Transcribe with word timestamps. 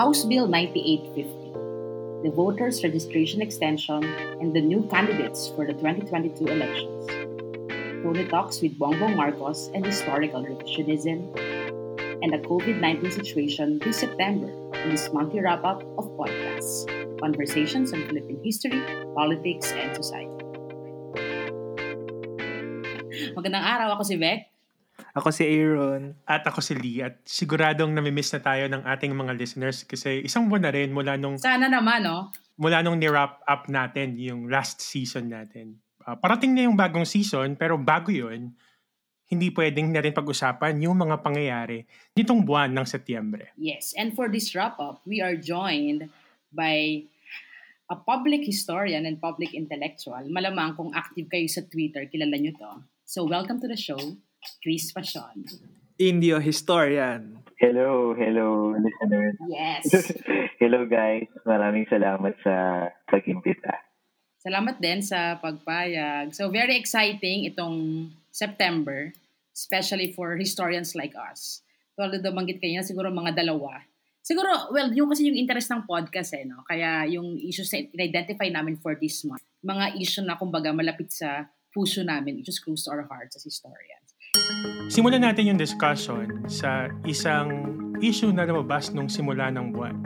House 0.00 0.24
Bill 0.24 0.48
9850, 0.48 2.24
the 2.24 2.32
voters' 2.34 2.82
registration 2.82 3.42
extension, 3.42 4.02
and 4.40 4.56
the 4.56 4.60
new 4.62 4.88
candidates 4.88 5.52
for 5.54 5.66
the 5.66 5.74
2022 5.74 6.46
elections. 6.46 7.04
Tony 8.00 8.24
talks 8.24 8.62
with 8.62 8.78
Bongbong 8.78 9.14
Marcos 9.14 9.68
and 9.74 9.84
historical 9.84 10.42
revisionism, 10.42 11.28
and 12.24 12.32
the 12.32 12.40
COVID 12.48 12.80
19 12.80 13.10
situation 13.12 13.78
this 13.84 14.00
September 14.00 14.48
in 14.72 14.88
this 14.88 15.12
monthly 15.12 15.44
wrap 15.44 15.68
up 15.68 15.84
of 16.00 16.08
podcasts, 16.16 16.88
conversations 17.20 17.92
on 17.92 18.00
Philippine 18.08 18.40
history, 18.42 18.80
politics, 19.12 19.68
and 19.76 19.92
society. 19.92 20.32
Magandang 23.36 23.68
araw, 23.68 24.00
ako 24.00 24.08
si 24.08 24.16
Beck. 24.16 24.49
Ako 25.20 25.28
si 25.36 25.44
Aaron. 25.44 26.16
At 26.24 26.48
ako 26.48 26.64
si 26.64 26.72
Lee. 26.72 27.04
At 27.04 27.20
siguradong 27.28 27.92
namimiss 27.92 28.32
na 28.32 28.40
tayo 28.40 28.64
ng 28.72 28.88
ating 28.88 29.12
mga 29.12 29.36
listeners 29.36 29.84
kasi 29.84 30.24
isang 30.24 30.48
buwan 30.48 30.64
na 30.64 30.72
rin 30.72 30.96
mula 30.96 31.20
nung... 31.20 31.36
Sana 31.36 31.68
naman, 31.68 32.08
no? 32.08 32.32
Mula 32.56 32.80
nung 32.80 32.96
ni-wrap 32.96 33.44
up 33.44 33.68
natin 33.68 34.16
yung 34.16 34.48
last 34.48 34.80
season 34.80 35.28
natin. 35.28 35.76
Uh, 36.08 36.16
parating 36.16 36.56
na 36.56 36.64
yung 36.64 36.72
bagong 36.72 37.04
season 37.04 37.52
pero 37.52 37.76
bago 37.76 38.08
yun, 38.08 38.56
hindi 39.28 39.52
pwedeng 39.52 39.92
na 39.92 40.00
rin 40.00 40.16
pag-usapan 40.16 40.80
yung 40.80 40.96
mga 40.96 41.20
pangyayari 41.20 41.84
nitong 42.16 42.40
buwan 42.40 42.72
ng 42.72 42.86
Setyembre. 42.88 43.52
Yes, 43.60 43.92
and 44.00 44.16
for 44.16 44.32
this 44.32 44.56
wrap-up, 44.56 45.04
we 45.04 45.20
are 45.20 45.36
joined 45.36 46.08
by 46.50 47.04
a 47.92 47.96
public 48.08 48.42
historian 48.42 49.04
and 49.04 49.20
public 49.20 49.52
intellectual. 49.52 50.24
Malamang 50.32 50.74
kung 50.80 50.90
active 50.96 51.28
kayo 51.28 51.46
sa 51.46 51.60
Twitter, 51.68 52.08
kilala 52.08 52.40
nyo 52.40 52.56
to. 52.56 52.72
So 53.04 53.28
welcome 53.28 53.60
to 53.62 53.68
the 53.68 53.78
show, 53.78 54.00
Chris 54.62 54.92
Passion. 54.92 55.44
Indio 56.00 56.40
historian. 56.40 57.44
Hello, 57.60 58.16
hello 58.16 58.72
listeners. 58.72 59.36
Yes. 59.52 59.84
hello 60.62 60.88
guys, 60.88 61.28
maraming 61.44 61.84
salamat 61.92 62.32
sa 62.40 62.88
pag-imbita. 63.04 63.76
Salamat 64.40 64.80
din 64.80 65.04
sa 65.04 65.36
pagpayag. 65.36 66.32
So 66.32 66.48
very 66.48 66.80
exciting 66.80 67.44
itong 67.52 68.08
September, 68.32 69.12
especially 69.52 70.16
for 70.16 70.40
historians 70.40 70.96
like 70.96 71.12
us. 71.12 71.60
Tulad 71.92 72.16
na 72.24 72.32
banggit 72.32 72.64
kayo, 72.64 72.80
siguro 72.80 73.12
mga 73.12 73.36
dalawa. 73.36 73.84
Siguro, 74.24 74.72
well, 74.72 74.88
yung 74.96 75.12
kasi 75.12 75.28
yung 75.28 75.36
interest 75.36 75.68
ng 75.68 75.84
podcast 75.84 76.32
eh, 76.40 76.48
no? 76.48 76.64
Kaya 76.64 77.04
yung 77.12 77.36
issues 77.36 77.68
na 77.76 77.84
in-identify 77.84 78.48
namin 78.48 78.80
for 78.80 78.96
this 78.96 79.20
month, 79.28 79.44
mga 79.60 80.00
issue 80.00 80.24
na 80.24 80.40
kumbaga 80.40 80.72
malapit 80.72 81.12
sa 81.12 81.44
puso 81.68 82.00
namin, 82.00 82.40
it 82.40 82.48
just 82.48 82.64
close 82.64 82.88
to 82.88 82.90
our 82.96 83.04
hearts 83.04 83.36
as 83.36 83.44
historians. 83.44 83.99
Simulan 84.90 85.22
natin 85.22 85.50
yung 85.50 85.60
discussion 85.60 86.44
sa 86.50 86.90
isang 87.06 87.74
issue 88.02 88.34
na 88.34 88.48
lumabas 88.48 88.90
nung 88.90 89.06
simula 89.06 89.48
ng 89.52 89.70
buwan. 89.70 89.96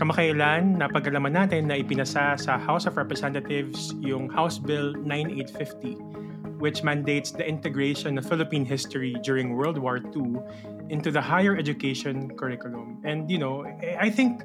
Kamakailan, 0.00 0.80
napagalaman 0.80 1.36
natin 1.36 1.68
na 1.68 1.76
ipinasa 1.76 2.38
sa 2.40 2.56
House 2.56 2.88
of 2.88 2.96
Representatives 2.96 3.92
yung 4.00 4.32
House 4.32 4.56
Bill 4.56 4.96
9850 5.04 6.20
which 6.60 6.84
mandates 6.84 7.32
the 7.32 7.42
integration 7.42 8.20
of 8.20 8.28
Philippine 8.28 8.64
history 8.64 9.16
during 9.24 9.56
World 9.56 9.78
War 9.80 9.96
II 9.96 10.44
into 10.92 11.10
the 11.10 11.20
higher 11.20 11.56
education 11.56 12.36
curriculum. 12.36 13.00
And, 13.02 13.30
you 13.30 13.38
know, 13.38 13.64
I 13.98 14.10
think 14.10 14.44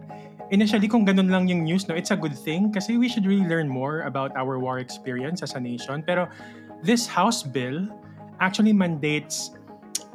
initially 0.49 0.87
kung 0.87 1.05
ganun 1.05 1.29
lang 1.29 1.47
yung 1.51 1.67
news, 1.67 1.87
no, 1.87 1.93
it's 1.93 2.11
a 2.11 2.15
good 2.15 2.33
thing 2.33 2.71
kasi 2.71 2.97
we 2.97 3.11
should 3.11 3.27
really 3.27 3.45
learn 3.45 3.67
more 3.67 4.07
about 4.07 4.31
our 4.39 4.57
war 4.57 4.79
experience 4.79 5.43
as 5.43 5.53
a 5.53 5.59
nation. 5.59 6.01
Pero 6.07 6.31
this 6.81 7.05
House 7.05 7.43
bill 7.43 7.91
actually 8.39 8.73
mandates 8.73 9.51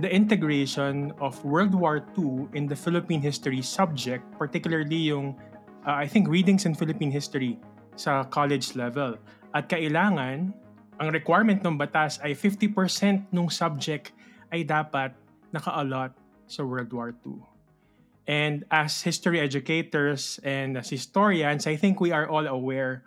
the 0.01 0.09
integration 0.09 1.13
of 1.21 1.37
World 1.45 1.75
War 1.77 2.05
II 2.17 2.49
in 2.57 2.67
the 2.67 2.77
Philippine 2.77 3.21
history 3.21 3.61
subject, 3.61 4.25
particularly 4.41 5.13
yung, 5.13 5.37
uh, 5.85 6.01
I 6.01 6.09
think, 6.09 6.29
readings 6.29 6.65
in 6.65 6.75
Philippine 6.75 7.13
history 7.13 7.61
sa 7.97 8.25
college 8.25 8.77
level. 8.77 9.21
At 9.53 9.69
kailangan, 9.69 10.57
ang 11.01 11.09
requirement 11.13 11.61
ng 11.61 11.77
batas 11.77 12.21
ay 12.25 12.33
50% 12.33 13.29
ng 13.29 13.49
subject 13.49 14.13
ay 14.53 14.65
dapat 14.65 15.13
naka-allot 15.53 16.17
sa 16.49 16.65
World 16.65 16.93
War 16.93 17.13
II. 17.25 17.45
And 18.31 18.63
as 18.71 19.03
history 19.03 19.41
educators 19.41 20.39
and 20.47 20.79
as 20.79 20.89
historians, 20.93 21.67
I 21.67 21.75
think 21.75 21.99
we 21.99 22.13
are 22.13 22.29
all 22.29 22.47
aware 22.47 23.03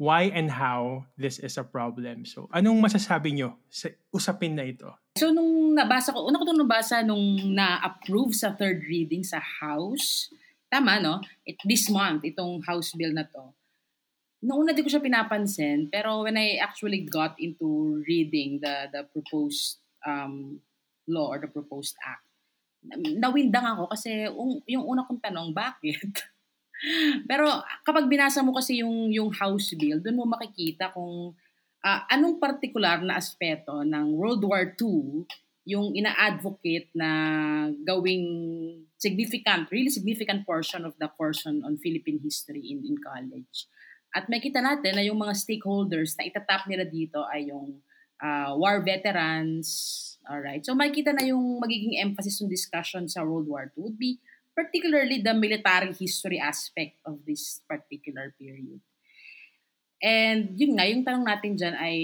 why 0.00 0.32
and 0.32 0.48
how 0.48 1.04
this 1.20 1.36
is 1.36 1.60
a 1.60 1.66
problem. 1.68 2.24
So, 2.24 2.48
anong 2.56 2.80
masasabi 2.80 3.36
nyo 3.36 3.60
sa 3.68 3.92
usapin 4.08 4.56
na 4.56 4.64
ito? 4.64 4.88
So, 5.20 5.28
nung 5.28 5.76
nabasa 5.76 6.16
ko, 6.16 6.24
una 6.24 6.40
ko 6.40 6.48
itong 6.48 6.64
nabasa 6.64 7.04
nung 7.04 7.52
na-approve 7.52 8.32
sa 8.32 8.56
third 8.56 8.80
reading 8.88 9.20
sa 9.20 9.36
House, 9.60 10.32
tama, 10.72 10.96
no? 11.04 11.20
It, 11.44 11.60
this 11.68 11.92
month, 11.92 12.24
itong 12.24 12.64
House 12.64 12.96
bill 12.96 13.12
na 13.12 13.28
to. 13.28 13.52
Noong 14.40 14.64
una 14.64 14.72
di 14.72 14.80
ko 14.80 14.88
siya 14.88 15.04
pinapansin, 15.04 15.92
pero 15.92 16.24
when 16.24 16.40
I 16.40 16.56
actually 16.56 17.04
got 17.04 17.36
into 17.36 18.00
reading 18.08 18.56
the 18.64 18.88
the 18.88 19.04
proposed 19.12 19.84
um, 20.00 20.64
law 21.04 21.28
or 21.28 21.44
the 21.44 21.52
proposed 21.52 21.92
act, 22.00 22.24
nawindang 23.20 23.76
ako 23.76 23.92
kasi 23.92 24.24
yung, 24.64 24.84
una 24.88 25.04
kong 25.04 25.20
tanong, 25.20 25.52
bakit? 25.52 26.00
Pero 27.30 27.46
kapag 27.84 28.08
binasa 28.08 28.40
mo 28.40 28.56
kasi 28.56 28.80
yung 28.80 29.12
yung 29.12 29.30
House 29.36 29.76
bill, 29.76 30.00
doon 30.00 30.16
mo 30.16 30.24
makikita 30.28 30.92
kung 30.92 31.36
uh, 31.84 32.00
anong 32.08 32.40
particular 32.40 33.00
na 33.04 33.20
aspeto 33.20 33.84
ng 33.84 34.16
World 34.16 34.42
War 34.44 34.64
II 34.76 35.24
yung 35.68 35.92
ina-advocate 35.92 36.88
na 36.96 37.10
gawing 37.84 38.26
significant, 38.96 39.68
really 39.68 39.92
significant 39.92 40.42
portion 40.48 40.88
of 40.88 40.96
the 40.96 41.06
portion 41.14 41.60
on 41.62 41.76
Philippine 41.78 42.18
history 42.18 42.64
in, 42.64 42.80
in 42.82 42.96
college. 42.98 43.68
At 44.10 44.26
makita 44.26 44.58
natin 44.58 44.98
na 44.98 45.04
yung 45.04 45.20
mga 45.20 45.36
stakeholders 45.36 46.16
na 46.18 46.26
itatap 46.26 46.66
nila 46.66 46.88
dito 46.88 47.22
ay 47.28 47.52
yung 47.52 47.78
uh, 48.18 48.50
war 48.58 48.82
veterans, 48.82 49.68
alright? 50.26 50.64
So 50.66 50.74
makikita 50.74 51.14
na 51.14 51.28
yung 51.28 51.62
magiging 51.62 52.00
emphasis 52.02 52.40
ng 52.40 52.50
discussion 52.50 53.06
sa 53.06 53.22
World 53.22 53.46
War 53.46 53.70
II 53.76 53.86
would 53.86 53.98
be 54.00 54.18
particularly 54.54 55.22
the 55.22 55.34
military 55.34 55.92
history 55.94 56.38
aspect 56.38 56.98
of 57.06 57.22
this 57.26 57.62
particular 57.68 58.34
period. 58.36 58.80
And 60.00 60.56
yun 60.56 60.80
nga, 60.80 60.88
yung 60.88 61.04
tanong 61.04 61.24
natin 61.28 61.52
dyan 61.60 61.76
ay, 61.76 61.96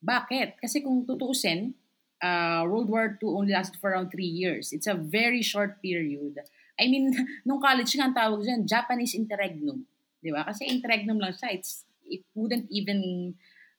bakit? 0.00 0.56
Kasi 0.56 0.80
kung 0.80 1.04
tutuusin, 1.04 1.76
uh, 2.24 2.64
World 2.64 2.88
War 2.88 3.16
II 3.20 3.36
only 3.36 3.52
lasted 3.52 3.76
for 3.76 3.92
around 3.92 4.08
three 4.08 4.28
years. 4.28 4.72
It's 4.72 4.88
a 4.88 4.96
very 4.96 5.44
short 5.44 5.84
period. 5.84 6.40
I 6.80 6.88
mean, 6.88 7.12
nung 7.46 7.60
college 7.60 7.92
nga 7.92 8.08
ang 8.08 8.16
tawag 8.16 8.44
dyan, 8.44 8.64
Japanese 8.64 9.12
interregnum. 9.12 9.84
Di 10.20 10.32
ba? 10.32 10.48
Kasi 10.48 10.68
interregnum 10.68 11.20
lang 11.20 11.36
siya. 11.36 11.52
It's, 11.52 11.84
it 12.08 12.24
wouldn't 12.32 12.68
even 12.72 13.34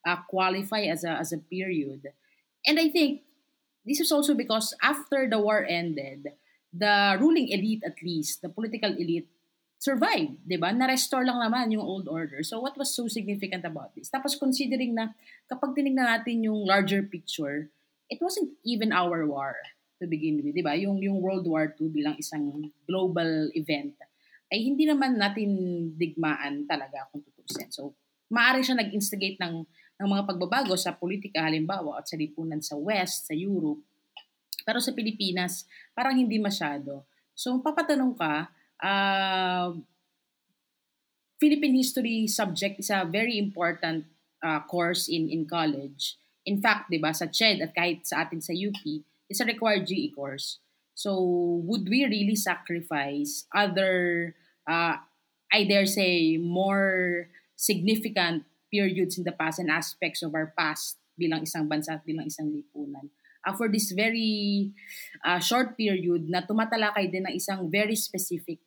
uh, 0.06 0.22
qualify 0.29 0.85
as 0.85 1.02
a, 1.02 1.18
as 1.18 1.34
a 1.34 1.41
period. 1.41 2.13
And 2.66 2.78
I 2.78 2.94
think 2.94 3.25
this 3.85 4.00
is 4.00 4.13
also 4.13 4.38
because 4.38 4.78
after 4.81 5.25
the 5.25 5.41
war 5.41 5.66
ended, 5.66 6.29
the 6.71 7.19
ruling 7.19 7.51
elite 7.51 7.83
at 7.83 7.99
least, 8.01 8.41
the 8.41 8.49
political 8.49 8.91
elite, 8.95 9.27
survived, 9.81 10.37
di 10.45 10.61
ba? 10.61 10.69
Na-restore 10.69 11.25
lang 11.25 11.41
naman 11.41 11.73
yung 11.73 11.81
old 11.81 12.05
order. 12.05 12.45
So 12.45 12.61
what 12.61 12.77
was 12.77 12.93
so 12.93 13.09
significant 13.09 13.65
about 13.65 13.97
this? 13.97 14.13
Tapos 14.13 14.37
considering 14.37 14.93
na 14.93 15.11
kapag 15.49 15.73
tinignan 15.73 16.05
natin 16.05 16.45
yung 16.45 16.69
larger 16.69 17.01
picture, 17.01 17.67
it 18.05 18.21
wasn't 18.21 18.53
even 18.61 18.93
our 18.93 19.25
war 19.25 19.57
to 19.97 20.05
begin 20.05 20.41
with, 20.45 20.53
di 20.53 20.61
ba? 20.61 20.77
Yung, 20.77 21.01
yung 21.01 21.17
World 21.17 21.49
War 21.49 21.73
II 21.77 21.89
bilang 21.89 22.13
isang 22.17 22.69
global 22.85 23.49
event, 23.57 23.97
ay 24.51 24.61
hindi 24.61 24.85
naman 24.85 25.17
natin 25.17 25.49
digmaan 25.97 26.69
talaga 26.69 27.07
kung 27.09 27.23
tutusin. 27.25 27.71
So, 27.73 27.95
maaari 28.29 28.61
siya 28.61 28.77
nag-instigate 28.77 29.39
ng, 29.39 29.65
ng 29.97 30.07
mga 30.09 30.23
pagbabago 30.27 30.73
sa 30.75 30.93
politika 30.93 31.41
halimbawa 31.41 32.01
at 32.01 32.05
sa 32.05 32.19
lipunan 32.19 32.59
sa 32.59 32.75
West, 32.75 33.29
sa 33.29 33.33
Europe, 33.33 33.81
pero 34.61 34.77
sa 34.77 34.93
Pilipinas, 34.93 35.65
parang 36.01 36.17
hindi 36.17 36.41
masyado. 36.41 37.06
So, 37.38 37.62
papatanong 37.62 38.17
ka, 38.17 38.50
uh, 38.81 39.78
Philippine 41.37 41.78
history 41.78 42.25
subject 42.25 42.81
is 42.81 42.90
a 42.90 43.05
very 43.05 43.37
important 43.37 44.09
uh, 44.41 44.66
course 44.66 45.05
in 45.05 45.29
in 45.29 45.46
college. 45.46 46.17
In 46.41 46.58
fact, 46.58 46.90
'di 46.90 46.97
ba, 46.97 47.14
sa 47.14 47.29
CHED 47.29 47.61
at 47.61 47.78
kahit 47.78 48.09
sa 48.09 48.25
atin 48.25 48.41
sa 48.41 48.49
UP, 48.49 48.81
is 49.29 49.37
a 49.37 49.46
required 49.46 49.85
GE 49.85 50.09
course. 50.17 50.58
So, 50.97 51.22
would 51.70 51.85
we 51.85 52.09
really 52.09 52.34
sacrifice 52.34 53.46
other 53.53 54.34
uh, 54.66 54.97
I 55.53 55.70
dare 55.70 55.85
say 55.85 56.41
more 56.41 57.29
significant 57.53 58.49
periods 58.73 59.22
in 59.22 59.23
the 59.29 59.37
past 59.37 59.61
and 59.61 59.70
aspects 59.70 60.25
of 60.25 60.34
our 60.34 60.49
past 60.58 60.97
bilang 61.14 61.46
isang 61.46 61.70
bansa 61.70 62.02
at 62.02 62.05
bilang 62.09 62.25
isang 62.25 62.49
lipunan 62.49 63.14
uh, 63.46 63.53
for 63.55 63.67
this 63.67 63.91
very 63.93 64.72
uh, 65.26 65.40
short 65.41 65.78
period 65.78 66.29
na 66.29 66.46
tumatalakay 66.46 67.09
din 67.09 67.26
ng 67.28 67.35
isang 67.35 67.67
very 67.67 67.97
specific 67.97 68.61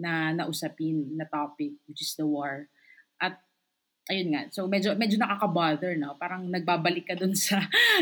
na 0.00 0.32
nausapin 0.32 1.14
na 1.14 1.28
topic 1.28 1.76
which 1.86 2.02
is 2.02 2.14
the 2.16 2.24
war. 2.24 2.66
At 3.20 3.36
ayun 4.08 4.32
nga, 4.32 4.42
so 4.48 4.64
medyo 4.66 4.96
medyo 4.96 5.20
nakaka-bother 5.20 5.94
no. 5.94 6.16
Parang 6.16 6.48
nagbabalik 6.48 7.10
ka 7.10 7.14
dun 7.14 7.36
sa 7.48 7.60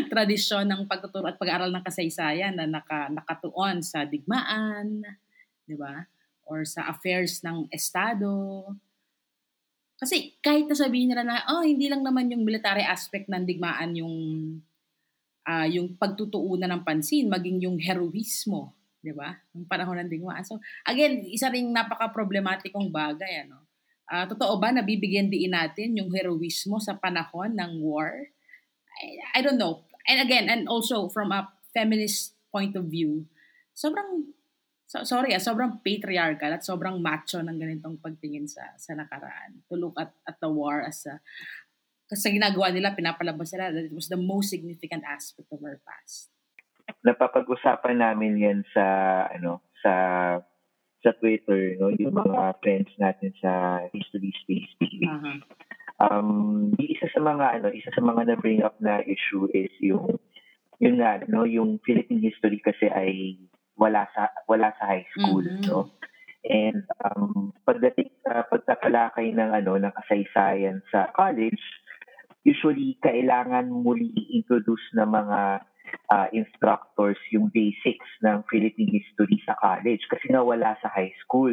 tradisyon 0.09 0.69
ng 0.69 0.87
pagtuturo 0.87 1.27
at 1.27 1.41
pag-aaral 1.41 1.73
ng 1.75 1.85
kasaysayan 1.85 2.55
na 2.55 2.69
naka, 2.69 3.11
nakatuon 3.11 3.83
sa 3.83 4.07
digmaan, 4.07 5.03
'di 5.67 5.77
ba? 5.77 6.07
or 6.49 6.65
sa 6.65 6.89
affairs 6.89 7.45
ng 7.45 7.69
estado. 7.71 8.65
Kasi 10.01 10.41
kahit 10.41 10.67
nasabihin 10.67 11.13
nila 11.13 11.23
na, 11.23 11.45
oh, 11.53 11.63
hindi 11.63 11.87
lang 11.87 12.01
naman 12.01 12.33
yung 12.33 12.43
military 12.43 12.83
aspect 12.83 13.29
ng 13.29 13.45
digmaan 13.45 13.93
yung 13.95 14.17
uh, 15.49 15.67
yung 15.67 15.97
pagtutuunan 15.97 16.69
ng 16.69 16.83
pansin, 16.85 17.33
maging 17.33 17.65
yung 17.65 17.81
heroismo, 17.81 18.77
di 19.01 19.17
ba? 19.17 19.33
Yung 19.57 19.65
panahon 19.65 20.05
ng 20.05 20.13
digmaan. 20.13 20.45
So, 20.45 20.61
again, 20.85 21.25
isa 21.25 21.49
ring 21.49 21.73
napaka-problematikong 21.73 22.93
bagay, 22.93 23.49
ano? 23.49 23.65
Uh, 24.09 24.29
totoo 24.29 24.61
ba 24.61 24.73
na 24.73 24.85
bibigyan 24.85 25.29
din 25.33 25.53
natin 25.53 25.97
yung 25.97 26.13
heroismo 26.13 26.77
sa 26.81 26.97
panahon 26.97 27.57
ng 27.57 27.81
war? 27.81 28.13
I, 29.01 29.41
I 29.41 29.45
don't 29.45 29.61
know. 29.61 29.85
And 30.09 30.21
again, 30.25 30.49
and 30.49 30.69
also 30.69 31.09
from 31.13 31.33
a 31.33 31.49
feminist 31.73 32.37
point 32.49 32.73
of 32.77 32.89
view, 32.89 33.29
sobrang 33.77 34.33
so, 34.89 35.05
sorry 35.05 35.37
ah, 35.37 35.43
sobrang 35.43 35.85
patriarchal 35.85 36.57
at 36.57 36.65
sobrang 36.65 36.97
macho 37.05 37.45
ng 37.45 37.61
ganitong 37.61 38.01
pagtingin 38.01 38.49
sa 38.49 38.73
sa 38.81 38.97
nakaraan. 38.97 39.61
To 39.69 39.77
look 39.77 39.95
at, 40.01 40.17
at 40.25 40.41
the 40.41 40.49
war 40.49 40.81
as 40.81 41.05
a 41.05 41.21
kasi 42.09 42.41
ginagawa 42.41 42.73
nila, 42.73 42.97
pinapalabas 42.97 43.53
nila 43.53 43.71
that 43.71 43.85
it 43.85 43.95
was 43.95 44.09
the 44.09 44.17
most 44.17 44.49
significant 44.49 45.05
aspect 45.05 45.53
of 45.53 45.61
our 45.61 45.77
past. 45.85 46.33
Napapag-usapan 47.05 48.01
namin 48.01 48.41
yan 48.41 48.61
sa 48.73 48.85
ano 49.29 49.61
sa 49.85 49.93
sa 51.05 51.11
Twitter, 51.21 51.79
no, 51.79 51.95
yung 51.95 52.17
mga 52.17 52.59
friends 52.59 52.91
natin 52.99 53.31
sa 53.39 53.85
History 53.93 54.33
Space 54.43 54.73
TV. 54.83 55.05
Uh-huh. 55.07 55.39
Um, 55.99 56.73
isa 56.81 57.07
sa 57.13 57.21
mga 57.23 57.61
ano, 57.61 57.69
isa 57.71 57.93
sa 57.93 58.03
mga 58.03 58.35
na 58.35 58.37
bring 58.41 58.65
up 58.65 58.81
na 58.81 59.05
issue 59.05 59.47
is 59.53 59.71
yung 59.79 60.19
yun 60.79 60.99
nga, 61.03 61.23
no, 61.27 61.45
yung 61.45 61.83
Philippine 61.83 62.23
history 62.23 62.63
kasi 62.63 62.87
ay 62.91 63.39
wala 63.79 64.07
sa 64.15 64.31
wala 64.51 64.75
sa 64.79 64.97
high 64.97 65.07
school, 65.15 65.45
mm-hmm. 65.45 65.67
no. 65.71 65.93
And 66.47 66.87
um, 67.03 67.53
pagdating 67.67 68.15
sa 68.23 68.47
pagtatalakay 68.47 69.35
ng 69.35 69.51
ano 69.53 69.79
ng 69.79 69.93
kasaysayan 69.93 70.83
sa 70.91 71.11
college, 71.15 71.61
usually 72.49 72.97
kailangan 73.05 73.69
muli 73.69 74.09
i-introduce 74.17 74.83
ng 74.97 75.05
mga 75.05 75.41
uh, 76.09 76.29
instructors 76.33 77.21
yung 77.29 77.53
basics 77.53 78.09
ng 78.25 78.41
Philippine 78.49 78.89
history 78.89 79.37
sa 79.45 79.53
college 79.61 80.01
kasi 80.09 80.33
nga 80.33 80.41
wala 80.41 80.73
sa 80.81 80.89
high 80.89 81.13
school. 81.21 81.53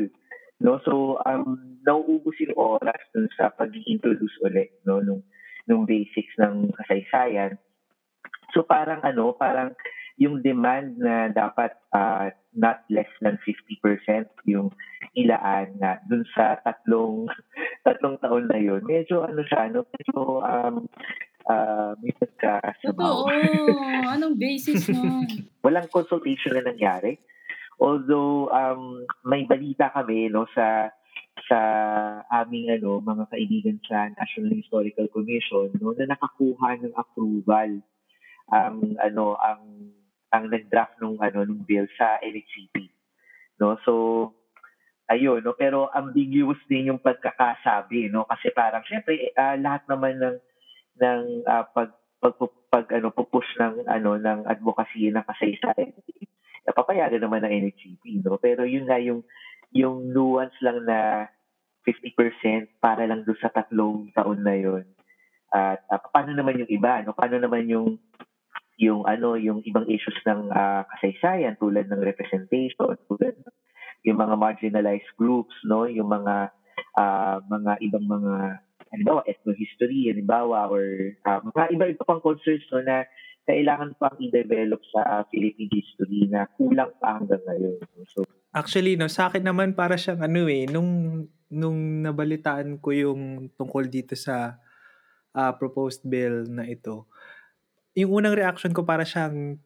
No, 0.64 0.80
so 0.88 1.20
um 1.28 1.80
nauubos 1.84 2.40
yung 2.40 2.56
oras 2.56 3.02
dun 3.12 3.28
sa 3.36 3.52
pag-introduce 3.52 4.40
ulit 4.40 4.72
no 4.88 5.04
nung 5.04 5.20
nung 5.68 5.84
basics 5.84 6.32
ng 6.40 6.72
kasaysayan. 6.80 7.60
So 8.56 8.64
parang 8.64 9.04
ano, 9.04 9.36
parang 9.36 9.76
yung 10.16 10.40
demand 10.40 10.96
na 10.96 11.28
dapat 11.28 11.76
uh, 11.92 12.32
not 12.56 12.88
less 12.90 13.12
than 13.20 13.38
50% 13.44 14.32
yung 14.48 14.72
ilaan 15.16 15.76
na 15.80 16.00
dun 16.08 16.24
sa 16.36 16.60
tatlong 16.64 17.28
tatlong 17.86 18.18
taon 18.20 18.48
na 18.50 18.60
yun. 18.60 18.82
Medyo 18.84 19.28
ano 19.28 19.44
siya, 19.46 19.70
no? 19.72 19.86
medyo 19.92 20.42
um, 20.42 20.76
uh, 21.48 21.94
may 22.02 22.12
pagkakasamaw. 22.16 22.96
Totoo. 22.96 23.24
Anong 24.16 24.36
basis 24.40 24.90
nun? 24.90 25.28
Walang 25.62 25.92
consultation 25.92 26.58
na 26.58 26.66
nangyari. 26.66 27.20
Although 27.76 28.48
um, 28.56 29.04
may 29.28 29.44
balita 29.44 29.92
kami 29.92 30.32
no 30.32 30.48
sa 30.56 30.96
sa 31.52 31.60
aming 32.32 32.72
ano 32.72 33.04
mga 33.04 33.28
kaibigan 33.28 33.78
sa 33.84 34.08
National 34.16 34.56
Historical 34.56 35.12
Commission 35.12 35.76
no 35.84 35.92
na 35.92 36.16
nakakuha 36.16 36.80
ng 36.80 36.96
approval 36.96 37.84
ang 38.56 38.78
um, 38.80 38.96
ano 39.04 39.36
ang 39.42 39.92
ang 40.36 40.52
nag-draft 40.52 41.00
nung 41.00 41.16
ano 41.24 41.48
nung 41.48 41.64
bill 41.64 41.88
sa 41.96 42.20
LHCP. 42.20 42.92
No? 43.64 43.80
So 43.88 43.94
ayun, 45.08 45.40
no? 45.46 45.56
Pero 45.56 45.88
ambiguous 45.96 46.60
din 46.68 46.92
yung 46.92 47.00
pagkakasabi, 47.00 48.12
no? 48.12 48.28
Kasi 48.28 48.52
parang 48.52 48.84
syempre 48.84 49.32
uh, 49.40 49.56
lahat 49.56 49.88
naman 49.88 50.20
ng 50.20 50.38
ng 51.00 51.22
uh, 51.48 51.64
pag 51.72 51.96
pag, 52.20 52.36
pag 52.72 52.86
ano 52.96 53.12
pupush 53.12 53.48
ng 53.60 53.86
ano 53.86 54.18
ng 54.18 54.48
advocacy 54.48 55.12
ng 55.12 55.26
kasaysayan 55.28 55.94
napapayagan 56.66 57.22
naman 57.22 57.46
ng 57.46 57.54
NHCP 57.70 58.26
no 58.26 58.42
pero 58.42 58.66
yun 58.66 58.90
nga 58.90 58.98
yung 58.98 59.22
yung 59.70 60.10
nuance 60.10 60.56
lang 60.66 60.82
na 60.88 61.30
50% 61.86 62.82
para 62.82 63.06
lang 63.06 63.22
doon 63.22 63.38
sa 63.38 63.54
tatlong 63.54 64.10
taon 64.18 64.42
na 64.42 64.56
yun 64.58 64.84
at 65.54 65.86
uh, 65.94 66.02
paano 66.10 66.34
naman 66.34 66.66
yung 66.66 66.72
iba 66.74 67.06
no 67.06 67.14
paano 67.14 67.38
naman 67.38 67.70
yung 67.70 68.02
yung 68.76 69.08
ano 69.08 69.40
yung 69.40 69.64
ibang 69.64 69.88
issues 69.88 70.18
ng 70.28 70.52
uh, 70.52 70.84
kasaysayan 70.96 71.56
tulad 71.56 71.88
ng 71.88 72.02
representation 72.04 73.00
tulad 73.08 73.36
yung 74.04 74.20
mga 74.20 74.36
marginalized 74.36 75.10
groups 75.16 75.56
no 75.64 75.88
yung 75.88 76.12
mga 76.12 76.52
uh, 77.00 77.38
mga 77.48 77.72
ibang 77.88 78.06
mga 78.06 78.60
halimbawa 78.92 79.24
ethnohistory 79.26 80.12
halimbawa 80.12 80.68
or 80.68 80.84
uh, 81.24 81.40
mga 81.56 81.72
iba-iba 81.72 82.04
pang 82.04 82.20
concerns 82.20 82.68
no 82.70 82.84
na 82.84 83.08
kailangan 83.46 83.94
pang 84.02 84.18
i-develop 84.18 84.82
sa 84.90 85.02
uh, 85.06 85.24
Philippine 85.30 85.70
history 85.70 86.26
na 86.26 86.50
kulang 86.58 86.90
pa 86.98 87.22
hanggang 87.22 87.42
ngayon. 87.46 87.78
So, 88.10 88.26
Actually, 88.50 88.98
no, 88.98 89.06
sa 89.06 89.30
akin 89.30 89.46
naman 89.46 89.78
para 89.78 89.96
siyang 90.02 90.26
ano 90.26 90.50
eh, 90.50 90.66
nung, 90.66 91.24
nung 91.54 92.02
nabalitaan 92.02 92.82
ko 92.82 92.90
yung 92.90 93.54
tungkol 93.54 93.86
dito 93.86 94.18
sa 94.18 94.58
uh, 95.38 95.54
proposed 95.62 96.02
bill 96.10 96.50
na 96.50 96.66
ito, 96.66 97.06
yung 97.96 98.12
unang 98.22 98.36
reaction 98.36 98.76
ko 98.76 98.84
para 98.84 99.08
siyang 99.08 99.58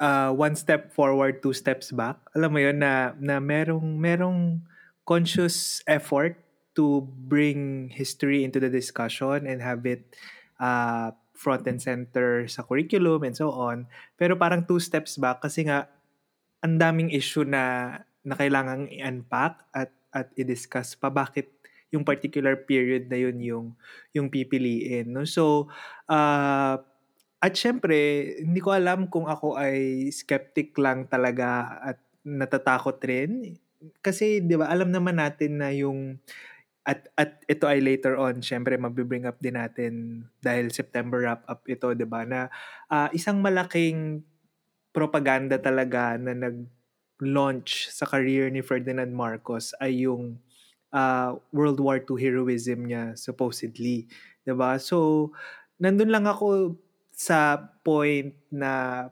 uh, 0.00 0.32
one 0.32 0.56
step 0.56 0.90
forward, 0.96 1.44
two 1.44 1.52
steps 1.52 1.92
back. 1.92 2.16
Alam 2.32 2.50
mo 2.56 2.58
yun, 2.58 2.80
na, 2.80 3.12
na 3.20 3.38
merong, 3.38 3.84
merong 4.00 4.64
conscious 5.04 5.84
effort 5.84 6.40
to 6.72 7.04
bring 7.28 7.90
history 7.92 8.42
into 8.42 8.58
the 8.58 8.72
discussion 8.72 9.44
and 9.44 9.60
have 9.60 9.84
it 9.84 10.16
uh, 10.58 11.12
front 11.36 11.66
and 11.68 11.78
center 11.78 12.48
sa 12.48 12.64
curriculum 12.64 13.22
and 13.22 13.36
so 13.36 13.52
on. 13.52 13.84
Pero 14.16 14.34
parang 14.34 14.64
two 14.64 14.80
steps 14.80 15.20
back 15.20 15.44
kasi 15.44 15.68
nga 15.68 15.86
ang 16.64 16.80
daming 16.80 17.12
issue 17.14 17.46
na, 17.46 17.94
na 18.24 18.34
kailangang 18.34 18.90
i-unpack 18.90 19.62
at, 19.76 19.92
at 20.10 20.32
i-discuss 20.34 20.98
pa 20.98 21.12
bakit 21.12 21.52
yung 21.88 22.04
particular 22.04 22.52
period 22.58 23.08
na 23.08 23.16
yun 23.16 23.38
yung, 23.40 23.66
yung 24.12 24.28
pipiliin. 24.28 25.08
No? 25.08 25.24
So, 25.24 25.72
uh, 26.10 26.76
at 27.38 27.54
syempre, 27.54 27.96
hindi 28.42 28.58
ko 28.58 28.74
alam 28.74 29.06
kung 29.06 29.30
ako 29.30 29.54
ay 29.54 30.10
skeptic 30.10 30.74
lang 30.74 31.06
talaga 31.06 31.78
at 31.82 31.98
natatakot 32.26 32.98
rin. 33.06 33.54
Kasi, 34.02 34.42
di 34.42 34.58
ba, 34.58 34.66
alam 34.66 34.90
naman 34.90 35.22
natin 35.22 35.62
na 35.62 35.70
yung 35.70 36.18
at, 36.88 37.04
at 37.20 37.44
ito 37.44 37.68
ay 37.68 37.84
later 37.84 38.16
on, 38.16 38.40
syempre, 38.40 38.74
mabibring 38.80 39.28
up 39.28 39.36
din 39.44 39.60
natin 39.60 40.24
dahil 40.40 40.72
September 40.72 41.20
wrap-up 41.20 41.60
ito, 41.68 41.92
di 41.92 42.08
ba, 42.08 42.24
na 42.24 42.48
uh, 42.88 43.12
isang 43.12 43.44
malaking 43.44 44.24
propaganda 44.90 45.60
talaga 45.60 46.16
na 46.16 46.32
nag-launch 46.32 47.92
sa 47.92 48.08
career 48.08 48.48
ni 48.48 48.64
Ferdinand 48.64 49.12
Marcos 49.12 49.76
ay 49.84 50.08
yung 50.08 50.40
uh, 50.96 51.36
World 51.52 51.78
War 51.78 52.00
II 52.00 52.16
heroism 52.16 52.88
niya, 52.88 53.12
supposedly. 53.20 54.08
Di 54.42 54.56
ba? 54.56 54.80
So, 54.80 55.30
nandun 55.76 56.08
lang 56.08 56.24
ako 56.24 56.72
sa 57.18 57.58
point 57.82 58.30
na 58.54 59.10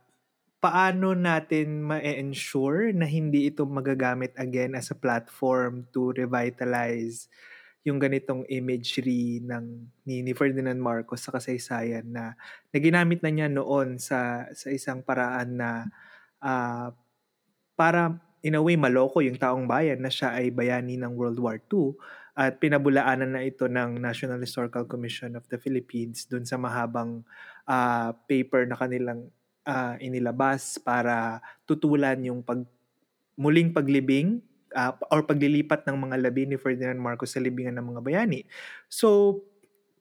paano 0.62 1.10
natin 1.18 1.82
ma-ensure 1.82 2.94
na 2.94 3.02
hindi 3.02 3.50
ito 3.50 3.66
magagamit 3.66 4.30
again 4.38 4.78
as 4.78 4.94
a 4.94 4.96
platform 4.96 5.82
to 5.90 6.14
revitalize 6.14 7.26
yung 7.82 7.98
ganitong 7.98 8.46
imagery 8.46 9.42
ng 9.42 9.90
ni, 10.06 10.22
ni 10.22 10.32
Ferdinand 10.34 10.78
Marcos 10.78 11.22
sa 11.22 11.34
kasaysayan 11.34 12.06
na, 12.06 12.38
na 12.70 12.78
na 13.22 13.30
niya 13.30 13.50
noon 13.50 13.98
sa 13.98 14.46
sa 14.54 14.70
isang 14.70 15.02
paraan 15.02 15.58
na 15.58 15.70
uh, 16.42 16.90
para 17.74 18.18
in 18.42 18.54
a 18.54 18.62
way 18.62 18.78
maloko 18.78 19.18
yung 19.18 19.38
taong 19.38 19.66
bayan 19.66 19.98
na 19.98 20.10
siya 20.10 20.34
ay 20.34 20.54
bayani 20.54 20.94
ng 20.94 21.14
World 21.14 21.42
War 21.42 21.58
II 21.58 21.94
at 22.36 22.60
pinabulaanan 22.60 23.32
na 23.32 23.42
ito 23.48 23.64
ng 23.64 23.96
National 23.96 24.36
Historical 24.36 24.84
Commission 24.84 25.40
of 25.40 25.48
the 25.48 25.56
Philippines 25.56 26.28
dun 26.28 26.44
sa 26.44 26.60
mahabang 26.60 27.24
uh, 27.64 28.12
paper 28.28 28.68
na 28.68 28.76
kanilang 28.76 29.32
uh, 29.64 29.96
inilabas 30.04 30.76
para 30.76 31.40
tutulan 31.64 32.20
yung 32.20 32.44
pag 32.44 32.60
muling 33.40 33.72
paglibing 33.72 34.44
uh, 34.76 34.92
or 35.08 35.24
paglilipat 35.24 35.88
ng 35.88 35.96
mga 35.96 36.16
labi 36.20 36.44
ni 36.44 36.60
Ferdinand 36.60 37.00
Marcos 37.00 37.32
sa 37.32 37.40
libingan 37.40 37.80
ng 37.80 37.96
mga 37.96 38.00
bayani. 38.04 38.44
So, 38.92 39.40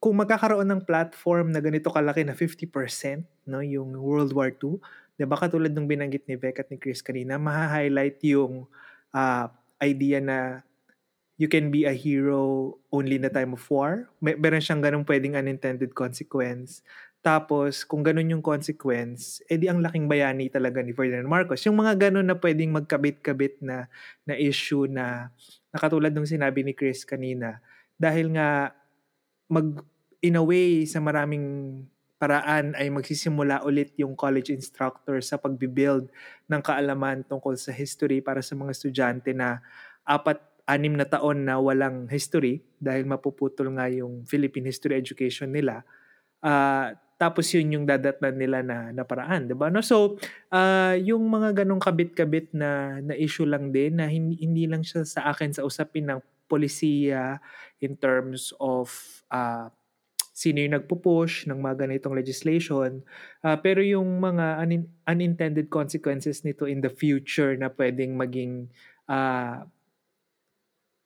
kung 0.03 0.19
magkakaroon 0.19 0.67
ng 0.67 0.83
platform 0.83 1.55
na 1.55 1.63
ganito 1.63 1.87
kalaki 1.87 2.27
na 2.27 2.35
50%, 2.35 3.47
no, 3.47 3.63
yung 3.63 3.95
World 3.95 4.35
War 4.35 4.51
II, 4.51 4.83
'di 5.15 5.23
ba 5.23 5.39
katulad 5.39 5.71
ng 5.71 5.87
binanggit 5.87 6.27
ni 6.27 6.35
Beck 6.35 6.59
at 6.59 6.67
ni 6.67 6.75
Chris 6.75 6.99
kanina, 6.99 7.39
ma-highlight 7.39 8.19
yung 8.27 8.67
uh, 9.15 9.47
idea 9.79 10.19
na 10.19 10.64
you 11.35 11.51
can 11.51 11.67
be 11.71 11.83
a 11.83 11.91
hero 11.91 12.75
only 12.91 13.19
in 13.19 13.23
the 13.27 13.31
time 13.31 13.51
of 13.51 13.63
war. 13.67 14.07
May, 14.23 14.39
meron 14.39 14.63
siyang 14.63 14.79
ganung 14.79 15.03
pwedeng 15.03 15.35
unintended 15.35 15.91
consequence. 15.91 16.79
Tapos, 17.25 17.81
kung 17.83 18.05
ganun 18.05 18.37
yung 18.37 18.45
consequence, 18.45 19.41
edi 19.49 19.65
ang 19.65 19.81
laking 19.81 20.05
bayani 20.05 20.47
talaga 20.47 20.79
ni 20.79 20.93
Ferdinand 20.93 21.25
Marcos. 21.25 21.65
Yung 21.65 21.75
mga 21.75 22.07
ganun 22.07 22.29
na 22.29 22.37
pwedeng 22.37 22.71
magkabit-kabit 22.71 23.65
na, 23.65 23.89
na 24.23 24.37
issue 24.37 24.85
na, 24.85 25.33
na 25.73 25.77
katulad 25.81 26.13
ng 26.13 26.29
sinabi 26.29 26.61
ni 26.61 26.77
Chris 26.77 27.01
kanina, 27.01 27.59
dahil 27.97 28.29
nga, 28.37 28.71
mag, 29.49 29.81
in 30.21 30.37
a 30.37 30.43
way, 30.45 30.85
sa 30.85 31.01
maraming 31.01 31.81
paraan 32.15 32.77
ay 32.79 32.87
magsisimula 32.93 33.65
ulit 33.67 33.91
yung 33.99 34.15
college 34.15 34.53
instructor 34.53 35.19
sa 35.19 35.35
pagbibuild 35.35 36.07
ng 36.47 36.61
kaalaman 36.63 37.27
tungkol 37.27 37.59
sa 37.59 37.75
history 37.75 38.23
para 38.23 38.39
sa 38.39 38.55
mga 38.55 38.71
estudyante 38.71 39.35
na 39.35 39.59
apat 40.07 40.39
anim 40.65 40.93
na 40.97 41.05
taon 41.05 41.45
na 41.45 41.61
walang 41.61 42.09
history 42.09 42.65
dahil 42.81 43.05
mapuputol 43.05 43.69
nga 43.77 43.85
yung 43.89 44.25
Philippine 44.25 44.69
history 44.69 44.97
education 44.97 45.53
nila. 45.53 45.85
Uh, 46.41 46.93
tapos 47.15 47.47
yun 47.55 47.71
yung 47.79 47.85
dadatnan 47.87 48.35
nila 48.35 48.59
na, 48.59 48.91
na 48.91 49.07
paraan, 49.07 49.47
'di 49.47 49.55
ba? 49.55 49.71
No? 49.71 49.79
So, 49.79 50.19
uh, 50.51 50.99
yung 50.99 51.23
mga 51.31 51.63
ganong 51.63 51.79
kabit-kabit 51.79 52.51
na 52.51 52.99
na 52.99 53.15
issue 53.15 53.47
lang 53.47 53.71
din 53.71 54.01
na 54.01 54.09
hindi, 54.11 54.35
hindi 54.43 54.67
lang 54.67 54.83
siya 54.83 55.07
sa 55.07 55.31
akin 55.31 55.55
sa 55.55 55.63
usapin 55.63 56.11
ng 56.11 56.19
polisiya 56.51 57.39
in 57.79 57.95
terms 57.95 58.51
of 58.59 58.91
uh, 59.31 59.71
sino 60.35 60.59
yung 60.59 60.75
nagpo-push 60.75 61.47
ng 61.47 61.63
mga 61.63 61.87
ganitong 61.87 62.11
legislation. 62.11 62.99
Uh, 63.39 63.55
pero 63.55 63.79
yung 63.79 64.19
mga 64.19 64.59
un- 64.67 64.91
unintended 65.07 65.71
consequences 65.71 66.43
nito 66.43 66.67
in 66.67 66.83
the 66.83 66.91
future 66.91 67.55
na 67.55 67.71
pwedeng 67.71 68.19
maging 68.19 68.67
uh, 69.07 69.63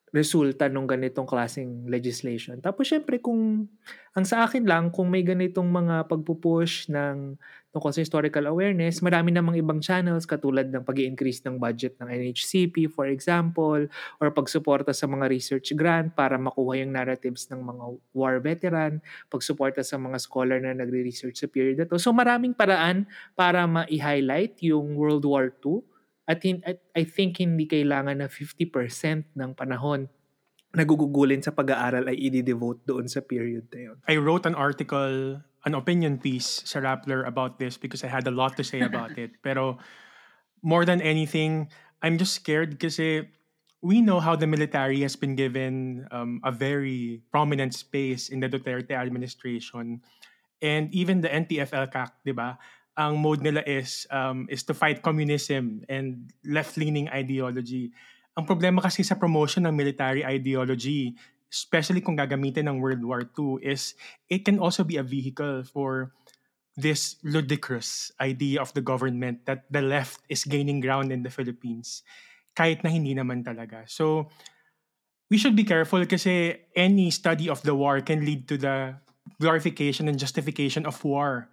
resulta 0.10 0.66
ng 0.66 0.86
ganitong 0.90 1.30
klaseng 1.30 1.86
legislation. 1.86 2.58
Tapos 2.62 2.90
syempre 2.90 3.22
kung 3.22 3.70
ang 4.18 4.26
sa 4.26 4.44
akin 4.46 4.66
lang 4.66 4.90
kung 4.90 5.08
may 5.08 5.22
ganitong 5.22 5.70
mga 5.70 6.10
pagpupush 6.10 6.90
ng 6.90 7.38
tungkol 7.70 7.94
sa 7.94 8.02
historical 8.02 8.50
awareness, 8.50 9.06
marami 9.06 9.30
namang 9.30 9.54
ibang 9.62 9.78
channels 9.78 10.26
katulad 10.26 10.66
ng 10.74 10.82
pag 10.82 10.98
increase 10.98 11.46
ng 11.46 11.62
budget 11.62 11.94
ng 12.02 12.10
NHCP 12.10 12.90
for 12.90 13.06
example 13.06 13.86
or 14.18 14.28
pagsuporta 14.34 14.90
sa 14.90 15.06
mga 15.06 15.30
research 15.30 15.78
grant 15.78 16.10
para 16.18 16.42
makuha 16.42 16.82
yung 16.82 16.98
narratives 16.98 17.46
ng 17.54 17.62
mga 17.62 17.84
war 18.18 18.42
veteran, 18.42 18.98
pagsuporta 19.30 19.86
sa 19.86 20.02
mga 20.02 20.18
scholar 20.18 20.58
na 20.58 20.74
nagre-research 20.74 21.38
sa 21.38 21.46
period 21.46 21.78
na 21.78 21.86
to. 21.86 22.02
So 22.02 22.10
maraming 22.10 22.58
paraan 22.58 23.06
para 23.38 23.70
ma-highlight 23.70 24.58
yung 24.66 24.98
World 24.98 25.30
War 25.30 25.54
II 25.62 25.86
at, 26.30 26.46
hin- 26.46 26.62
at 26.64 26.86
I 26.94 27.10
think 27.10 27.42
hindi 27.42 27.66
kailangan 27.66 28.22
na 28.22 28.30
50% 28.30 29.34
ng 29.34 29.52
panahon 29.58 30.08
nagugugulin 30.70 31.42
sa 31.42 31.50
pag-aaral 31.50 32.06
ay 32.06 32.30
i-devote 32.30 32.86
doon 32.86 33.10
sa 33.10 33.26
period 33.26 33.66
na 33.74 33.90
yun. 33.90 33.98
I 34.06 34.22
wrote 34.22 34.46
an 34.46 34.54
article, 34.54 35.42
an 35.66 35.74
opinion 35.74 36.22
piece 36.22 36.62
sa 36.62 36.78
Rappler 36.78 37.26
about 37.26 37.58
this 37.58 37.74
because 37.74 38.06
I 38.06 38.10
had 38.14 38.30
a 38.30 38.34
lot 38.34 38.54
to 38.62 38.64
say 38.64 38.86
about 38.86 39.18
it. 39.18 39.34
Pero 39.46 39.82
more 40.62 40.86
than 40.86 41.02
anything, 41.02 41.74
I'm 42.06 42.22
just 42.22 42.38
scared 42.38 42.78
kasi 42.78 43.26
we 43.82 44.06
know 44.06 44.22
how 44.22 44.36
the 44.38 44.46
military 44.46 45.02
has 45.02 45.16
been 45.16 45.34
given 45.34 46.06
um, 46.12 46.38
a 46.46 46.52
very 46.52 47.24
prominent 47.32 47.74
space 47.74 48.30
in 48.30 48.40
the 48.40 48.50
Duterte 48.50 48.94
administration. 48.94 50.06
And 50.62 50.94
even 50.94 51.26
the 51.26 51.32
NTFL-CAC, 51.32 52.28
di 52.28 52.36
ba? 52.36 52.60
Ang 53.00 53.24
mode 53.24 53.40
nila 53.40 53.64
is 53.64 54.04
um, 54.12 54.44
is 54.52 54.68
to 54.68 54.76
fight 54.76 55.00
communism 55.00 55.88
and 55.88 56.36
left-leaning 56.44 57.08
ideology. 57.08 57.96
Ang 58.36 58.44
problema 58.44 58.84
kasi 58.84 59.08
sa 59.08 59.16
promotion 59.16 59.64
ng 59.64 59.72
military 59.72 60.28
ideology, 60.28 61.16
especially 61.48 62.04
kung 62.04 62.20
gagamitin 62.20 62.68
ng 62.68 62.84
World 62.84 63.00
War 63.08 63.24
II, 63.24 63.64
is 63.64 63.96
it 64.28 64.44
can 64.44 64.60
also 64.60 64.84
be 64.84 65.00
a 65.00 65.06
vehicle 65.08 65.64
for 65.64 66.12
this 66.76 67.16
ludicrous 67.24 68.12
idea 68.20 68.60
of 68.60 68.76
the 68.76 68.84
government 68.84 69.48
that 69.48 69.64
the 69.72 69.80
left 69.80 70.20
is 70.28 70.44
gaining 70.44 70.84
ground 70.84 71.16
in 71.16 71.24
the 71.24 71.32
Philippines 71.32 72.04
kahit 72.56 72.84
na 72.84 72.92
hindi 72.92 73.16
naman 73.16 73.48
talaga. 73.48 73.88
So, 73.88 74.28
we 75.32 75.40
should 75.40 75.56
be 75.56 75.64
careful 75.64 76.04
kasi 76.04 76.68
any 76.76 77.12
study 77.16 77.48
of 77.48 77.64
the 77.64 77.76
war 77.76 78.04
can 78.04 78.28
lead 78.28 78.48
to 78.52 78.60
the 78.60 79.00
glorification 79.40 80.12
and 80.12 80.20
justification 80.20 80.84
of 80.84 81.00
war 81.08 81.48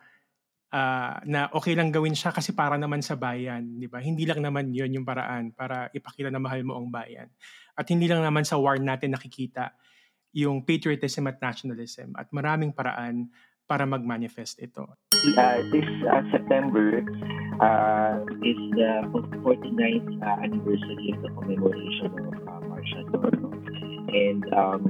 uh, 0.72 1.16
na 1.26 1.50
okay 1.52 1.76
lang 1.76 1.92
gawin 1.94 2.16
siya 2.16 2.34
kasi 2.34 2.56
para 2.56 2.74
naman 2.80 3.04
sa 3.04 3.14
bayan, 3.14 3.78
di 3.78 3.86
ba? 3.86 4.02
Hindi 4.02 4.26
lang 4.26 4.42
naman 4.42 4.72
'yon 4.72 4.96
yung 4.96 5.06
paraan 5.06 5.52
para 5.54 5.90
ipakita 5.94 6.32
na 6.32 6.42
mahal 6.42 6.62
mo 6.66 6.78
ang 6.78 6.88
bayan. 6.90 7.30
At 7.76 7.86
hindi 7.92 8.08
lang 8.08 8.24
naman 8.24 8.42
sa 8.42 8.56
war 8.56 8.80
natin 8.80 9.12
nakikita 9.14 9.76
yung 10.36 10.64
patriotism 10.64 11.28
at 11.32 11.40
nationalism 11.40 12.12
at 12.16 12.28
maraming 12.28 12.72
paraan 12.72 13.32
para 13.66 13.82
mag-manifest 13.82 14.62
ito. 14.62 14.86
Uh, 15.34 15.58
this 15.74 15.88
uh, 16.06 16.22
September 16.30 17.02
uh, 17.58 18.22
is 18.46 18.58
the 18.78 18.92
49th 19.42 20.10
uh, 20.22 20.36
anniversary 20.44 21.06
of 21.16 21.18
the 21.24 21.32
commemoration 21.34 22.10
of 22.14 22.34
uh, 22.46 22.62
Marshal 22.70 23.04
Law. 23.10 23.26
And 24.14 24.42
um, 24.54 24.82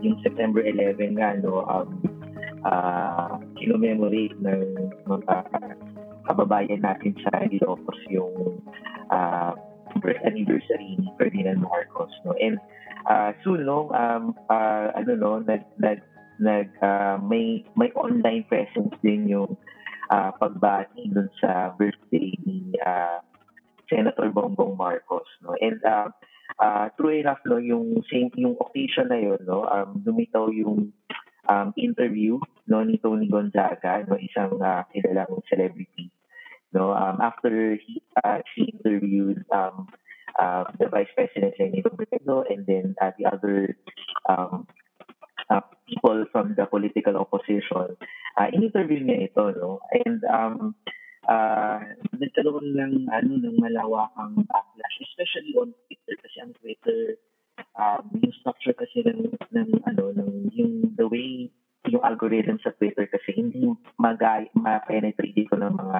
yung 0.00 0.16
September 0.24 0.64
11 0.64 1.20
nga, 1.20 1.36
no, 1.44 1.60
um, 1.68 2.00
uh, 2.64 3.40
kinomemorate 3.56 4.36
ng 4.40 4.62
mga 5.08 5.34
kababayan 6.28 6.80
natin 6.84 7.16
sa 7.24 7.44
Ilocos 7.48 8.00
yung 8.12 8.60
uh, 9.10 9.52
birth 9.98 10.22
anniversary 10.22 10.94
ni 11.00 11.08
Ferdinand 11.18 11.60
Marcos 11.64 12.12
no? 12.22 12.36
And 12.38 12.60
uh, 13.08 13.34
soon 13.42 13.66
no 13.66 13.90
um 13.90 14.36
uh, 14.46 14.94
ano 14.94 15.12
no 15.18 15.32
nag 15.42 15.66
nag 15.80 16.00
nag 16.38 16.70
uh, 16.80 17.18
may 17.18 17.66
may 17.74 17.90
online 17.98 18.46
presence 18.46 18.94
din 19.02 19.26
yung 19.26 19.58
uh, 20.12 20.30
pagbati 20.38 21.10
dun 21.10 21.28
sa 21.42 21.74
birthday 21.74 22.36
ni 22.46 22.76
uh, 22.84 23.18
Senator 23.90 24.30
Bongbong 24.30 24.78
Marcos 24.78 25.26
no? 25.42 25.58
And 25.58 25.82
uh, 25.82 26.14
uh, 26.62 26.94
true 26.94 27.18
enough 27.18 27.42
no 27.48 27.58
yung 27.58 28.06
same 28.06 28.30
yung 28.38 28.54
occasion 28.60 29.10
na 29.10 29.18
yun 29.18 29.42
no 29.42 29.66
um 29.66 29.98
lumitaw 30.06 30.52
yung 30.54 30.94
um, 31.50 31.74
interview 31.74 32.38
no 32.70 32.86
ni 32.86 33.02
Tony 33.02 33.26
Gonzaga, 33.26 34.06
no 34.06 34.14
isang 34.14 34.62
uh, 34.62 34.86
kilalang 34.94 35.42
celebrity. 35.50 36.14
No, 36.70 36.94
um, 36.94 37.18
after 37.18 37.74
he, 37.74 37.98
uh, 38.22 38.38
she 38.54 38.70
interviewed 38.70 39.42
um, 39.50 39.90
uh, 40.38 40.70
the 40.78 40.86
Vice 40.86 41.10
President 41.18 41.58
Lenny 41.58 41.82
Robredo 41.82 42.46
and 42.46 42.62
then 42.62 42.94
uh, 43.02 43.10
the 43.18 43.26
other 43.26 43.74
um, 44.30 44.70
uh, 45.50 45.66
people 45.88 46.26
from 46.30 46.54
the 46.54 46.66
political 46.70 47.18
opposition, 47.18 47.98
uh, 48.38 48.46
in-interview 48.54 49.02
niya 49.02 49.26
ito, 49.26 49.50
no? 49.58 49.82
And 49.90 50.22
um, 50.30 50.78
uh, 51.26 51.82
nagkaroon 52.14 52.78
ng 52.78 52.94
ano 53.10 53.32
ng 53.34 53.58
malawakang 53.58 54.46
backlash, 54.46 54.96
especially 55.10 55.58
on 55.58 55.74
Twitter 55.74 56.14
kasi 56.22 56.36
ang 56.38 56.54
Twitter 56.54 57.18
um, 57.78 58.04
yung 58.20 58.34
structure 58.40 58.76
kasi 58.76 59.04
ng, 59.06 59.32
ng 59.52 59.70
ano 59.86 60.14
ng 60.14 60.30
yung 60.54 60.94
the 60.96 61.06
way 61.06 61.50
yung 61.88 62.04
algorithm 62.04 62.60
sa 62.60 62.76
Twitter 62.76 63.08
kasi 63.08 63.32
hindi 63.32 63.64
magay 63.96 64.52
ma-penetrate 64.52 65.32
dito 65.32 65.56
ng 65.56 65.72
mga 65.72 65.98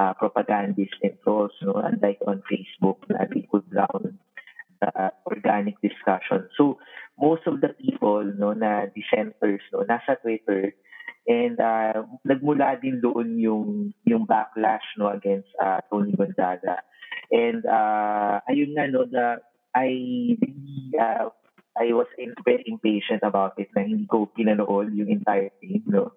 uh, 0.00 0.12
propagandists 0.16 0.96
and 1.04 1.14
trolls 1.20 1.52
no? 1.60 1.76
Unlike 1.76 2.24
on 2.24 2.40
Facebook 2.48 3.04
na 3.12 3.28
they 3.28 3.44
could 3.52 3.68
drown 3.68 4.16
the 4.80 4.88
uh, 4.96 5.12
organic 5.28 5.76
discussion. 5.84 6.48
So 6.56 6.80
most 7.20 7.44
of 7.46 7.60
the 7.60 7.76
people 7.76 8.24
no 8.24 8.56
na 8.56 8.88
dissenters 8.90 9.62
no 9.70 9.84
nasa 9.84 10.16
Twitter 10.18 10.72
and 11.28 11.56
uh, 11.60 12.04
nagmula 12.24 12.80
din 12.80 13.00
doon 13.00 13.36
yung 13.36 13.92
yung 14.08 14.24
backlash 14.24 14.84
no 14.96 15.12
against 15.12 15.48
uh, 15.60 15.84
Tony 15.92 16.16
Gonzaga. 16.16 16.80
And 17.28 17.64
uh, 17.64 18.40
ayun 18.48 18.72
nga 18.76 18.88
no 18.88 19.04
the 19.04 19.40
I 19.74 19.90
uh, 20.96 21.28
I 21.74 21.90
was 21.90 22.06
very 22.46 22.62
impatient 22.66 23.26
about 23.26 23.58
it 23.58 23.66
na 23.74 23.82
hindi 23.82 24.06
ko 24.06 24.30
pinanood 24.30 24.94
yung 24.94 25.10
entire 25.10 25.50
thing, 25.58 25.82
no? 25.90 26.14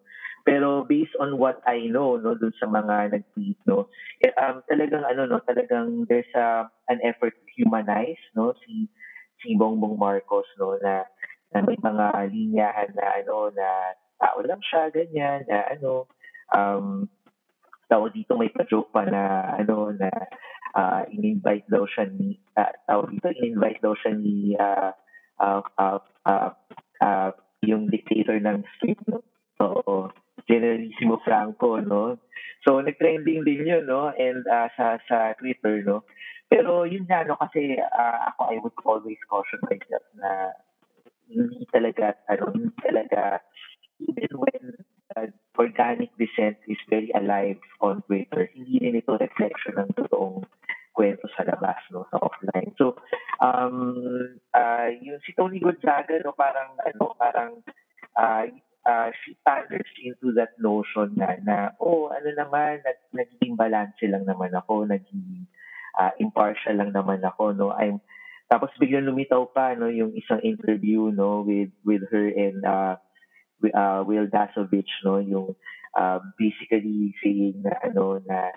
Pero 0.47 0.87
based 0.87 1.11
on 1.19 1.35
what 1.35 1.59
I 1.67 1.91
know, 1.91 2.15
no, 2.15 2.31
dun 2.37 2.55
sa 2.55 2.71
mga 2.71 3.11
nag-tweet, 3.11 3.59
no, 3.67 3.91
eh, 4.23 4.31
um, 4.39 4.63
talagang, 4.63 5.03
ano, 5.03 5.27
no, 5.27 5.43
talagang 5.43 6.07
there's 6.07 6.29
a, 6.39 6.71
an 6.87 7.03
effort 7.03 7.35
to 7.35 7.51
humanize, 7.57 8.21
no, 8.31 8.55
si, 8.63 8.87
si 9.43 9.59
Bongbong 9.59 9.99
Marcos, 9.99 10.47
no, 10.55 10.79
na, 10.79 11.03
na 11.51 11.59
may 11.67 11.75
mga 11.75 12.31
linyahan 12.31 12.95
na, 12.95 13.05
ano, 13.19 13.51
na 13.51 13.67
tao 14.23 14.39
lang 14.39 14.63
siya, 14.63 14.87
ganyan, 14.87 15.43
na, 15.51 15.67
ano, 15.67 16.07
um, 16.55 17.11
tao 17.91 18.07
dito 18.07 18.39
may 18.39 18.47
pa-joke 18.47 18.93
pa 18.95 19.03
na, 19.03 19.51
ano, 19.51 19.91
na, 19.99 20.07
uh, 20.77 21.01
in-invite 21.09 21.65
daw 21.67 21.89
siya 21.89 22.05
ni, 22.13 22.37
uh, 22.53 22.71
tawag 22.85 23.09
dito, 23.17 23.33
in-invite 23.33 23.81
daw 23.81 23.97
siya 23.97 24.13
ni, 24.13 24.53
uh, 24.53 24.93
uh, 25.41 25.61
uh, 25.81 25.99
uh, 26.29 26.49
uh, 27.01 27.29
yung 27.65 27.89
dictator 27.89 28.37
ng 28.37 28.61
street, 28.77 29.01
no? 29.09 29.25
So, 29.57 30.13
Generalissimo 30.45 31.17
Franco, 31.25 31.81
no? 31.81 32.21
So, 32.61 32.77
nag-trending 32.77 33.41
din 33.41 33.65
yun, 33.65 33.89
no? 33.89 34.13
And 34.13 34.45
uh, 34.45 34.69
sa, 34.77 35.01
sa 35.09 35.33
Twitter, 35.41 35.81
no? 35.81 36.05
Pero 36.47 36.87
yun 36.87 37.09
nga, 37.09 37.27
no, 37.27 37.35
kasi 37.35 37.75
uh, 37.75 38.17
ako, 38.31 38.41
I 38.47 38.57
would 38.61 38.77
always 38.87 39.19
caution 39.27 39.59
myself 39.67 40.05
na 40.15 40.55
hindi 41.27 41.67
talaga, 41.73 42.15
ano, 42.31 42.55
hindi 42.55 42.71
talaga, 42.79 43.43
even 43.99 44.31
when 44.31 44.63
organic 45.57 46.13
descent 46.21 46.57
is 46.69 46.77
very 46.89 47.09
alive 47.17 47.57
on 47.81 48.05
Twitter, 48.05 48.49
hindi 48.53 48.77
rin 48.77 49.01
ito 49.01 49.17
reflection 49.17 49.73
ng 49.81 49.89
totoong 49.97 50.45
kwento 50.97 51.29
sa 51.37 51.45
labas, 51.45 51.77
no, 51.93 52.09
sa 52.09 52.17
offline. 52.21 52.73
So, 52.77 52.97
um, 53.37 54.33
uh, 54.57 54.89
yung 54.97 55.21
si 55.21 55.33
Tony 55.37 55.61
Gonzaga, 55.61 56.17
no, 56.25 56.33
parang, 56.33 56.73
ano, 56.81 57.13
parang, 57.17 57.61
uh, 58.17 58.45
uh, 58.85 59.09
she 59.21 59.37
panders 59.45 59.89
into 60.01 60.33
that 60.33 60.57
notion 60.57 61.13
na, 61.13 61.37
na 61.45 61.55
oh, 61.77 62.09
ano 62.09 62.33
naman, 62.33 62.81
nag, 62.81 62.97
nagiging 63.13 63.53
balance 63.53 63.93
lang 64.01 64.25
naman 64.25 64.57
ako, 64.57 64.89
naging 64.89 65.45
uh, 66.01 66.13
impartial 66.17 66.77
lang 66.77 66.89
naman 66.93 67.21
ako, 67.21 67.53
no, 67.53 67.69
I'm, 67.77 68.01
tapos 68.49 68.73
biglang 68.81 69.05
lumitaw 69.05 69.53
pa, 69.53 69.77
no, 69.77 69.93
yung 69.93 70.17
isang 70.17 70.41
interview, 70.41 71.13
no, 71.13 71.45
with, 71.45 71.69
with 71.85 72.09
her 72.09 72.25
and, 72.25 72.65
uh, 72.65 72.97
uh, 73.73 74.03
Will 74.05 74.27
Dasovich, 74.27 74.91
no, 75.03 75.17
yung, 75.17 75.55
uh, 75.97 76.19
basically 76.37 77.13
saying 77.23 77.63
na, 77.63 77.71
ano, 77.83 78.21
na, 78.25 78.51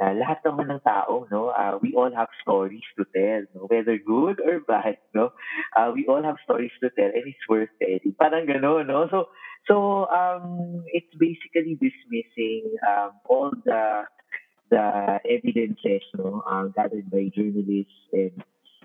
na 0.00 0.16
lahat 0.16 0.40
naman 0.42 0.72
ng 0.72 0.80
tao, 0.80 1.28
no, 1.30 1.52
uh, 1.52 1.76
we 1.82 1.92
all 1.94 2.10
have 2.10 2.32
stories 2.40 2.84
to 2.96 3.04
tell, 3.12 3.44
no, 3.54 3.68
whether 3.68 4.00
good 4.00 4.40
or 4.40 4.60
bad, 4.64 4.96
no, 5.14 5.30
uh, 5.76 5.92
we 5.94 6.06
all 6.08 6.22
have 6.22 6.40
stories 6.44 6.72
to 6.80 6.88
tell 6.96 7.12
and 7.12 7.28
it's 7.28 7.46
worth 7.48 7.70
telling. 7.78 8.16
Parang 8.18 8.48
gano'n, 8.48 8.88
no? 8.88 9.06
So, 9.12 9.28
so 9.68 10.06
um, 10.08 10.82
it's 10.88 11.12
basically 11.20 11.76
dismissing 11.76 12.74
um, 12.86 13.12
all 13.28 13.52
the 13.64 14.08
the 14.70 15.18
evidences, 15.26 16.02
no, 16.16 16.42
uh, 16.48 16.70
gathered 16.72 17.10
by 17.10 17.30
journalists 17.34 18.06
and 18.12 18.32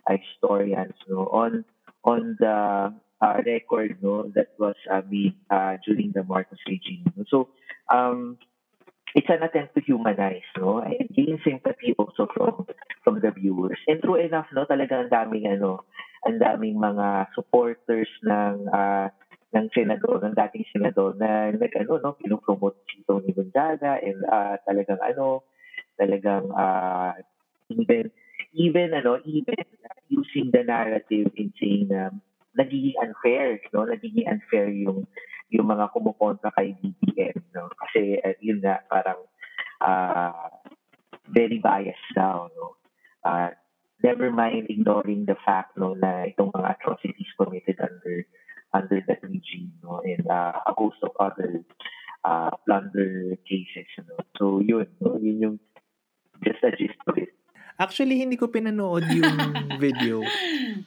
historians, 0.10 0.98
no, 1.08 1.30
on 1.32 1.64
on 2.04 2.36
the 2.40 2.94
uh, 3.26 3.42
record, 3.42 3.98
no, 4.02 4.30
that 4.38 4.54
was 4.62 4.78
uh, 4.92 5.02
made 5.10 5.34
uh, 5.50 5.82
during 5.86 6.14
the 6.14 6.24
Marcos 6.24 6.62
regime. 6.68 7.10
So, 7.30 7.50
um, 7.90 8.38
it's 9.16 9.30
an 9.30 9.42
attempt 9.42 9.74
to 9.76 9.82
humanize, 9.82 10.46
no? 10.58 10.80
And 10.80 11.10
gain 11.10 11.40
sympathy 11.42 11.96
also 11.98 12.28
from 12.30 12.68
from 13.04 13.22
the 13.22 13.32
viewers. 13.32 13.80
And 13.88 14.02
true 14.04 14.22
enough, 14.22 14.52
no, 14.54 14.70
talaga 14.70 15.02
ang 15.02 15.10
daming 15.10 15.50
ano, 15.50 15.88
ang 16.28 16.38
daming 16.38 16.78
mga 16.78 17.34
supporters 17.34 18.12
ng 18.22 18.70
uh, 18.70 19.08
ng 19.56 19.72
senador, 19.72 20.20
ng 20.20 20.36
dating 20.36 20.68
senador 20.76 21.16
na 21.16 21.50
nag 21.56 21.74
ano, 21.80 21.98
no, 22.04 22.20
pinopromote 22.20 22.78
si 22.92 23.02
Tony 23.08 23.32
Gonzaga 23.32 23.98
and 24.04 24.20
uh, 24.28 24.60
talagang 24.68 25.00
ano, 25.00 25.48
talagang 25.96 26.52
uh, 26.52 27.16
even 27.72 28.12
even 28.52 28.92
ano, 28.92 29.24
even 29.24 29.56
using 30.12 30.52
the 30.52 30.62
narrative 30.68 31.32
in 31.40 31.56
saying 31.56 31.88
um, 31.96 32.20
nagiging 32.56 32.98
unfair, 33.00 33.60
no? 33.72 33.86
Nagiging 33.86 34.28
unfair 34.28 34.72
yung 34.72 35.08
yung 35.54 35.68
mga 35.70 35.94
kumukontra 35.94 36.50
kay 36.56 36.74
BBM, 36.82 37.38
no? 37.54 37.70
Kasi 37.78 38.18
uh, 38.20 38.36
yun 38.42 38.60
nga 38.64 38.82
parang 38.90 39.22
uh, 39.84 40.50
very 41.30 41.62
biased 41.62 42.12
daw, 42.16 42.50
no? 42.50 42.76
Uh, 43.22 43.54
never 44.04 44.32
mind 44.32 44.68
ignoring 44.70 45.26
the 45.26 45.34
fact 45.46 45.74
no 45.78 45.98
na 45.98 46.30
itong 46.30 46.54
mga 46.54 46.78
atrocities 46.78 47.32
committed 47.40 47.78
under 47.82 48.22
under 48.76 49.00
that 49.08 49.18
regime 49.24 49.72
no 49.82 49.98
and 50.04 50.28
uh, 50.28 50.54
a 50.70 50.74
host 50.78 51.02
of 51.02 51.10
other 51.18 51.66
uh, 52.22 52.54
plunder 52.66 53.34
cases 53.50 53.90
no 54.06 54.22
so 54.38 54.60
yun 54.60 54.86
no 55.00 55.18
yun 55.18 55.42
yung 55.42 55.58
just 56.44 56.62
a 56.62 56.70
gist 56.78 57.00
of 57.08 57.18
it 57.18 57.32
Actually, 57.76 58.24
hindi 58.24 58.40
ko 58.40 58.48
pinanood 58.48 59.04
yung 59.12 59.36
video. 59.84 60.24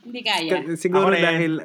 hindi 0.08 0.20
kaya. 0.24 0.64
Siguro 0.72 1.12
dahil 1.12 1.60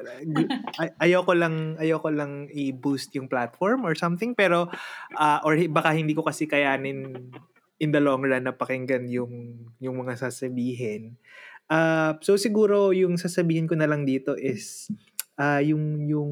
ay- 0.75 0.95
ayoko 1.07 1.31
lang 1.31 1.79
ayoko 1.79 2.11
lang 2.11 2.51
i-boost 2.51 3.15
yung 3.15 3.31
platform 3.31 3.87
or 3.87 3.95
something 3.95 4.35
pero 4.35 4.67
uh, 5.15 5.39
or 5.47 5.55
baka 5.71 5.95
hindi 5.95 6.11
ko 6.11 6.27
kasi 6.27 6.43
kayanin 6.43 7.31
in 7.79 7.89
the 7.95 8.03
long 8.03 8.19
run 8.23 8.43
na 8.43 8.51
pakinggan 8.51 9.07
yung 9.07 9.63
yung 9.79 9.95
mga 10.03 10.27
sasabihin. 10.27 11.15
Uh, 11.71 12.19
so 12.19 12.35
siguro 12.35 12.91
yung 12.91 13.15
sasabihin 13.15 13.65
ko 13.65 13.79
na 13.79 13.87
lang 13.87 14.03
dito 14.03 14.35
is 14.35 14.91
uh, 15.39 15.63
yung 15.63 16.03
yung 16.03 16.31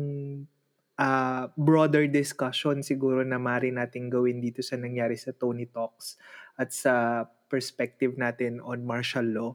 uh, 0.99 1.47
broader 1.55 2.05
discussion 2.11 2.83
siguro 2.83 3.23
na 3.23 3.39
mari 3.39 3.71
nating 3.71 4.11
gawin 4.11 4.43
dito 4.43 4.59
sa 4.59 4.75
nangyari 4.75 5.15
sa 5.15 5.31
Tony 5.31 5.65
Talks 5.65 6.19
at 6.59 6.75
sa 6.75 7.25
perspective 7.51 8.15
natin 8.15 8.63
on 8.63 8.87
martial 8.87 9.27
law. 9.27 9.51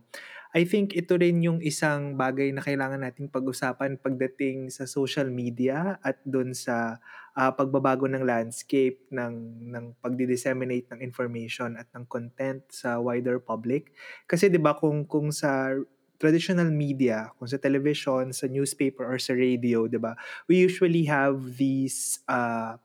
I 0.57 0.65
think 0.65 0.97
ito 0.97 1.21
rin 1.21 1.45
yung 1.45 1.61
isang 1.61 2.17
bagay 2.17 2.49
na 2.49 2.65
kailangan 2.65 3.05
nating 3.05 3.29
pag-usapan 3.29 4.01
pagdating 4.01 4.73
sa 4.73 4.89
social 4.89 5.29
media 5.29 6.01
at 6.01 6.17
doon 6.25 6.57
sa 6.57 6.97
uh, 7.37 7.53
pagbabago 7.53 8.09
ng 8.09 8.25
landscape 8.25 9.05
ng 9.13 9.35
ng 9.69 9.85
pagdi-disseminate 10.01 10.89
ng 10.97 11.01
information 11.05 11.77
at 11.77 11.85
ng 11.93 12.09
content 12.09 12.65
sa 12.73 12.97
wider 12.97 13.37
public. 13.37 13.93
Kasi 14.25 14.49
'di 14.49 14.57
ba 14.57 14.73
kung 14.73 15.05
kung 15.05 15.29
sa 15.29 15.77
traditional 16.17 16.73
media, 16.73 17.29
kung 17.37 17.45
sa 17.45 17.61
television, 17.61 18.33
sa 18.33 18.49
newspaper 18.49 19.05
or 19.05 19.21
sa 19.21 19.37
radio, 19.37 19.85
'di 19.85 20.01
ba? 20.01 20.17
We 20.49 20.65
usually 20.65 21.05
have 21.13 21.61
these 21.61 22.25
uh 22.33 22.81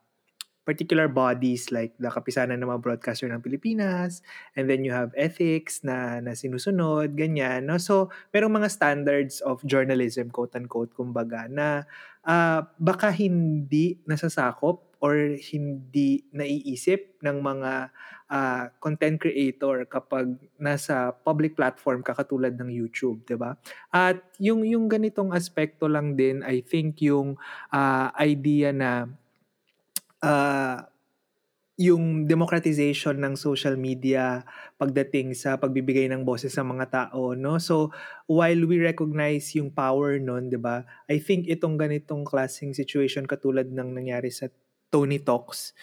particular 0.71 1.12
bodies 1.12 1.67
like 1.67 1.91
the 1.99 2.07
Kapisanan 2.07 2.63
ng 2.63 2.71
mga 2.71 2.79
broadcaster 2.79 3.27
ng 3.27 3.43
Pilipinas 3.43 4.23
and 4.55 4.71
then 4.71 4.88
you 4.88 4.95
have 4.95 5.12
ethics 5.19 5.84
na, 5.84 6.23
na 6.23 6.31
sinusunod, 6.31 7.12
ganyan. 7.19 7.67
No? 7.67 7.75
So, 7.75 8.07
merong 8.31 8.63
mga 8.63 8.71
standards 8.71 9.43
of 9.43 9.60
journalism, 9.67 10.31
quote-unquote, 10.31 10.95
kumbaga, 10.95 11.51
na 11.51 11.84
uh, 12.23 12.63
baka 12.79 13.12
hindi 13.12 13.99
nasasakop 14.07 14.88
or 15.01 15.36
hindi 15.51 16.23
naiisip 16.29 17.19
ng 17.25 17.38
mga 17.41 17.89
uh, 18.29 18.63
content 18.77 19.17
creator 19.17 19.84
kapag 19.89 20.38
nasa 20.62 21.12
public 21.25 21.57
platform 21.57 22.05
kakatulad 22.05 22.53
ng 22.55 22.69
YouTube, 22.69 23.25
'di 23.25 23.34
ba? 23.34 23.57
At 23.89 24.21
yung 24.38 24.62
yung 24.62 24.86
ganitong 24.86 25.34
aspekto 25.34 25.89
lang 25.89 26.13
din 26.13 26.45
I 26.45 26.62
think 26.62 27.01
yung 27.01 27.36
uh, 27.73 28.07
idea 28.13 28.69
na 28.69 29.10
uh, 30.23 30.77
yung 31.81 32.29
democratization 32.29 33.17
ng 33.17 33.34
social 33.34 33.73
media 33.73 34.45
pagdating 34.77 35.34
sa 35.34 35.57
pagbibigay 35.57 36.05
ng 36.13 36.21
boses 36.21 36.53
sa 36.53 36.62
mga 36.62 36.86
tao 36.93 37.34
no? 37.34 37.57
So 37.57 37.89
while 38.29 38.62
we 38.69 38.77
recognize 38.77 39.55
yung 39.57 39.73
power 39.73 40.21
noon 40.21 40.53
'di 40.53 40.60
ba 40.62 40.86
i 41.10 41.17
think 41.17 41.49
itong 41.49 41.81
ganitong 41.81 42.21
klaseng 42.21 42.75
situation 42.77 43.25
katulad 43.25 43.65
ng 43.71 43.97
nangyari 43.97 44.29
sa 44.29 44.51
Tony 44.93 45.17
Talks 45.23 45.73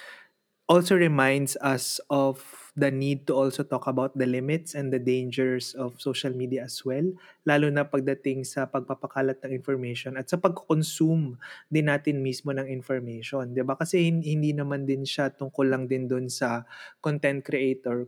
also 0.69 0.95
reminds 0.95 1.57
us 1.65 1.99
of 2.13 2.68
the 2.79 2.95
need 2.95 3.27
to 3.27 3.35
also 3.35 3.67
talk 3.67 3.91
about 3.91 4.15
the 4.15 4.25
limits 4.25 4.79
and 4.79 4.95
the 4.95 5.03
dangers 5.03 5.75
of 5.75 5.99
social 5.99 6.31
media 6.31 6.63
as 6.63 6.79
well, 6.87 7.05
lalo 7.43 7.67
na 7.75 7.83
pagdating 7.83 8.47
sa 8.47 8.71
pagpapakalat 8.71 9.43
ng 9.43 9.51
information 9.51 10.15
at 10.15 10.31
sa 10.31 10.39
pag-consume 10.39 11.35
din 11.67 11.91
natin 11.91 12.23
mismo 12.23 12.55
ng 12.55 12.71
information, 12.71 13.51
'di 13.51 13.67
ba? 13.67 13.75
Kasi 13.75 14.07
hindi 14.07 14.55
naman 14.55 14.87
din 14.87 15.03
siya 15.03 15.35
tungkol 15.35 15.67
lang 15.67 15.91
din 15.91 16.07
doon 16.07 16.31
sa 16.31 16.63
content 17.03 17.43
creator, 17.43 18.07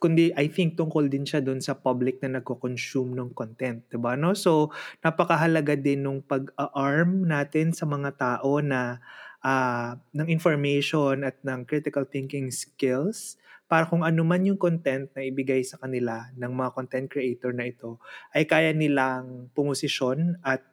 kundi 0.00 0.32
I 0.32 0.48
think 0.48 0.80
tungkol 0.80 1.12
din 1.12 1.28
siya 1.28 1.44
doon 1.44 1.60
sa 1.60 1.76
public 1.76 2.24
na 2.24 2.40
nagko-consume 2.40 3.12
ng 3.12 3.36
content, 3.36 3.84
'di 3.92 4.00
ba? 4.00 4.16
No? 4.16 4.32
So, 4.32 4.72
napakahalaga 5.04 5.76
din 5.76 6.08
nung 6.08 6.24
pag-arm 6.24 7.28
natin 7.28 7.76
sa 7.76 7.84
mga 7.84 8.16
tao 8.16 8.64
na 8.64 9.04
uh, 9.44 9.98
ng 10.16 10.28
information 10.32 11.26
at 11.26 11.36
ng 11.44 11.66
critical 11.68 12.08
thinking 12.08 12.48
skills 12.48 13.36
para 13.68 13.84
kung 13.84 14.00
ano 14.00 14.24
man 14.24 14.48
yung 14.48 14.56
content 14.56 15.12
na 15.12 15.22
ibigay 15.22 15.60
sa 15.60 15.76
kanila 15.76 16.32
ng 16.34 16.52
mga 16.56 16.70
content 16.72 17.06
creator 17.06 17.52
na 17.52 17.68
ito 17.68 18.00
ay 18.32 18.48
kaya 18.48 18.72
nilang 18.72 19.52
pumosisyon 19.52 20.40
at 20.40 20.64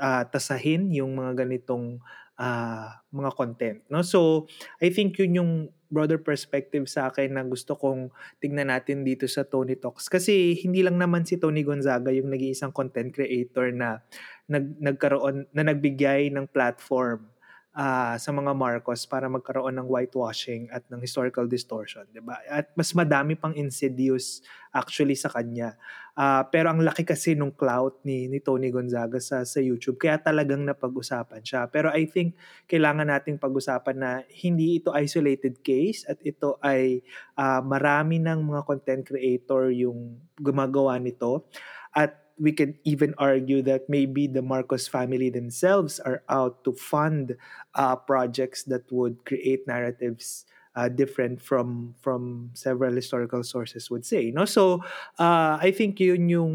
uh, 0.00 0.24
tasahin 0.24 0.88
yung 0.88 1.12
mga 1.12 1.44
ganitong 1.44 2.00
uh, 2.40 2.88
mga 3.12 3.30
content. 3.36 3.78
No? 3.92 4.00
So, 4.00 4.48
I 4.80 4.88
think 4.88 5.20
yun 5.20 5.36
yung 5.36 5.52
broader 5.92 6.16
perspective 6.16 6.88
sa 6.88 7.12
akin 7.12 7.36
na 7.36 7.44
gusto 7.44 7.76
kong 7.76 8.08
tignan 8.40 8.72
natin 8.72 9.04
dito 9.04 9.28
sa 9.28 9.44
Tony 9.44 9.76
Talks. 9.76 10.08
Kasi 10.08 10.56
hindi 10.64 10.80
lang 10.80 10.96
naman 10.96 11.28
si 11.28 11.36
Tony 11.36 11.60
Gonzaga 11.60 12.08
yung 12.08 12.32
nag-iisang 12.32 12.72
content 12.72 13.12
creator 13.12 13.68
na 13.74 14.00
nag, 14.48 14.80
nagkaroon, 14.80 15.50
na 15.52 15.62
nagbigay 15.68 16.32
ng 16.32 16.48
platform 16.48 17.28
uh, 17.74 18.16
sa 18.18 18.30
mga 18.34 18.52
Marcos 18.54 19.06
para 19.06 19.30
magkaroon 19.30 19.78
ng 19.78 19.86
whitewashing 19.86 20.66
at 20.74 20.82
ng 20.90 20.98
historical 21.02 21.46
distortion, 21.46 22.06
'di 22.10 22.22
ba? 22.22 22.38
At 22.50 22.70
mas 22.74 22.90
madami 22.94 23.38
pang 23.38 23.54
insidious 23.54 24.42
actually 24.74 25.18
sa 25.18 25.30
kanya. 25.30 25.74
Uh, 26.18 26.42
pero 26.50 26.68
ang 26.68 26.82
laki 26.82 27.06
kasi 27.06 27.38
nung 27.38 27.54
clout 27.54 28.02
ni 28.02 28.26
ni 28.26 28.42
Tony 28.42 28.68
Gonzaga 28.68 29.22
sa 29.22 29.46
sa 29.46 29.62
YouTube 29.62 29.96
kaya 29.96 30.18
talagang 30.18 30.66
napag-usapan 30.66 31.42
siya. 31.42 31.70
Pero 31.70 31.88
I 31.94 32.06
think 32.10 32.36
kailangan 32.66 33.08
nating 33.08 33.38
pag-usapan 33.38 33.96
na 33.96 34.10
hindi 34.42 34.82
ito 34.82 34.90
isolated 34.92 35.62
case 35.62 36.04
at 36.10 36.18
ito 36.26 36.58
ay 36.60 37.00
uh, 37.38 37.62
marami 37.62 38.18
ng 38.18 38.42
mga 38.42 38.62
content 38.66 39.02
creator 39.06 39.70
yung 39.70 40.18
gumagawa 40.36 40.98
nito 40.98 41.46
at 41.90 42.19
we 42.40 42.56
can 42.56 42.72
even 42.88 43.12
argue 43.20 43.60
that 43.60 43.84
maybe 43.92 44.24
the 44.24 44.40
Marcos 44.40 44.88
family 44.88 45.28
themselves 45.28 46.00
are 46.00 46.24
out 46.32 46.64
to 46.64 46.72
fund 46.72 47.36
uh, 47.76 47.94
projects 47.94 48.64
that 48.64 48.88
would 48.88 49.20
create 49.28 49.68
narratives 49.68 50.48
uh, 50.74 50.88
different 50.88 51.36
from 51.36 51.92
from 52.00 52.48
several 52.56 52.96
historical 52.96 53.44
sources 53.44 53.92
would 53.92 54.08
say. 54.08 54.32
No, 54.32 54.48
so 54.48 54.80
uh, 55.20 55.60
I 55.60 55.68
think 55.76 56.00
yun 56.00 56.32
yung 56.32 56.54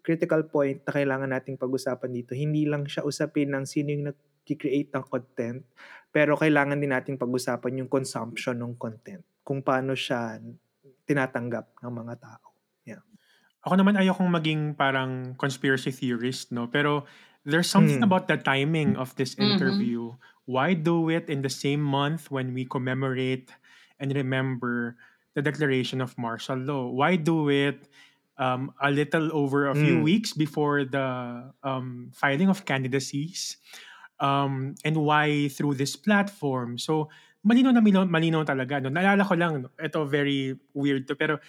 critical 0.00 0.40
point 0.48 0.80
na 0.88 0.96
kailangan 0.96 1.28
nating 1.28 1.60
pag-usapan 1.60 2.10
dito. 2.16 2.32
Hindi 2.32 2.64
lang 2.64 2.88
siya 2.88 3.04
usapin 3.04 3.52
ng 3.52 3.68
sino 3.68 3.92
yung 3.92 4.06
nag-create 4.10 4.88
ng 4.96 5.04
content, 5.04 5.60
pero 6.08 6.34
kailangan 6.40 6.80
din 6.80 6.96
nating 6.96 7.20
pag-usapan 7.20 7.84
yung 7.84 7.90
consumption 7.92 8.56
ng 8.56 8.80
content. 8.80 9.20
Kung 9.44 9.60
paano 9.60 9.92
siya 9.92 10.40
tinatanggap 11.04 11.84
ng 11.84 11.92
mga 11.92 12.14
tao. 12.16 12.49
Ako 13.68 13.76
naman 13.76 14.00
ayokong 14.00 14.32
maging 14.32 14.62
parang 14.72 15.36
conspiracy 15.36 15.92
theorist, 15.92 16.48
no? 16.48 16.66
Pero 16.68 17.04
there's 17.44 17.68
something 17.68 18.00
mm. 18.00 18.08
about 18.08 18.28
the 18.28 18.36
timing 18.36 18.96
of 18.96 19.12
this 19.16 19.34
mm-hmm. 19.34 19.56
interview. 19.56 20.12
Mm-hmm. 20.12 20.48
Why 20.50 20.74
do 20.74 21.08
it 21.12 21.28
in 21.28 21.42
the 21.42 21.52
same 21.52 21.80
month 21.80 22.30
when 22.30 22.52
we 22.54 22.64
commemorate 22.64 23.52
and 24.00 24.10
remember 24.16 24.96
the 25.34 25.42
declaration 25.42 26.00
of 26.00 26.16
martial 26.18 26.56
law? 26.56 26.88
Why 26.90 27.16
do 27.16 27.48
it 27.48 27.86
um, 28.40 28.72
a 28.82 28.90
little 28.90 29.30
over 29.36 29.68
a 29.68 29.76
few 29.76 30.00
mm. 30.00 30.04
weeks 30.04 30.32
before 30.32 30.84
the 30.84 31.52
um, 31.62 32.10
filing 32.14 32.48
of 32.48 32.64
candidacies? 32.64 33.56
Um, 34.18 34.74
and 34.84 34.96
why 34.96 35.48
through 35.48 35.74
this 35.74 35.96
platform? 35.96 36.76
So, 36.76 37.08
malino 37.46 37.72
na 37.72 37.80
malinaw, 37.80 38.08
malinaw 38.08 38.44
talaga. 38.44 38.82
No? 38.82 38.92
Naalala 38.92 39.24
ko 39.24 39.34
lang, 39.34 39.64
no? 39.64 39.70
ito 39.80 40.04
very 40.04 40.56
weird 40.74 41.08
to, 41.08 41.14
pero 41.16 41.40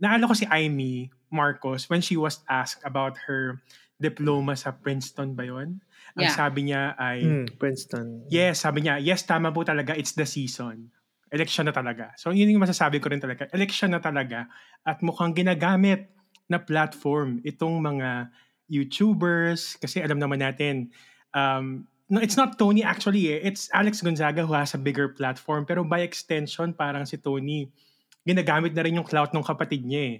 naalala 0.00 0.26
ko 0.26 0.34
si 0.34 0.48
Amy 0.48 1.12
Marcos 1.30 1.86
when 1.86 2.00
she 2.00 2.16
was 2.16 2.42
asked 2.48 2.82
about 2.82 3.14
her 3.28 3.60
diploma 4.00 4.56
sa 4.56 4.72
Princeton 4.72 5.36
ba 5.36 5.44
yun? 5.44 5.78
Ang 6.16 6.26
yeah. 6.26 6.34
sabi 6.34 6.60
niya 6.66 6.96
ay... 6.98 7.22
Mm, 7.22 7.46
Princeton. 7.60 8.24
Yes, 8.32 8.64
sabi 8.64 8.82
niya, 8.82 8.98
yes, 8.98 9.22
tama 9.22 9.52
po 9.52 9.62
talaga, 9.62 9.94
it's 9.94 10.16
the 10.16 10.26
season. 10.26 10.90
Election 11.30 11.70
na 11.70 11.74
talaga. 11.76 12.10
So 12.18 12.34
yun 12.34 12.50
yung 12.50 12.64
masasabi 12.64 12.98
ko 12.98 13.12
rin 13.12 13.22
talaga. 13.22 13.46
Election 13.54 13.94
na 13.94 14.02
talaga. 14.02 14.50
At 14.82 14.98
mukhang 15.04 15.36
ginagamit 15.36 16.10
na 16.50 16.58
platform 16.58 17.38
itong 17.46 17.78
mga 17.78 18.34
YouTubers. 18.66 19.78
Kasi 19.78 20.02
alam 20.02 20.18
naman 20.18 20.42
natin, 20.42 20.90
um, 21.30 21.86
no, 22.10 22.18
it's 22.18 22.34
not 22.34 22.58
Tony 22.58 22.82
actually 22.82 23.30
eh. 23.30 23.38
It's 23.46 23.70
Alex 23.70 24.02
Gonzaga 24.02 24.42
who 24.42 24.58
has 24.58 24.74
a 24.74 24.80
bigger 24.82 25.14
platform. 25.14 25.62
Pero 25.62 25.86
by 25.86 26.02
extension, 26.02 26.74
parang 26.74 27.06
si 27.06 27.14
Tony, 27.22 27.70
ginagamit 28.26 28.72
na 28.76 28.82
rin 28.84 28.98
yung 29.00 29.08
clout 29.08 29.32
ng 29.32 29.44
kapatid 29.44 29.84
niya 29.84 30.02
eh. 30.14 30.16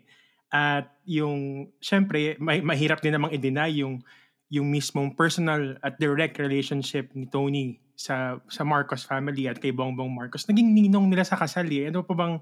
At 0.50 0.90
yung, 1.06 1.70
syempre, 1.78 2.34
may, 2.42 2.58
mahirap 2.58 2.98
din 2.98 3.14
namang 3.14 3.30
i-deny 3.30 3.86
yung, 3.86 4.02
yung 4.50 4.66
mismong 4.66 5.14
personal 5.14 5.78
at 5.78 5.94
direct 6.02 6.42
relationship 6.42 7.14
ni 7.14 7.30
Tony 7.30 7.78
sa 8.00 8.40
sa 8.48 8.64
Marcos 8.64 9.04
family 9.04 9.44
at 9.44 9.60
kay 9.60 9.70
Bongbong 9.70 10.08
Marcos. 10.08 10.48
Naging 10.48 10.72
ninong 10.72 11.06
nila 11.06 11.22
sa 11.22 11.36
kasal 11.36 11.68
eh. 11.68 11.92
Ano 11.92 12.00
pa 12.02 12.16
bang 12.16 12.40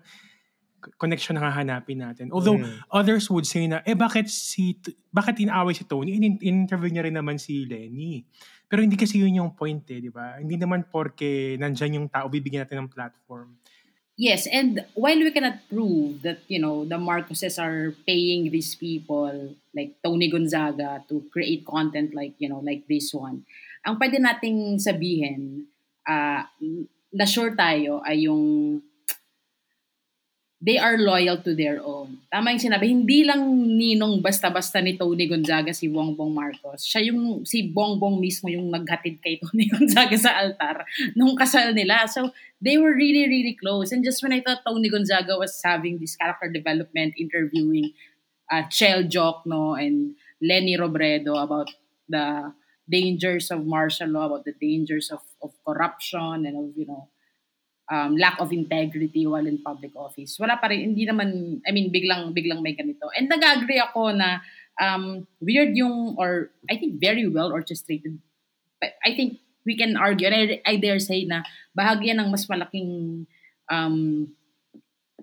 connection 0.97 1.35
na 1.35 1.51
hahanapin 1.51 1.99
natin? 1.99 2.31
Although 2.31 2.63
mm. 2.63 2.87
others 2.95 3.27
would 3.29 3.45
say 3.45 3.67
na, 3.67 3.83
eh 3.83 3.99
bakit 3.99 4.31
si 4.31 4.79
bakit 5.11 5.43
inaaway 5.43 5.75
si 5.75 5.83
Tony? 5.85 6.15
In, 6.15 6.39
interview 6.39 6.95
niya 6.95 7.05
rin 7.11 7.19
naman 7.19 7.43
si 7.43 7.67
Lenny. 7.67 8.23
Pero 8.71 8.87
hindi 8.87 8.95
kasi 8.95 9.19
yun 9.19 9.35
yung 9.35 9.53
point 9.59 9.83
eh, 9.91 9.99
di 9.99 10.13
ba? 10.13 10.39
Hindi 10.39 10.55
naman 10.55 10.87
porke 10.87 11.59
nandyan 11.59 11.99
yung 11.99 12.09
tao, 12.09 12.31
bibigyan 12.31 12.63
natin 12.63 12.87
ng 12.87 12.91
platform. 12.93 13.59
Yes, 14.19 14.51
and 14.51 14.83
while 14.99 15.15
we 15.23 15.31
cannot 15.31 15.63
prove 15.71 16.23
that, 16.27 16.43
you 16.51 16.59
know, 16.59 16.83
the 16.85 16.99
Marcoses 16.99 17.55
are 17.55 17.95
paying 18.03 18.51
these 18.51 18.75
people 18.75 19.55
like 19.71 19.95
Tony 20.03 20.27
Gonzaga 20.29 21.05
to 21.09 21.23
create 21.31 21.63
content 21.65 22.15
like, 22.15 22.35
you 22.39 22.49
know, 22.49 22.59
like 22.59 22.83
this 22.91 23.15
one, 23.15 23.47
ang 23.87 23.95
pwede 24.03 24.19
nating 24.19 24.83
sabihin, 24.83 25.71
uh, 26.03 26.43
na 27.15 27.25
sure 27.31 27.55
tayo 27.55 28.03
ay 28.03 28.27
yung 28.27 28.83
they 30.59 30.75
are 30.75 30.99
loyal 30.99 31.39
to 31.39 31.55
their 31.55 31.79
own. 31.79 32.19
Tama 32.27 32.51
yung 32.51 32.63
sinabi, 32.63 32.91
hindi 32.91 33.23
lang 33.23 33.47
ninong 33.79 34.19
basta-basta 34.19 34.83
ni 34.83 34.99
Tony 34.99 35.31
Gonzaga 35.31 35.71
si 35.71 35.87
Bongbong 35.87 36.35
Marcos. 36.35 36.83
Siya 36.83 37.15
yung, 37.15 37.47
si 37.47 37.71
Bongbong 37.71 38.19
mismo 38.19 38.51
yung 38.51 38.67
naghatid 38.67 39.23
kay 39.23 39.39
Tony 39.43 39.71
Gonzaga 39.71 40.19
sa 40.19 40.35
altar 40.43 40.83
nung 41.15 41.39
kasal 41.39 41.71
nila. 41.71 42.11
So, 42.11 42.35
they 42.59 42.75
were 42.75 42.91
really, 42.91 43.31
really 43.31 43.55
close. 43.55 43.95
And 43.95 44.03
just 44.03 44.19
when 44.19 44.35
I 44.35 44.43
thought 44.43 44.67
Tony 44.67 44.91
Gonzaga 44.91 45.39
was 45.39 45.55
having 45.63 46.03
this 46.03 46.19
character 46.19 46.51
development, 46.51 47.15
interviewing 47.15 47.95
uh, 48.51 48.67
Chel 48.67 49.07
Jokno 49.07 49.79
and 49.79 50.19
Lenny 50.43 50.75
Robredo 50.75 51.39
about 51.39 51.71
the 52.11 52.51
dangers 52.91 53.55
of 53.55 53.63
martial 53.63 54.11
law, 54.11 54.27
about 54.27 54.43
the 54.43 54.59
dangers 54.59 55.15
of, 55.15 55.23
of 55.39 55.55
corruption 55.63 56.43
and 56.43 56.59
of, 56.59 56.75
you 56.75 56.87
know, 56.87 57.07
um, 57.91 58.17
lack 58.17 58.37
of 58.41 58.53
integrity 58.53 59.27
while 59.27 59.47
in 59.47 59.59
public 59.65 59.93
office. 59.97 60.37
Wala 60.39 60.61
pa 60.61 60.69
rin, 60.69 60.93
hindi 60.95 61.09
naman, 61.09 61.61
I 61.67 61.73
mean, 61.73 61.91
biglang, 61.91 62.37
biglang 62.37 62.63
may 62.63 62.77
ganito. 62.77 63.09
And 63.17 63.29
nag-agree 63.29 63.81
ako 63.81 64.13
na 64.13 64.41
um, 64.81 65.27
weird 65.41 65.75
yung, 65.75 66.15
or 66.17 66.51
I 66.71 66.77
think 66.77 67.01
very 67.01 67.27
well 67.27 67.53
orchestrated. 67.53 68.21
I 68.83 69.17
think 69.17 69.41
we 69.67 69.77
can 69.77 69.97
argue, 69.97 70.29
and 70.29 70.37
I, 70.37 70.63
I 70.65 70.77
dare 70.77 71.01
say 71.01 71.25
na 71.25 71.43
bahagi 71.77 72.15
ng 72.15 72.31
mas 72.31 72.49
malaking 72.49 73.27
um, 73.69 74.29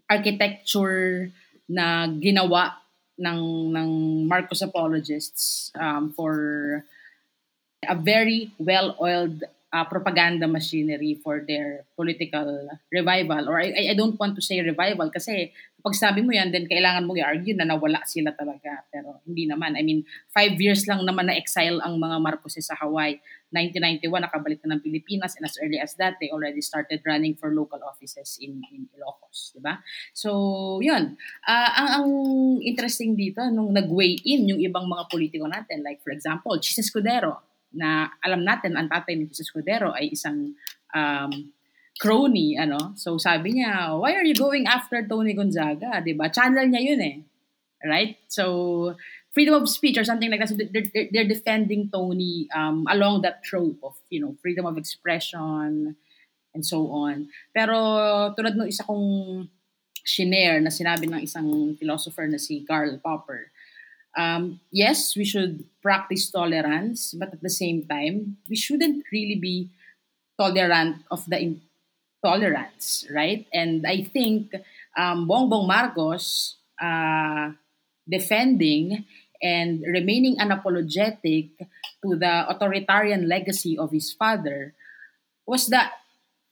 architecture 0.10 1.32
na 1.70 2.06
ginawa 2.22 2.78
ng 3.18 3.74
ng 3.74 3.90
Marcos 4.28 4.62
apologists 4.62 5.72
um, 5.80 6.12
for 6.14 6.84
a 7.88 7.96
very 7.96 8.52
well-oiled 8.60 9.42
uh, 9.76 9.84
propaganda 9.92 10.48
machinery 10.48 11.20
for 11.20 11.44
their 11.44 11.84
political 12.00 12.48
revival. 12.88 13.52
Or 13.52 13.60
I, 13.60 13.92
I 13.92 13.96
don't 14.00 14.16
want 14.16 14.40
to 14.40 14.42
say 14.42 14.64
revival 14.64 15.12
kasi 15.12 15.52
pag 15.84 15.94
sabi 15.94 16.26
mo 16.26 16.34
yan, 16.34 16.50
then 16.50 16.66
kailangan 16.66 17.06
mo 17.06 17.14
i-argue 17.14 17.54
na 17.54 17.68
nawala 17.68 18.02
sila 18.08 18.34
talaga. 18.34 18.88
Pero 18.90 19.22
hindi 19.28 19.46
naman. 19.46 19.76
I 19.78 19.84
mean, 19.84 20.02
five 20.34 20.58
years 20.58 20.88
lang 20.88 21.04
naman 21.04 21.30
na-exile 21.30 21.78
ang 21.84 22.00
mga 22.00 22.18
Marcoses 22.24 22.72
sa 22.72 22.80
Hawaii. 22.80 23.20
1991, 23.54 24.26
nakabalik 24.26 24.60
na 24.66 24.76
ng 24.76 24.82
Pilipinas 24.82 25.38
and 25.38 25.46
as 25.46 25.56
early 25.62 25.78
as 25.78 25.94
that, 25.96 26.18
they 26.18 26.34
already 26.34 26.60
started 26.60 27.00
running 27.06 27.38
for 27.38 27.54
local 27.54 27.80
offices 27.86 28.36
in, 28.42 28.66
in 28.74 28.90
Ilocos. 28.98 29.54
Diba? 29.56 29.80
So, 30.12 30.82
yun. 30.82 31.16
Uh, 31.46 31.72
ang, 31.78 31.90
ang 32.02 32.10
interesting 32.66 33.14
dito, 33.14 33.46
nung 33.54 33.72
nag-weigh 33.72 34.26
in 34.26 34.58
yung 34.58 34.60
ibang 34.60 34.90
mga 34.90 35.08
politiko 35.08 35.46
natin, 35.46 35.86
like 35.86 36.02
for 36.02 36.12
example, 36.12 36.58
Chis 36.58 36.82
Escudero, 36.82 37.46
na 37.76 38.10
alam 38.24 38.42
natin 38.42 38.80
ang 38.80 38.88
tatay 38.88 39.20
ni 39.20 39.28
Jesus 39.28 39.52
Cordero 39.52 39.92
ay 39.92 40.16
isang 40.16 40.56
um, 40.96 41.32
crony, 42.00 42.56
ano? 42.60 42.96
So 42.96 43.20
sabi 43.20 43.60
niya, 43.60 43.96
why 44.00 44.16
are 44.16 44.26
you 44.28 44.36
going 44.36 44.68
after 44.68 45.04
Tony 45.04 45.36
Gonzaga? 45.36 46.00
ba? 46.02 46.28
Channel 46.32 46.68
niya 46.68 46.82
'yun 46.82 47.02
eh. 47.04 47.18
Right? 47.86 48.18
So 48.32 48.96
freedom 49.36 49.62
of 49.62 49.70
speech 49.70 50.00
or 50.00 50.08
something 50.08 50.32
like 50.32 50.40
that. 50.40 50.50
So 50.50 50.56
they're, 50.56 50.72
they're, 50.72 51.10
they're 51.12 51.28
defending 51.28 51.92
Tony 51.92 52.48
um, 52.56 52.88
along 52.90 53.22
that 53.28 53.44
trope 53.44 53.78
of, 53.84 53.94
you 54.10 54.24
know, 54.24 54.34
freedom 54.42 54.66
of 54.66 54.80
expression 54.80 55.96
and 56.56 56.64
so 56.64 56.88
on. 56.88 57.28
Pero 57.52 57.76
tulad 58.32 58.56
ng 58.56 58.72
isa 58.72 58.88
kong 58.88 59.44
shinare 60.08 60.64
na 60.64 60.72
sinabi 60.72 61.12
ng 61.12 61.20
isang 61.20 61.76
philosopher 61.76 62.26
na 62.32 62.40
si 62.40 62.64
Karl 62.64 62.96
Popper, 63.04 63.52
um, 64.16 64.60
yes, 64.72 65.16
we 65.16 65.26
should 65.26 65.66
practice 65.82 66.32
tolerance, 66.32 67.14
but 67.14 67.34
at 67.34 67.42
the 67.42 67.50
same 67.50 67.86
time, 67.86 68.38
we 68.50 68.56
shouldn't 68.56 69.06
really 69.12 69.36
be 69.36 69.70
tolerant 70.40 71.04
of 71.12 71.26
the 71.28 71.40
intolerance, 72.24 73.06
right? 73.14 73.46
And 73.54 73.86
I 73.86 74.04
think 74.04 74.54
um, 74.98 75.28
Bongbong 75.28 75.68
Marcos 75.68 76.56
uh, 76.82 77.52
defending 78.08 79.06
and 79.42 79.84
remaining 79.88 80.38
unapologetic 80.38 81.52
to 82.04 82.16
the 82.16 82.50
authoritarian 82.50 83.28
legacy 83.28 83.78
of 83.78 83.92
his 83.92 84.12
father 84.14 84.74
was 85.46 85.68
the 85.68 85.82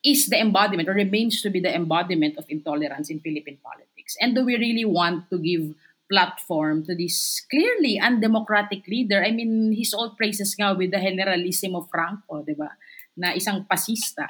is 0.03 0.27
the 0.27 0.37
embodiment 0.37 0.89
or 0.89 0.93
remains 0.93 1.41
to 1.41 1.49
be 1.49 1.61
the 1.61 1.73
embodiment 1.73 2.37
of 2.37 2.43
intolerance 2.49 3.09
in 3.09 3.21
Philippine 3.21 3.57
politics. 3.63 4.17
And 4.19 4.35
do 4.35 4.43
we 4.43 4.57
really 4.57 4.83
want 4.83 5.29
to 5.29 5.39
give 5.39 5.73
platform 6.09 6.83
to 6.85 6.93
this 6.93 7.41
clearly 7.49 7.99
undemocratic 7.99 8.85
leader. 8.87 9.23
I 9.23 9.31
mean, 9.31 9.73
his 9.73 9.93
all 9.93 10.13
praises 10.15 10.53
nga 10.55 10.75
with 10.75 10.91
the 10.91 10.99
generalissimo 10.99 11.87
Franco, 11.89 12.43
di 12.43 12.53
ba? 12.53 12.69
na 13.17 13.33
isang 13.37 13.65
pasista 13.65 14.25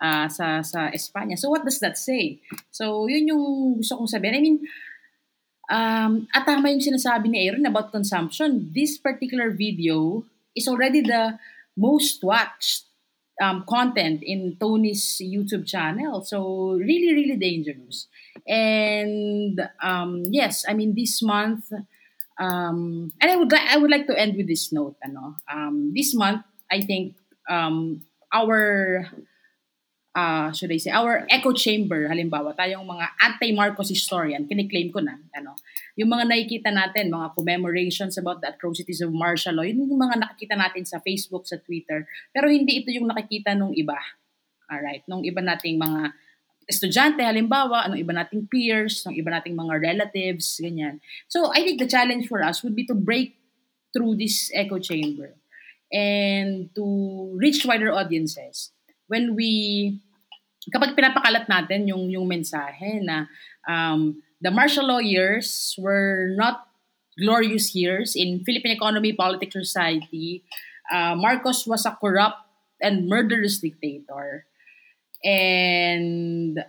uh, 0.00 0.28
sa 0.28 0.60
sa 0.60 0.92
Espanya. 0.92 1.36
So 1.36 1.48
what 1.48 1.64
does 1.64 1.80
that 1.80 1.96
say? 1.96 2.40
So 2.70 3.08
yun 3.08 3.28
yung 3.28 3.44
gusto 3.80 3.96
kong 3.96 4.10
sabihin. 4.10 4.36
I 4.36 4.42
mean, 4.42 4.58
um, 5.72 6.28
at 6.32 6.44
tama 6.44 6.72
yung 6.72 6.84
sinasabi 6.84 7.32
ni 7.32 7.48
Aaron 7.48 7.66
about 7.66 7.92
consumption. 7.92 8.70
This 8.72 9.00
particular 9.00 9.50
video 9.50 10.24
is 10.52 10.68
already 10.68 11.00
the 11.00 11.40
most 11.78 12.20
watched 12.20 12.84
um, 13.40 13.64
content 13.64 14.20
in 14.22 14.58
Tony's 14.60 15.22
YouTube 15.22 15.64
channel. 15.64 16.20
So 16.26 16.74
really, 16.76 17.14
really 17.14 17.38
dangerous. 17.38 18.08
And 18.46 19.60
um, 19.82 20.24
yes, 20.30 20.64
I 20.68 20.74
mean 20.74 20.94
this 20.94 21.22
month, 21.22 21.70
um, 22.38 23.12
and 23.20 23.28
I 23.30 23.36
would 23.36 23.52
I 23.52 23.76
would 23.76 23.90
like 23.90 24.06
to 24.06 24.18
end 24.18 24.36
with 24.36 24.48
this 24.48 24.72
note. 24.72 24.96
Ano, 25.04 25.36
um, 25.50 25.92
this 25.94 26.14
month 26.14 26.42
I 26.70 26.80
think 26.80 27.16
um, 27.48 28.04
our 28.32 29.08
uh, 30.18 30.50
should 30.50 30.72
I 30.74 30.82
say, 30.82 30.90
our 30.90 31.22
echo 31.30 31.54
chamber, 31.54 32.10
halimbawa, 32.10 32.50
tayong 32.58 32.82
mga 32.82 33.06
anti-Marcos 33.22 33.86
historian, 33.86 34.50
kiniklaim 34.50 34.90
ko 34.90 34.98
na, 34.98 35.14
ano, 35.30 35.54
yung 35.94 36.10
mga 36.10 36.26
nakikita 36.26 36.70
natin, 36.74 37.14
mga 37.14 37.38
commemorations 37.38 38.18
about 38.18 38.42
the 38.42 38.50
atrocities 38.50 38.98
of 38.98 39.14
martial 39.14 39.54
law, 39.54 39.62
yun 39.62 39.86
yung 39.86 39.94
mga 39.94 40.18
nakikita 40.18 40.58
natin 40.58 40.82
sa 40.82 40.98
Facebook, 40.98 41.46
sa 41.46 41.62
Twitter, 41.62 42.02
pero 42.34 42.50
hindi 42.50 42.82
ito 42.82 42.90
yung 42.90 43.06
nakikita 43.06 43.54
nung 43.54 43.74
iba. 43.78 43.98
Alright, 44.66 45.06
nung 45.06 45.22
iba 45.22 45.40
nating 45.40 45.78
mga 45.78 46.12
estudyante, 46.68 47.24
halimbawa, 47.24 47.88
anong 47.88 48.04
iba 48.04 48.12
nating 48.12 48.44
peers, 48.46 49.00
nung 49.02 49.16
iba 49.16 49.32
nating 49.32 49.56
mga 49.56 49.74
relatives, 49.80 50.60
ganyan. 50.60 51.00
So, 51.26 51.48
I 51.50 51.64
think 51.64 51.80
the 51.80 51.88
challenge 51.88 52.28
for 52.28 52.44
us 52.44 52.60
would 52.60 52.76
be 52.76 52.84
to 52.86 52.94
break 52.94 53.40
through 53.96 54.20
this 54.20 54.52
echo 54.52 54.76
chamber 54.78 55.32
and 55.88 56.68
to 56.76 56.84
reach 57.40 57.64
wider 57.64 57.88
audiences 57.88 58.76
when 59.08 59.32
we 59.32 59.96
kapag 60.68 60.92
pinapakalat 60.92 61.48
natin 61.48 61.88
yung 61.88 62.12
yung 62.12 62.28
mensahe 62.28 63.00
na 63.00 63.24
um, 63.64 64.20
the 64.44 64.52
martial 64.52 64.84
law 64.84 65.00
years 65.00 65.72
were 65.80 66.36
not 66.36 66.68
glorious 67.16 67.74
years 67.74 68.14
in 68.14 68.44
Philippine 68.44 68.76
economy, 68.76 69.16
politics, 69.16 69.56
society. 69.56 70.44
Uh, 70.92 71.16
Marcos 71.16 71.66
was 71.66 71.84
a 71.88 71.96
corrupt 71.96 72.38
and 72.80 73.08
murderous 73.08 73.58
dictator. 73.58 74.46
And 75.24 76.62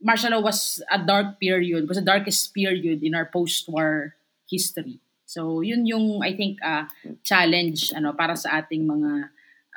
martial 0.00 0.30
law 0.30 0.42
was 0.42 0.82
a 0.90 0.98
dark 0.98 1.38
period, 1.38 1.88
was 1.88 1.98
the 1.98 2.04
darkest 2.04 2.54
period 2.54 3.02
in 3.02 3.14
our 3.14 3.26
post-war 3.26 4.14
history. 4.50 4.98
So, 5.24 5.62
yun 5.62 5.86
yung, 5.86 6.20
I 6.22 6.36
think, 6.36 6.60
uh, 6.60 6.84
challenge 7.24 7.92
ano 7.96 8.12
para 8.12 8.36
sa 8.36 8.60
ating 8.60 8.84
mga 8.84 9.12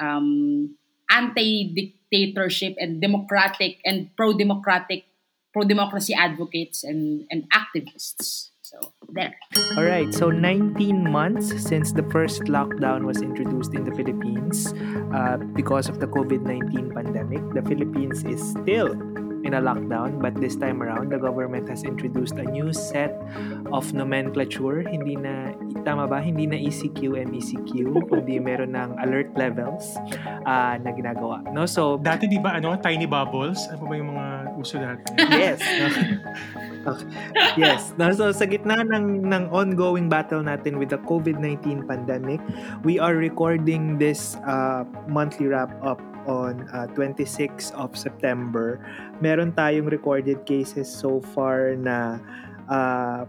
um, 0.02 0.76
anti-dictatorship 1.10 2.76
and 2.76 3.00
democratic 3.00 3.80
and 3.86 4.12
pro-democratic, 4.18 5.06
pro-democracy 5.54 6.14
advocates 6.14 6.84
and, 6.84 7.24
and 7.32 7.48
activists. 7.54 8.52
So, 8.82 8.92
there. 9.10 9.36
All 9.78 9.86
right. 9.86 10.14
So, 10.14 10.30
19 10.30 11.10
months 11.10 11.64
since 11.64 11.92
the 11.92 12.04
first 12.12 12.44
lockdown 12.44 13.06
was 13.06 13.22
introduced 13.22 13.74
in 13.74 13.86
the 13.86 13.92
Philippines 13.96 14.74
uh, 15.14 15.38
because 15.38 15.88
of 15.88 16.00
the 16.00 16.08
COVID 16.08 16.42
19 16.42 16.92
pandemic, 16.92 17.42
the 17.54 17.62
Philippines 17.62 18.24
is 18.26 18.42
still 18.42 18.96
in 19.46 19.54
a 19.54 19.62
lockdown 19.62 20.18
but 20.18 20.34
this 20.42 20.58
time 20.58 20.82
around 20.82 21.14
the 21.14 21.22
government 21.22 21.70
has 21.70 21.86
introduced 21.86 22.36
a 22.42 22.46
new 22.50 22.74
set 22.74 23.14
of 23.70 23.94
nomenclature. 23.94 24.82
Hindi 24.82 25.16
na 25.16 25.54
tama 25.86 26.10
ba? 26.10 26.20
Hindi 26.20 26.50
na 26.50 26.58
ECQ 26.58 27.22
MECQ 27.30 27.72
kundi 28.10 28.42
meron 28.42 28.74
ng 28.74 28.98
alert 29.06 29.30
levels 29.38 29.96
uh, 30.50 30.76
na 30.82 30.90
ginagawa 30.92 31.46
no? 31.54 31.70
So 31.70 32.02
dati 32.02 32.26
di 32.26 32.42
ba 32.42 32.58
ano 32.58 32.74
tiny 32.82 33.06
bubbles? 33.06 33.70
Ano 33.70 33.86
ba 33.86 33.94
yung 33.94 34.10
mga 34.12 34.28
uso 34.58 34.76
dati? 34.82 35.14
Yes. 35.30 35.62
Yes. 37.58 37.94
No, 37.98 38.12
so 38.14 38.30
sa 38.30 38.46
gitna 38.46 38.86
ng 38.86 39.26
ng 39.26 39.44
ongoing 39.50 40.06
battle 40.06 40.46
natin 40.46 40.78
with 40.78 40.94
the 40.94 41.02
COVID-19 41.08 41.88
pandemic 41.88 42.42
we 42.86 43.02
are 43.02 43.16
recording 43.16 43.98
this 43.98 44.38
uh, 44.46 44.86
monthly 45.10 45.50
wrap 45.50 45.72
up 45.82 46.02
on 46.26 46.66
uh, 46.74 46.90
26 46.94 47.72
of 47.78 47.94
September, 47.94 48.82
meron 49.22 49.54
tayong 49.54 49.90
recorded 49.90 50.44
cases 50.46 50.90
so 50.90 51.22
far 51.34 51.78
na 51.78 52.22
uh, 52.70 53.24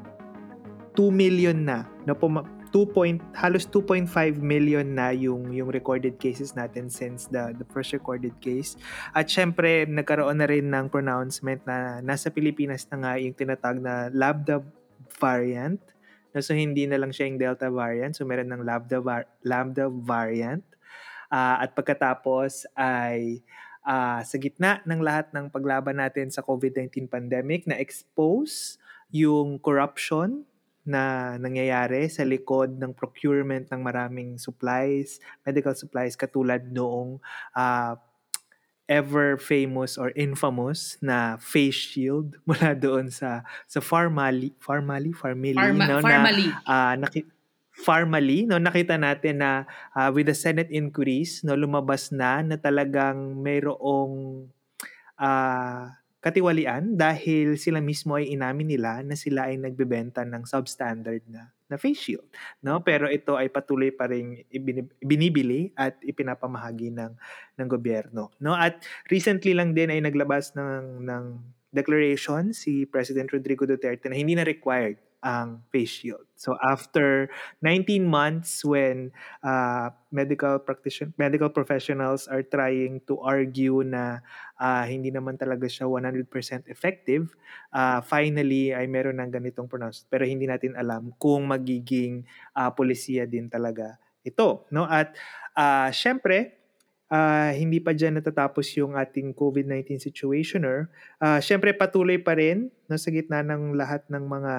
2 0.97 1.13
million 1.13 1.57
na. 1.65 1.85
na 2.09 2.17
pum- 2.17 2.45
2 2.75 2.93
point, 2.93 3.23
halos 3.33 3.65
2.5 3.71 4.11
million 4.43 4.85
na 4.85 5.15
yung 5.15 5.49
yung 5.55 5.73
recorded 5.73 6.21
cases 6.21 6.53
natin 6.53 6.93
since 6.93 7.25
the 7.31 7.57
the 7.57 7.65
first 7.73 7.97
recorded 7.97 8.37
case. 8.43 8.77
At 9.17 9.33
syempre, 9.33 9.89
nagkaroon 9.89 10.37
na 10.37 10.45
rin 10.51 10.69
ng 10.69 10.93
pronouncement 10.93 11.63
na 11.65 12.05
nasa 12.05 12.29
Pilipinas 12.29 12.85
na 12.93 13.01
nga 13.01 13.13
yung 13.17 13.33
tinatag 13.33 13.81
na 13.81 14.13
Lambda 14.13 14.61
variant. 15.17 15.81
So, 16.37 16.53
hindi 16.53 16.85
na 16.85 17.01
lang 17.01 17.17
siya 17.17 17.33
yung 17.33 17.41
Delta 17.41 17.73
variant. 17.73 18.13
So, 18.13 18.29
meron 18.29 18.53
ng 18.53 18.61
Lambda, 18.61 19.01
var- 19.01 19.31
Lambda 19.41 19.89
variant. 19.89 20.61
Uh, 21.27 21.67
at 21.67 21.75
pagkatapos 21.75 22.67
ay 22.79 23.43
uh, 23.87 24.21
sa 24.21 24.37
gitna 24.37 24.83
ng 24.83 25.01
lahat 25.01 25.31
ng 25.31 25.49
paglaban 25.49 26.03
natin 26.03 26.29
sa 26.29 26.43
COVID-19 26.43 27.07
pandemic 27.07 27.65
na 27.65 27.79
expose 27.79 28.77
yung 29.15 29.63
corruption 29.63 30.43
na 30.87 31.35
nangyayari 31.35 32.07
sa 32.07 32.23
likod 32.23 32.79
ng 32.79 32.95
procurement 32.95 33.67
ng 33.75 33.81
maraming 33.83 34.39
supplies, 34.39 35.19
medical 35.43 35.75
supplies 35.75 36.15
katulad 36.15 36.63
noong 36.71 37.19
uh, 37.59 37.99
ever 38.87 39.35
famous 39.35 39.99
or 39.99 40.15
infamous 40.15 40.95
na 41.03 41.35
face 41.43 41.75
shield 41.75 42.39
mula 42.47 42.71
doon 42.79 43.11
sa 43.11 43.43
sa 43.67 43.83
Farmali 43.83 44.55
Farmali 44.63 45.11
Farmali 45.11 45.59
Pharma, 45.59 45.85
no, 45.91 45.99
Farmali. 45.99 46.47
na 46.47 46.71
uh, 46.71 46.95
naki, 46.95 47.27
Farmally, 47.77 48.49
no, 48.49 48.57
nakita 48.57 48.97
natin 48.97 49.45
na 49.45 49.69
uh, 49.93 50.09
with 50.09 50.33
the 50.33 50.37
Senate 50.37 50.73
inquiries, 50.73 51.45
no, 51.45 51.53
lumabas 51.53 52.09
na 52.09 52.41
na 52.41 52.57
talagang 52.57 53.37
mayroong 53.45 54.49
uh, 55.21 55.93
katiwalian 56.25 56.99
dahil 56.99 57.55
sila 57.55 57.79
mismo 57.79 58.19
ay 58.19 58.35
inamin 58.35 58.67
nila 58.67 59.05
na 59.05 59.15
sila 59.15 59.47
ay 59.53 59.61
nagbebenta 59.61 60.27
ng 60.27 60.43
substandard 60.49 61.23
na 61.31 61.55
na 61.67 61.77
face 61.79 61.99
shield, 61.99 62.27
no? 62.63 62.83
Pero 62.83 63.11
ito 63.11 63.35
ay 63.35 63.51
patuloy 63.51 63.91
pa 63.91 64.07
ring 64.07 64.43
binibili 65.03 65.75
at 65.75 65.99
ipinapamahagi 66.03 66.95
ng 66.95 67.13
ng 67.59 67.69
gobyerno, 67.71 68.35
no? 68.43 68.55
At 68.55 68.83
recently 69.11 69.55
lang 69.55 69.75
din 69.75 69.91
ay 69.91 70.03
naglabas 70.03 70.55
ng 70.55 71.07
ng 71.07 71.25
declaration 71.75 72.51
si 72.51 72.87
President 72.87 73.31
Rodrigo 73.31 73.67
Duterte 73.67 74.11
na 74.11 74.17
hindi 74.17 74.35
na 74.35 74.47
required 74.47 74.97
ang 75.27 75.67
face 75.75 75.91
shield. 75.91 76.23
So 76.39 76.55
after 76.63 77.27
19 77.67 78.07
months 78.07 78.63
when 78.63 79.11
uh, 79.43 79.91
medical 80.15 80.63
practitioner 80.63 81.11
medical 81.19 81.51
professionals 81.51 82.31
are 82.31 82.47
trying 82.47 83.03
to 83.11 83.19
argue 83.19 83.83
na 83.83 84.23
uh, 84.63 84.87
hindi 84.87 85.11
naman 85.11 85.35
talaga 85.35 85.67
siya 85.67 85.91
100% 85.91 86.31
effective, 86.71 87.35
uh, 87.75 87.99
finally 88.07 88.71
ay 88.71 88.87
meron 88.87 89.19
ng 89.19 89.35
ganitong 89.35 89.67
pronouncement 89.67 90.07
pero 90.07 90.23
hindi 90.23 90.47
natin 90.47 90.79
alam 90.79 91.11
kung 91.19 91.51
magiging 91.51 92.23
uh, 92.55 92.71
polisiya 92.71 93.27
din 93.27 93.51
talaga 93.51 93.99
ito, 94.23 94.71
no? 94.71 94.87
At 94.87 95.19
uh, 95.59 95.91
syempre 95.91 96.55
uh, 97.11 97.51
hindi 97.51 97.83
pa 97.83 97.95
diyan 97.95 98.23
natatapos 98.23 98.79
yung 98.79 98.95
ating 98.95 99.35
COVID-19 99.35 99.99
situationer. 99.99 100.91
Uh, 101.19 101.39
syempre 101.43 101.75
patuloy 101.75 102.19
pa 102.23 102.39
rin 102.39 102.71
no 102.87 102.95
sa 102.99 103.11
gitna 103.11 103.43
ng 103.43 103.75
lahat 103.75 104.07
ng 104.07 104.23
mga 104.23 104.55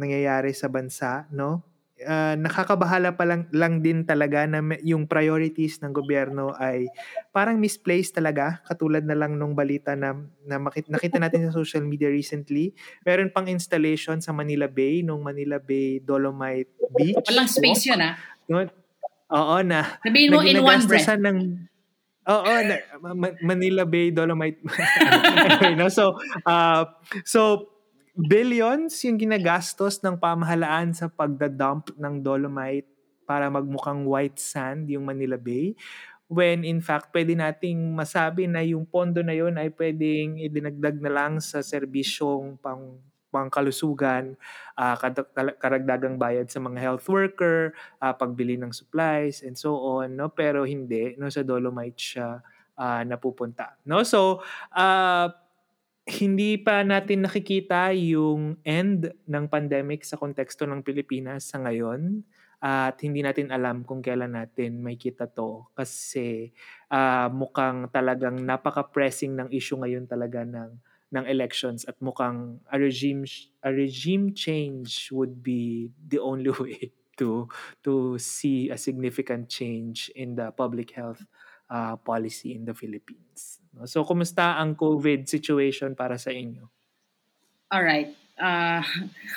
nangyayari 0.00 0.56
sa 0.56 0.72
bansa, 0.72 1.28
no? 1.28 1.60
Uh, 2.00 2.32
nakakabahala 2.40 3.12
pa 3.12 3.28
lang, 3.28 3.44
lang 3.52 3.84
din 3.84 4.08
talaga 4.08 4.48
na 4.48 4.64
yung 4.80 5.04
priorities 5.04 5.84
ng 5.84 5.92
gobyerno 5.92 6.56
ay 6.56 6.88
parang 7.28 7.60
misplaced 7.60 8.16
talaga 8.16 8.64
katulad 8.64 9.04
na 9.04 9.12
lang 9.12 9.36
nung 9.36 9.52
balita 9.52 9.92
na, 9.92 10.16
na 10.48 10.56
makita, 10.56 10.88
nakita 10.88 11.20
natin 11.20 11.44
sa 11.44 11.52
social 11.52 11.84
media 11.84 12.08
recently 12.08 12.72
meron 13.04 13.28
pang 13.28 13.44
installation 13.52 14.16
sa 14.24 14.32
Manila 14.32 14.64
Bay 14.64 15.04
nung 15.04 15.20
Manila 15.20 15.60
Bay 15.60 16.00
Dolomite 16.00 16.72
Beach 16.96 17.20
walang 17.28 17.52
space 17.52 17.92
yun 17.92 18.00
ah 18.00 18.16
no? 18.48 18.64
oo 19.28 19.56
na 19.60 20.00
sabihin 20.00 20.32
mo 20.32 20.40
in 20.40 20.56
one 20.64 20.80
breath 20.88 21.20
ng 21.20 21.68
Oo, 22.30 22.52
na, 22.62 22.76
Manila 23.40 23.82
Bay 23.88 24.12
Dolomite. 24.14 24.60
anyway, 25.48 25.74
no? 25.74 25.88
So, 25.90 26.20
uh, 26.46 26.84
so 27.26 27.69
billions 28.16 28.96
yung 29.06 29.18
ginagastos 29.18 30.02
ng 30.02 30.18
pamahalaan 30.18 30.90
sa 30.94 31.06
pagdadump 31.06 31.94
ng 31.94 32.14
dolomite 32.24 32.88
para 33.28 33.46
magmukhang 33.46 34.02
white 34.06 34.38
sand 34.42 34.90
yung 34.90 35.06
Manila 35.06 35.38
Bay 35.38 35.74
when 36.30 36.62
in 36.62 36.78
fact 36.78 37.10
pwede 37.10 37.34
nating 37.34 37.90
masabi 37.90 38.46
na 38.46 38.62
yung 38.62 38.86
pondo 38.86 39.18
na 39.18 39.34
yon 39.34 39.58
ay 39.58 39.74
pwedeng 39.74 40.38
idinagdag 40.38 41.02
na 41.02 41.10
lang 41.10 41.42
sa 41.42 41.58
serbisyong 41.58 42.54
pang 42.62 43.02
mga 43.30 43.50
kalusugan, 43.50 44.34
uh, 44.74 44.98
karagdagang 45.62 46.18
bayad 46.18 46.50
sa 46.50 46.58
mga 46.58 46.82
health 46.82 47.06
worker, 47.06 47.70
uh, 48.02 48.10
pagbili 48.10 48.58
ng 48.58 48.74
supplies 48.74 49.46
and 49.46 49.54
so 49.54 49.78
on, 49.78 50.18
no? 50.18 50.34
Pero 50.34 50.66
hindi, 50.66 51.14
no 51.14 51.30
sa 51.30 51.46
Dolomite 51.46 51.98
siya 51.98 52.42
uh, 52.74 53.02
napupunta, 53.06 53.78
no? 53.86 54.02
So, 54.02 54.42
uh, 54.74 55.30
hindi 56.08 56.56
pa 56.56 56.80
natin 56.80 57.28
nakikita 57.28 57.92
yung 57.92 58.56
end 58.64 59.12
ng 59.28 59.44
pandemic 59.52 60.02
sa 60.02 60.16
konteksto 60.16 60.64
ng 60.64 60.80
Pilipinas 60.80 61.52
sa 61.52 61.60
ngayon 61.60 62.24
at 62.60 63.00
hindi 63.00 63.24
natin 63.24 63.48
alam 63.48 63.88
kung 63.88 64.04
kailan 64.04 64.36
natin 64.36 64.84
may 64.84 65.00
kita 65.00 65.24
to 65.32 65.64
kasi 65.72 66.52
uh, 66.92 67.28
mukhang 67.32 67.88
talagang 67.88 68.36
napaka-pressing 68.36 69.32
ng 69.32 69.48
issue 69.48 69.80
ngayon 69.80 70.04
talaga 70.04 70.44
ng 70.44 70.76
ng 71.10 71.24
elections 71.26 71.88
at 71.88 71.96
mukhang 72.04 72.60
a 72.70 72.76
regime 72.76 73.24
a 73.64 73.72
regime 73.72 74.36
change 74.36 75.08
would 75.10 75.40
be 75.40 75.90
the 75.96 76.20
only 76.20 76.52
way 76.62 76.92
to 77.16 77.48
to 77.84 78.16
see 78.20 78.68
a 78.68 78.76
significant 78.76 79.48
change 79.48 80.12
in 80.16 80.36
the 80.36 80.52
public 80.52 80.92
health 80.92 81.24
uh, 81.70 81.94
policy 82.02 82.58
in 82.58 82.66
the 82.66 82.74
Philippines. 82.74 83.62
So, 83.86 84.02
kumusta 84.02 84.58
ang 84.58 84.74
COVID 84.74 85.30
situation 85.30 85.94
para 85.94 86.18
sa 86.18 86.34
inyo? 86.34 86.66
All 87.70 87.86
right. 87.86 88.10
Uh, 88.34 88.82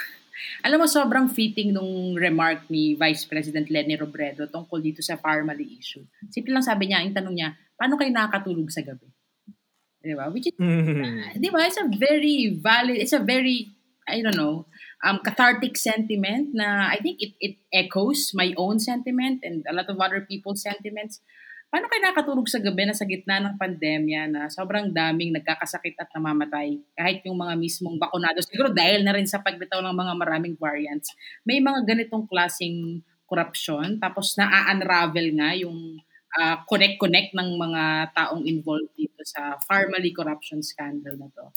alam 0.66 0.82
mo, 0.82 0.90
sobrang 0.90 1.30
fitting 1.30 1.72
nung 1.72 2.18
remark 2.18 2.66
ni 2.68 2.98
Vice 2.98 3.30
President 3.30 3.70
Lenny 3.70 3.94
Robredo 3.94 4.50
tungkol 4.50 4.82
dito 4.82 5.06
sa 5.06 5.16
family 5.22 5.78
issue. 5.78 6.04
Simple 6.34 6.52
lang 6.52 6.66
sabi 6.66 6.90
niya, 6.90 7.06
yung 7.06 7.14
tanong 7.16 7.36
niya, 7.38 7.54
paano 7.78 7.96
kayo 7.96 8.10
nakakatulog 8.10 8.68
sa 8.74 8.82
gabi? 8.82 9.08
Di 10.04 10.18
ba? 10.18 10.28
Which 10.28 10.52
is, 10.52 10.56
mm-hmm. 10.60 11.40
di 11.40 11.48
ba, 11.48 11.64
it's 11.64 11.80
a 11.80 11.88
very 11.88 12.60
valid, 12.60 13.00
it's 13.00 13.16
a 13.16 13.24
very, 13.24 13.72
I 14.04 14.20
don't 14.20 14.36
know, 14.36 14.68
um, 15.00 15.24
cathartic 15.24 15.80
sentiment 15.80 16.52
na 16.52 16.92
I 16.92 17.00
think 17.00 17.24
it, 17.24 17.36
it 17.40 17.56
echoes 17.72 18.36
my 18.36 18.52
own 18.60 18.80
sentiment 18.84 19.44
and 19.44 19.64
a 19.64 19.76
lot 19.76 19.88
of 19.88 20.00
other 20.00 20.24
people's 20.24 20.64
sentiments 20.64 21.24
Paano 21.74 21.90
kayo 21.90 22.06
nakatulog 22.06 22.46
sa 22.46 22.62
gabi 22.62 22.86
na 22.86 22.94
sa 22.94 23.02
gitna 23.02 23.42
ng 23.42 23.58
pandemya 23.58 24.30
na 24.30 24.42
sobrang 24.46 24.94
daming 24.94 25.34
nagkakasakit 25.34 25.98
at 25.98 26.06
namamatay? 26.14 26.78
Kahit 26.94 27.26
yung 27.26 27.42
mga 27.42 27.58
mismong 27.58 27.98
bakunado, 27.98 28.46
siguro 28.46 28.70
dahil 28.70 29.02
na 29.02 29.10
rin 29.10 29.26
sa 29.26 29.42
pagbitaw 29.42 29.82
ng 29.82 29.98
mga 29.98 30.14
maraming 30.14 30.54
variants, 30.54 31.10
may 31.42 31.58
mga 31.58 31.82
ganitong 31.82 32.30
klasing 32.30 33.02
corruption, 33.26 33.98
tapos 33.98 34.38
na-unravel 34.38 35.34
nga 35.34 35.58
yung 35.58 35.98
uh, 36.38 36.62
connect-connect 36.70 37.34
ng 37.34 37.50
mga 37.58 38.14
taong 38.14 38.46
involved 38.46 38.94
dito 38.94 39.26
sa 39.26 39.58
Farmally 39.66 40.14
corruption 40.14 40.62
scandal 40.62 41.18
na 41.18 41.34
to. 41.34 41.50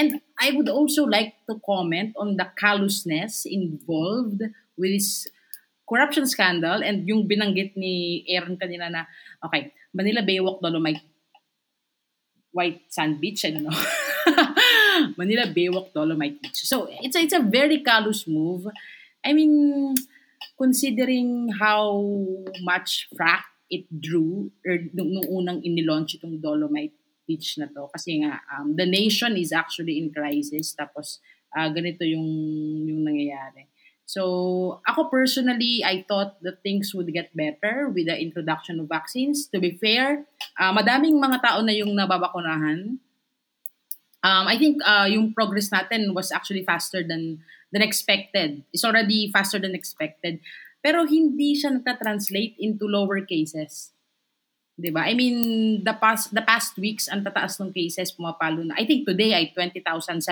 And 0.00 0.24
I 0.40 0.48
would 0.56 0.72
also 0.72 1.04
like 1.04 1.44
to 1.44 1.60
comment 1.60 2.16
on 2.16 2.40
the 2.40 2.48
callousness 2.56 3.44
involved 3.44 4.40
with 4.80 4.96
this 4.96 5.28
corruption 5.88 6.28
scandal 6.28 6.84
and 6.84 7.08
yung 7.08 7.24
binanggit 7.24 7.72
ni 7.74 8.22
Aaron 8.28 8.60
kanina 8.60 8.92
na 8.92 9.08
Okay, 9.40 9.72
Manila 9.94 10.20
Baywalk 10.20 10.60
Dolomite 10.60 11.00
White 12.52 12.90
Sand 12.90 13.20
Beach, 13.20 13.44
I 13.44 13.50
don't 13.54 13.64
know. 13.64 13.80
Manila 15.20 15.46
Baywalk 15.46 15.92
Dolomite 15.92 16.42
Beach. 16.42 16.66
So, 16.66 16.88
it's 16.90 17.14
a, 17.14 17.20
it's 17.20 17.36
a 17.36 17.44
very 17.44 17.82
callous 17.84 18.26
move. 18.26 18.66
I 19.24 19.32
mean, 19.32 19.94
considering 20.56 21.54
how 21.60 22.02
much 22.62 23.08
frack 23.14 23.46
it 23.70 23.86
drew 24.00 24.50
or 24.66 24.78
nung, 24.90 25.12
nung 25.12 25.28
unang 25.28 25.60
inilaunch 25.62 26.18
itong 26.18 26.40
Dolomite 26.40 26.96
Beach 27.28 27.60
na 27.60 27.68
to. 27.68 27.86
Kasi 27.92 28.24
nga, 28.24 28.40
um, 28.56 28.74
the 28.74 28.88
nation 28.88 29.36
is 29.36 29.52
actually 29.52 30.00
in 30.00 30.10
crisis. 30.10 30.74
Tapos, 30.74 31.20
uh, 31.54 31.68
ganito 31.68 32.02
yung, 32.02 32.26
yung 32.88 33.04
nangyayari. 33.04 33.68
So, 34.08 34.80
ako 34.88 35.12
personally, 35.12 35.84
I 35.84 36.00
thought 36.08 36.40
that 36.40 36.64
things 36.64 36.96
would 36.96 37.12
get 37.12 37.28
better 37.36 37.92
with 37.92 38.08
the 38.08 38.16
introduction 38.16 38.80
of 38.80 38.88
vaccines. 38.88 39.44
To 39.52 39.60
be 39.60 39.76
fair, 39.76 40.24
uh, 40.56 40.72
madaming 40.72 41.20
mga 41.20 41.44
tao 41.44 41.60
na 41.60 41.76
yung 41.76 41.92
nababakunahan. 41.92 42.96
Um, 44.24 44.44
I 44.48 44.56
think 44.56 44.80
uh, 44.80 45.04
yung 45.12 45.36
progress 45.36 45.68
natin 45.68 46.16
was 46.16 46.32
actually 46.32 46.64
faster 46.64 47.04
than 47.04 47.44
than 47.68 47.84
expected. 47.84 48.64
It's 48.72 48.82
already 48.82 49.28
faster 49.28 49.60
than 49.60 49.76
expected. 49.76 50.40
Pero 50.80 51.04
hindi 51.04 51.52
siya 51.52 51.76
nagta-translate 51.76 52.56
into 52.56 52.88
lower 52.88 53.20
cases. 53.28 53.92
'Di 54.78 54.94
ba? 54.94 55.10
I 55.10 55.18
mean, 55.18 55.36
the 55.82 55.98
past 55.98 56.30
the 56.30 56.46
past 56.46 56.78
weeks 56.78 57.10
ang 57.10 57.26
tataas 57.26 57.58
ng 57.58 57.74
cases 57.74 58.14
pumapalo 58.14 58.62
na. 58.62 58.78
I 58.78 58.86
think 58.86 59.10
today 59.10 59.34
ay 59.34 59.50
20,700 59.50 60.22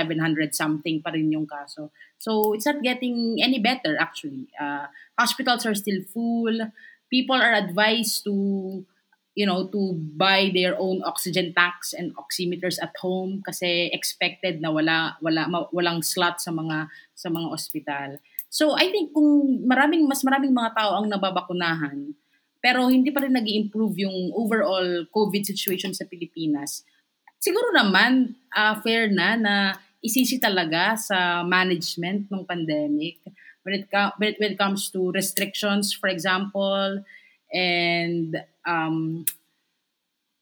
something 0.54 1.02
pa 1.02 1.10
rin 1.10 1.34
yung 1.34 1.50
kaso. 1.50 1.90
So 2.22 2.54
it's 2.54 2.62
not 2.62 2.78
getting 2.78 3.42
any 3.42 3.58
better 3.58 3.98
actually. 3.98 4.46
Uh, 4.54 4.86
hospitals 5.18 5.66
are 5.66 5.74
still 5.74 5.98
full. 6.14 6.70
People 7.10 7.34
are 7.34 7.58
advised 7.58 8.22
to 8.30 8.34
you 9.34 9.44
know 9.50 9.66
to 9.66 9.98
buy 10.14 10.54
their 10.54 10.78
own 10.78 11.02
oxygen 11.02 11.50
tanks 11.50 11.90
and 11.90 12.14
oximeters 12.14 12.78
at 12.78 12.94
home 13.02 13.42
kasi 13.42 13.90
expected 13.90 14.62
na 14.62 14.70
wala 14.70 15.18
wala 15.18 15.42
ma, 15.50 15.66
walang 15.74 16.06
slot 16.06 16.38
sa 16.38 16.54
mga 16.54 16.86
sa 17.18 17.34
mga 17.34 17.50
ospital. 17.50 18.08
So 18.46 18.78
I 18.78 18.94
think 18.94 19.10
kung 19.10 19.66
maraming 19.66 20.06
mas 20.06 20.22
maraming 20.22 20.54
mga 20.54 20.70
tao 20.78 21.02
ang 21.02 21.10
nababakunahan, 21.10 22.14
pero 22.62 22.88
hindi 22.88 23.12
pa 23.14 23.22
rin 23.24 23.36
nag 23.36 23.46
improve 23.46 24.04
yung 24.06 24.32
overall 24.34 25.06
COVID 25.12 25.42
situation 25.46 25.92
sa 25.94 26.08
Pilipinas. 26.08 26.82
Siguro 27.36 27.70
naman, 27.70 28.34
uh, 28.56 28.74
fair 28.82 29.12
na 29.12 29.36
na 29.36 29.54
isisi 30.02 30.38
talaga 30.38 30.96
sa 30.98 31.42
management 31.42 32.30
ng 32.30 32.42
pandemic 32.46 33.20
when 33.66 33.82
it, 33.82 33.84
when 33.90 34.28
it, 34.30 34.36
when 34.38 34.50
it 34.54 34.58
comes 34.58 34.90
to 34.90 35.10
restrictions, 35.10 35.90
for 35.90 36.06
example, 36.06 37.02
and 37.52 38.38
um, 38.66 39.26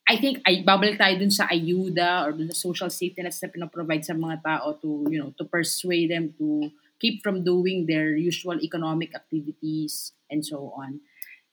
I 0.05 0.21
think 0.21 0.45
ay 0.45 0.61
babalik 0.61 1.01
tayo 1.01 1.17
dun 1.17 1.33
sa 1.33 1.49
ayuda 1.49 2.29
or 2.29 2.37
dun 2.37 2.53
sa 2.53 2.61
social 2.61 2.93
safety 2.93 3.25
nets 3.25 3.41
na 3.41 3.49
pinaprovide 3.49 4.05
sa 4.05 4.13
mga 4.13 4.45
tao 4.45 4.77
to, 4.77 5.09
you 5.09 5.17
know, 5.17 5.33
to 5.41 5.49
persuade 5.49 6.13
them 6.13 6.37
to 6.37 6.69
keep 7.01 7.25
from 7.25 7.41
doing 7.41 7.89
their 7.89 8.13
usual 8.13 8.61
economic 8.61 9.17
activities 9.17 10.13
and 10.29 10.45
so 10.45 10.77
on. 10.77 11.01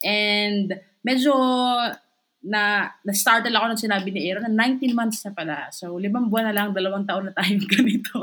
And 0.03 0.73
medyo 1.05 1.33
na 2.41 2.89
na-startle 3.05 3.53
ako 3.53 3.65
nung 3.69 3.85
sinabi 3.85 4.09
ni 4.09 4.25
Aaron 4.25 4.49
na 4.49 4.65
19 4.65 4.97
months 4.97 5.21
na 5.21 5.31
pala. 5.33 5.69
So, 5.69 5.93
limang 6.01 6.33
buwan 6.33 6.49
na 6.49 6.55
lang, 6.57 6.73
dalawang 6.73 7.05
taon 7.05 7.29
na 7.29 7.37
tayong 7.37 7.69
ganito. 7.77 8.17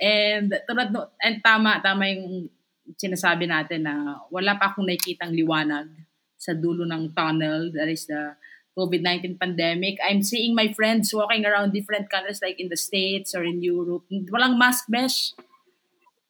and 0.00 0.48
tulad 0.64 0.88
no, 0.88 1.12
and 1.20 1.44
tama, 1.44 1.76
tama 1.84 2.08
yung 2.08 2.48
sinasabi 2.96 3.44
natin 3.44 3.84
na 3.84 4.24
wala 4.32 4.56
pa 4.56 4.72
akong 4.72 4.88
nakikitang 4.88 5.36
liwanag 5.36 5.92
sa 6.40 6.56
dulo 6.56 6.88
ng 6.88 7.12
tunnel. 7.12 7.68
That 7.76 7.92
is 7.92 8.08
the 8.08 8.36
COVID-19 8.74 9.38
pandemic. 9.38 10.00
I'm 10.00 10.24
seeing 10.24 10.56
my 10.56 10.72
friends 10.72 11.12
walking 11.12 11.46
around 11.46 11.76
different 11.76 12.08
countries 12.08 12.40
like 12.40 12.58
in 12.58 12.72
the 12.72 12.80
States 12.80 13.36
or 13.36 13.44
in 13.44 13.60
Europe. 13.62 14.08
Walang 14.10 14.56
mask 14.56 14.88
mesh. 14.88 15.36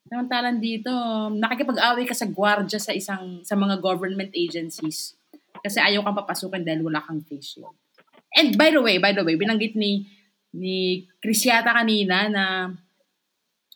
Samantalang 0.05 0.61
dito, 0.61 0.93
nakikipag-away 1.33 2.05
ka 2.05 2.13
sa 2.13 2.29
gwardya 2.29 2.77
sa 2.77 2.93
isang 2.93 3.41
sa 3.41 3.57
mga 3.57 3.81
government 3.81 4.37
agencies 4.37 5.17
kasi 5.65 5.81
ayaw 5.81 6.05
kang 6.05 6.19
papasukin 6.21 6.61
dahil 6.61 6.85
wala 6.85 7.01
kang 7.01 7.25
face 7.25 7.57
shield. 7.57 7.73
And 8.37 8.53
by 8.61 8.69
the 8.69 8.85
way, 8.85 9.01
by 9.01 9.17
the 9.17 9.25
way, 9.25 9.41
binanggit 9.41 9.73
ni 9.81 10.05
ni 10.53 11.09
Chris 11.25 11.49
yata 11.49 11.73
kanina 11.73 12.29
na 12.29 12.45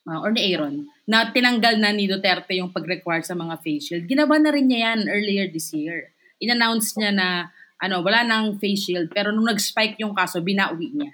uh, 0.05 0.19
or 0.21 0.37
ni 0.37 0.53
Aaron 0.53 0.85
na 1.09 1.33
tinanggal 1.33 1.81
na 1.81 1.97
ni 1.97 2.05
Duterte 2.05 2.61
yung 2.61 2.77
pag-require 2.77 3.25
sa 3.25 3.33
mga 3.33 3.57
face 3.65 3.89
shield. 3.89 4.05
Ginawa 4.05 4.37
na 4.37 4.53
rin 4.53 4.69
niya 4.69 4.93
yan 4.93 5.09
earlier 5.09 5.49
this 5.49 5.73
year. 5.73 6.13
In-announce 6.45 6.93
niya 7.01 7.09
na 7.09 7.29
ano, 7.81 8.05
wala 8.05 8.21
nang 8.21 8.61
face 8.61 8.93
shield 8.93 9.09
pero 9.17 9.33
nung 9.33 9.49
nag-spike 9.49 9.97
yung 10.05 10.13
kaso, 10.13 10.45
binauwi 10.45 10.93
niya. 10.93 11.13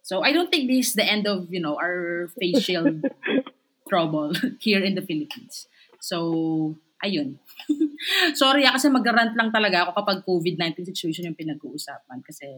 So 0.00 0.24
I 0.24 0.32
don't 0.32 0.48
think 0.48 0.72
this 0.72 0.92
is 0.92 0.96
the 0.96 1.04
end 1.04 1.28
of, 1.28 1.52
you 1.52 1.60
know, 1.60 1.76
our 1.76 2.32
face 2.40 2.64
shield 2.64 3.04
trouble 3.88 4.32
here 4.64 4.82
in 4.82 4.96
the 4.96 5.04
Philippines. 5.04 5.68
So, 6.00 6.76
ayun. 7.04 7.40
Sorry 8.40 8.64
ah, 8.68 8.76
kasi 8.76 8.88
mag-rant 8.88 9.36
lang 9.36 9.52
talaga 9.52 9.88
ako 9.88 9.90
kapag 10.02 10.18
COVID-19 10.24 10.88
situation 10.88 11.28
yung 11.28 11.38
pinag-uusapan 11.38 12.20
kasi 12.24 12.48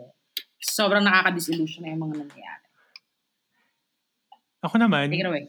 sobrang 0.58 1.04
nakaka-disillusion 1.04 1.86
na 1.86 1.94
yung 1.94 2.02
mga 2.10 2.16
nangyayari. 2.26 2.66
Ako 4.64 4.82
naman, 4.82 5.12
Take 5.14 5.22
it 5.22 5.30
away. 5.30 5.44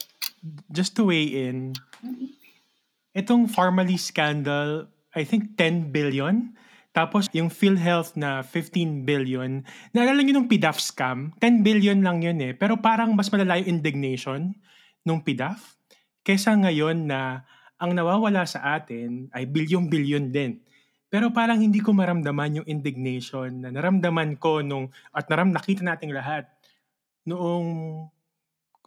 just 0.69 0.93
to 0.93 1.09
weigh 1.09 1.49
in, 1.49 1.73
itong 3.17 3.49
Formally 3.49 3.97
scandal, 3.97 4.85
I 5.17 5.25
think 5.25 5.57
10 5.57 5.89
billion. 5.89 6.53
Tapos 6.93 7.29
yung 7.33 7.49
PhilHealth 7.53 8.17
na 8.17 8.41
15 8.41 9.05
billion. 9.05 9.61
Naalala 9.93 10.21
nyo 10.21 10.33
nung 10.41 10.49
PDAF 10.49 10.81
scam? 10.81 11.33
10 11.41 11.61
billion 11.61 12.01
lang 12.01 12.25
yun 12.25 12.37
eh. 12.41 12.57
Pero 12.57 12.77
parang 12.77 13.13
mas 13.13 13.29
malala 13.29 13.61
yung 13.61 13.81
indignation 13.81 14.57
nung 15.07 15.23
PDAF 15.23 15.79
kesa 16.27 16.51
ngayon 16.51 17.07
na 17.07 17.47
ang 17.79 17.95
nawawala 17.95 18.43
sa 18.43 18.75
atin 18.75 19.31
ay 19.31 19.47
bilyong-bilyon 19.47 20.27
din. 20.27 20.59
Pero 21.07 21.31
parang 21.31 21.63
hindi 21.63 21.79
ko 21.79 21.95
maramdaman 21.95 22.59
yung 22.59 22.67
indignation 22.67 23.63
na 23.63 23.71
naramdaman 23.71 24.35
ko 24.35 24.59
nung 24.59 24.91
at 25.15 25.31
naram 25.31 25.55
nakita 25.55 25.79
nating 25.79 26.11
lahat 26.11 26.51
noong 27.23 27.67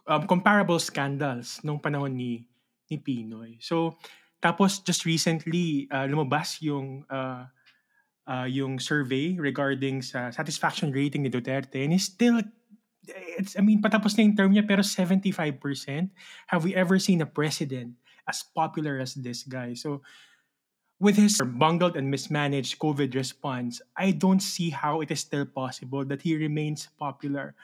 um, 0.05 0.23
comparable 0.29 0.77
scandals 0.77 1.57
nung 1.65 1.81
panahon 1.81 2.13
ni 2.13 2.45
ni 2.93 3.01
Pinoy. 3.01 3.57
So 3.57 3.97
tapos 4.37 4.85
just 4.85 5.09
recently 5.09 5.89
uh, 5.89 6.05
lumabas 6.05 6.61
yung 6.61 7.09
uh, 7.09 7.49
uh, 8.29 8.45
yung 8.45 8.77
survey 8.77 9.33
regarding 9.41 10.05
sa 10.05 10.29
satisfaction 10.29 10.93
rating 10.93 11.25
ni 11.25 11.33
Duterte 11.33 11.81
and 11.81 11.97
is 11.97 12.05
still 12.05 12.37
it's 13.07 13.57
I 13.57 13.61
mean 13.65 13.81
patapos 13.81 14.17
na 14.17 14.23
yung 14.25 14.37
term 14.37 14.51
niya 14.53 14.65
pero 14.65 14.85
75% 14.85 15.57
have 16.47 16.61
we 16.61 16.77
ever 16.77 17.01
seen 17.01 17.21
a 17.21 17.29
president 17.29 17.97
as 18.29 18.45
popular 18.45 19.01
as 19.01 19.17
this 19.17 19.41
guy? 19.43 19.73
So 19.73 20.05
with 21.01 21.17
his 21.17 21.41
bungled 21.57 21.97
and 21.97 22.13
mismanaged 22.13 22.77
COVID 22.77 23.17
response, 23.17 23.81
I 23.97 24.13
don't 24.13 24.39
see 24.39 24.69
how 24.69 25.01
it 25.01 25.09
is 25.09 25.25
still 25.25 25.49
possible 25.49 26.05
that 26.05 26.21
he 26.21 26.37
remains 26.37 26.93
popular. 27.01 27.57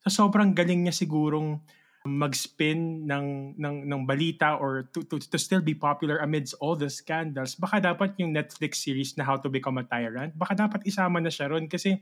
So 0.00 0.08
sobrang 0.08 0.56
galing 0.56 0.88
niya 0.88 0.96
sigurong 0.96 1.60
mag-spin 2.08 3.04
ng, 3.04 3.58
ng, 3.60 3.76
ng 3.84 4.02
balita 4.08 4.56
or 4.56 4.88
to, 4.96 5.04
to, 5.04 5.20
to 5.20 5.36
still 5.36 5.60
be 5.60 5.76
popular 5.76 6.24
amidst 6.24 6.56
all 6.64 6.72
the 6.72 6.88
scandals, 6.88 7.52
baka 7.52 7.84
dapat 7.84 8.16
yung 8.16 8.32
Netflix 8.32 8.80
series 8.80 9.12
na 9.20 9.28
How 9.28 9.36
to 9.36 9.52
Become 9.52 9.82
a 9.82 9.84
Tyrant, 9.84 10.32
baka 10.32 10.56
dapat 10.56 10.88
isama 10.88 11.20
na 11.20 11.28
siya 11.28 11.52
ron 11.52 11.68
kasi 11.68 12.00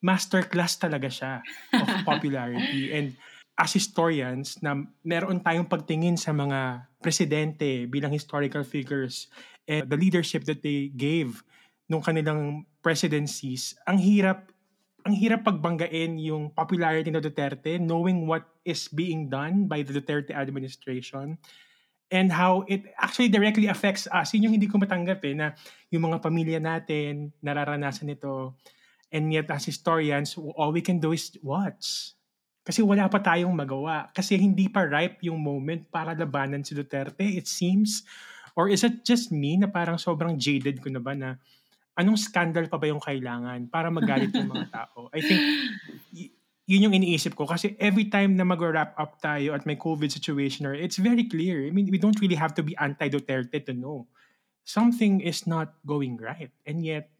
masterclass 0.00 0.80
talaga 0.80 1.08
siya 1.10 1.44
of 1.74 1.88
popularity. 2.08 2.90
And 2.90 3.14
as 3.54 3.70
historians, 3.74 4.58
na 4.58 4.82
meron 5.06 5.38
tayong 5.38 5.70
pagtingin 5.70 6.18
sa 6.18 6.34
mga 6.34 6.90
presidente 6.98 7.86
bilang 7.86 8.10
historical 8.10 8.66
figures 8.66 9.30
and 9.70 9.86
the 9.86 9.98
leadership 9.98 10.42
that 10.44 10.60
they 10.60 10.90
gave 10.92 11.44
nung 11.86 12.02
kanilang 12.02 12.66
presidencies, 12.82 13.76
ang 13.84 14.00
hirap 14.00 14.50
ang 15.04 15.12
hirap 15.12 15.44
pagbanggain 15.44 16.16
yung 16.16 16.48
popularity 16.48 17.12
ng 17.12 17.20
Duterte 17.20 17.76
knowing 17.76 18.24
what 18.24 18.48
is 18.64 18.88
being 18.88 19.28
done 19.28 19.68
by 19.68 19.84
the 19.84 19.92
Duterte 19.92 20.32
administration 20.32 21.36
and 22.08 22.32
how 22.32 22.64
it 22.72 22.88
actually 22.96 23.28
directly 23.28 23.68
affects 23.68 24.08
us. 24.08 24.32
Yun 24.32 24.48
yung 24.48 24.54
hindi 24.56 24.68
ko 24.68 24.80
matanggap 24.80 25.20
eh, 25.28 25.36
na 25.36 25.52
yung 25.92 26.08
mga 26.08 26.24
pamilya 26.24 26.56
natin 26.56 27.36
nararanasan 27.44 28.16
ito. 28.16 28.56
And 29.14 29.30
yet 29.30 29.46
as 29.54 29.62
historians, 29.62 30.34
all 30.34 30.74
we 30.74 30.82
can 30.82 30.98
do 30.98 31.14
is 31.14 31.30
watch. 31.38 32.18
Kasi 32.66 32.82
wala 32.82 33.06
pa 33.06 33.22
tayong 33.22 33.54
magawa. 33.54 34.10
Kasi 34.10 34.34
hindi 34.34 34.66
pa 34.66 34.82
ripe 34.82 35.22
yung 35.22 35.38
moment 35.38 35.86
para 35.86 36.18
labanan 36.18 36.66
si 36.66 36.74
Duterte, 36.74 37.22
it 37.22 37.46
seems. 37.46 38.02
Or 38.58 38.66
is 38.66 38.82
it 38.82 39.06
just 39.06 39.30
me 39.30 39.54
na 39.54 39.70
parang 39.70 40.02
sobrang 40.02 40.34
jaded 40.34 40.82
ko 40.82 40.90
na 40.90 40.98
ba 40.98 41.14
na 41.14 41.38
anong 41.94 42.18
scandal 42.18 42.66
pa 42.66 42.74
ba 42.74 42.90
yung 42.90 42.98
kailangan 42.98 43.70
para 43.70 43.86
magalit 43.94 44.34
yung 44.34 44.50
mga 44.50 44.66
tao? 44.82 45.06
I 45.14 45.22
think 45.22 45.40
y- 46.10 46.34
yun 46.66 46.90
yung 46.90 46.96
iniisip 46.98 47.38
ko 47.38 47.46
kasi 47.46 47.78
every 47.78 48.10
time 48.10 48.34
na 48.34 48.42
mag-wrap 48.42 48.98
up 48.98 49.22
tayo 49.22 49.54
at 49.54 49.62
may 49.68 49.78
COVID 49.78 50.10
situation 50.10 50.66
or 50.66 50.74
it's 50.74 50.98
very 50.98 51.30
clear. 51.30 51.62
I 51.62 51.70
mean, 51.70 51.86
we 51.86 52.02
don't 52.02 52.18
really 52.18 52.40
have 52.40 52.56
to 52.58 52.66
be 52.66 52.74
anti-Duterte 52.74 53.62
to 53.70 53.74
know. 53.76 54.10
Something 54.64 55.20
is 55.20 55.46
not 55.46 55.78
going 55.86 56.16
right. 56.16 56.50
And 56.64 56.82
yet, 56.82 57.13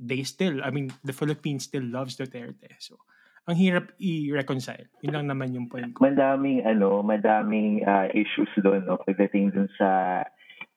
they 0.00 0.22
still, 0.22 0.62
I 0.62 0.70
mean, 0.70 0.94
the 1.04 1.12
Philippines 1.12 1.66
still 1.66 1.84
loves 1.84 2.16
Duterte. 2.16 2.70
So, 2.78 2.98
ang 3.48 3.56
hirap 3.56 3.96
i-reconcile. 3.98 4.88
Yun 5.02 5.14
lang 5.14 5.26
naman 5.28 5.56
yung 5.56 5.66
point 5.72 5.92
ko. 5.92 6.04
Madaming, 6.04 6.64
ano, 6.68 7.00
madaming 7.02 7.82
uh, 7.84 8.08
issues 8.12 8.50
doon, 8.60 8.84
no? 8.84 9.00
Pagdating 9.02 9.56
dun 9.56 9.68
sa 9.80 10.22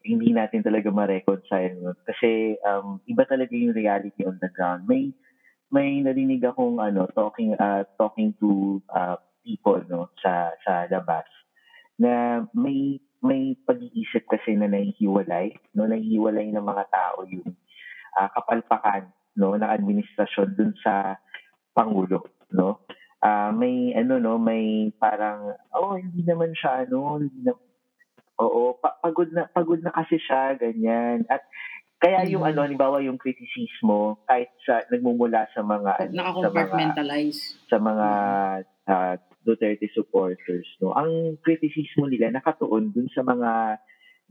hindi 0.02 0.34
natin 0.34 0.66
talaga 0.66 0.90
ma-reconcile 0.90 1.78
nun. 1.78 1.98
Kasi 2.06 2.58
um, 2.66 2.98
iba 3.06 3.24
talaga 3.26 3.54
yung 3.54 3.78
reality 3.78 4.26
on 4.26 4.38
the 4.42 4.50
ground. 4.50 4.90
May 4.90 5.14
may 5.72 6.04
narinig 6.04 6.44
akong 6.44 6.82
ano 6.84 7.08
talking 7.16 7.56
uh, 7.56 7.88
talking 7.96 8.36
to 8.42 8.82
uh, 8.92 9.16
people 9.46 9.80
no 9.88 10.12
sa 10.20 10.52
sa 10.68 10.86
labas 10.92 11.26
na 11.96 12.44
may 12.52 13.00
may 13.22 13.56
pag-iisip 13.64 14.26
kasi 14.28 14.58
na 14.58 14.68
nahihiwalay 14.68 15.56
no 15.78 15.88
nahihiwalay 15.88 16.52
ng 16.52 16.66
mga 16.66 16.86
tao 16.92 17.24
yung 17.30 17.56
uh, 18.18 18.30
kapalpakan 18.36 19.12
no 19.40 19.56
ng 19.56 19.72
administrasyon 19.72 20.48
dun 20.58 20.74
sa 20.84 21.16
pangulo 21.72 22.28
no 22.52 22.84
uh, 23.24 23.50
may 23.56 23.96
ano 23.96 24.20
no 24.20 24.36
may 24.36 24.92
parang 25.00 25.56
oh 25.72 25.96
hindi 25.96 26.24
naman 26.28 26.52
siya 26.52 26.84
ano 26.84 27.20
hindi 27.20 27.48
na, 27.48 27.56
Oo, 28.42 28.74
pa- 28.82 28.98
pagod 28.98 29.30
na 29.30 29.46
pagod 29.46 29.78
na 29.86 29.94
kasi 29.94 30.18
siya 30.18 30.58
ganyan. 30.58 31.30
At 31.30 31.46
kaya 32.02 32.26
yung 32.26 32.42
mm-hmm. 32.42 32.58
ano, 32.58 32.66
halimbawa 32.66 32.98
yung 33.06 33.22
kritisismo 33.22 34.26
kahit 34.26 34.50
sa 34.66 34.82
nagmumula 34.90 35.46
sa 35.54 35.62
mga 35.62 36.10
Naka-compartmentalize. 36.10 37.62
sa 37.70 37.78
mga, 37.78 38.10
sa 38.66 38.94
mga 38.98 39.08
uh, 39.14 39.16
Duterte 39.42 39.90
supporters, 39.94 40.66
no. 40.82 40.94
Ang 40.98 41.38
kritisismo 41.42 42.10
nila 42.10 42.34
nakatuon 42.34 42.94
dun 42.94 43.10
sa 43.14 43.22
mga 43.22 43.78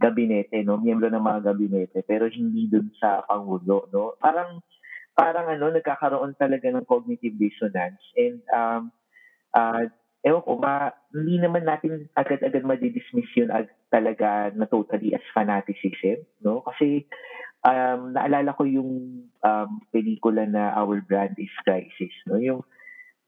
gabinete, 0.00 0.64
no, 0.64 0.80
miyembro 0.80 1.12
ng 1.12 1.20
mga 1.20 1.52
gabinete, 1.52 2.00
pero 2.08 2.24
hindi 2.26 2.66
dun 2.72 2.88
sa 2.96 3.20
pangulo, 3.28 3.86
no. 3.92 4.16
Parang 4.16 4.64
parang 5.12 5.52
ano 5.52 5.68
nagkakaroon 5.68 6.32
talaga 6.40 6.72
ng 6.72 6.88
cognitive 6.88 7.36
dissonance 7.36 8.00
and 8.16 8.40
um 8.56 8.88
uh, 9.52 9.84
ewan 10.24 10.44
ko, 10.44 10.52
ma, 10.60 10.92
hindi 11.12 11.40
naman 11.40 11.64
natin 11.64 12.08
agad-agad 12.12 12.64
madidismiss 12.64 13.30
yun 13.36 13.50
ag, 13.52 13.68
talaga 13.88 14.52
na 14.52 14.68
totally 14.68 15.16
as 15.16 15.24
fanaticism, 15.32 16.20
no? 16.44 16.60
Kasi 16.64 17.08
um, 17.64 18.12
naalala 18.12 18.52
ko 18.52 18.68
yung 18.68 19.24
um, 19.40 19.70
pelikula 19.90 20.44
na 20.44 20.76
Our 20.76 21.00
Brand 21.04 21.36
is 21.40 21.52
Crisis, 21.64 22.12
no? 22.28 22.36
Yung 22.36 22.60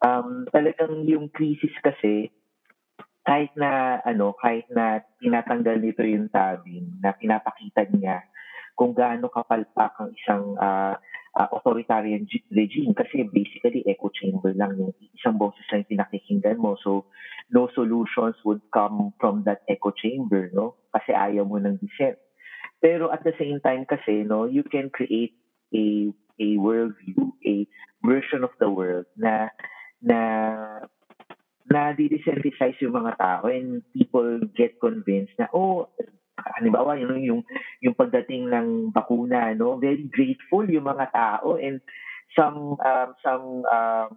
um, 0.04 0.44
talagang 0.52 1.08
yung 1.08 1.32
crisis 1.32 1.72
kasi 1.80 2.28
kahit 3.22 3.54
na 3.54 4.02
ano, 4.02 4.34
kahit 4.34 4.66
na 4.70 5.02
tinatanggal 5.22 5.78
nito 5.78 6.02
yung 6.02 6.26
tabing, 6.30 6.98
na 6.98 7.14
pinapakita 7.14 7.86
niya 7.94 8.26
kung 8.74 8.96
gaano 8.96 9.30
kapalpak 9.30 9.94
ang 10.00 10.10
isang 10.16 10.58
uh, 10.58 10.96
uh, 11.36 11.48
authoritarian 11.54 12.26
regime 12.50 12.92
kasi 12.96 13.24
basically 13.30 13.84
echo 13.86 14.10
chamber 14.10 14.52
lang 14.56 14.74
yung 14.76 14.92
isang 15.14 15.36
boses 15.38 15.64
lang 15.70 15.86
pinakikinggan 15.86 16.58
mo. 16.58 16.76
So, 16.80 17.06
no 17.52 17.68
solutions 17.76 18.36
would 18.44 18.64
come 18.72 19.12
from 19.20 19.44
that 19.44 19.62
echo 19.68 19.92
chamber, 19.92 20.50
no? 20.52 20.76
Kasi 20.92 21.12
ayaw 21.12 21.44
mo 21.44 21.60
ng 21.60 21.78
dissent. 21.80 22.18
Pero 22.82 23.14
at 23.14 23.22
the 23.22 23.36
same 23.38 23.62
time 23.62 23.86
kasi, 23.86 24.26
no, 24.26 24.48
you 24.50 24.66
can 24.66 24.90
create 24.90 25.36
a 25.70 26.10
a 26.40 26.58
worldview, 26.58 27.30
a 27.46 27.68
version 28.02 28.42
of 28.42 28.50
the 28.58 28.66
world 28.66 29.06
na 29.14 29.52
na 30.02 30.18
na 31.70 31.94
di-desensitize 31.94 32.78
yung 32.82 32.96
mga 32.96 33.14
tao 33.18 33.46
and 33.46 33.82
people 33.94 34.40
get 34.56 34.78
convinced 34.82 35.34
na, 35.38 35.46
oh, 35.54 35.90
halimbawa 36.58 36.98
yung 36.98 37.20
yung 37.22 37.40
yung 37.84 37.94
pagdating 37.96 38.48
ng 38.48 38.90
bakuna 38.90 39.52
no 39.54 39.78
very 39.78 40.06
grateful 40.10 40.64
yung 40.66 40.88
mga 40.88 41.12
tao 41.12 41.60
and 41.60 41.78
some 42.32 42.80
um, 42.80 43.10
some 43.20 43.62
uh, 43.68 44.08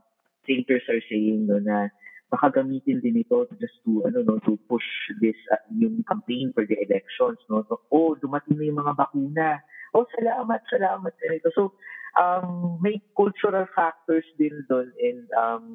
thinkers 0.48 0.84
are 0.88 1.04
saying 1.12 1.46
no 1.46 1.60
na 1.60 1.92
baka 2.32 2.62
gamitin 2.62 3.04
din 3.04 3.22
ito 3.22 3.46
just 3.62 3.76
to 3.86 4.02
ano 4.08 4.26
no 4.26 4.42
to 4.42 4.58
push 4.66 4.86
this 5.22 5.38
uh, 5.54 5.62
yung 5.76 6.02
campaign 6.10 6.50
for 6.56 6.66
the 6.66 6.78
elections 6.82 7.38
no 7.52 7.62
so, 7.70 7.84
oh 7.92 8.18
dumating 8.18 8.58
na 8.58 8.66
yung 8.66 8.82
mga 8.82 8.98
bakuna. 8.98 9.62
Oh 9.96 10.08
salamat 10.18 10.60
salamat 10.72 11.14
ito 11.32 11.52
so 11.54 11.76
um 12.16 12.80
may 12.80 13.00
cultural 13.14 13.68
factors 13.76 14.26
din 14.40 14.56
doon 14.72 14.90
and 15.00 15.28
um 15.36 15.66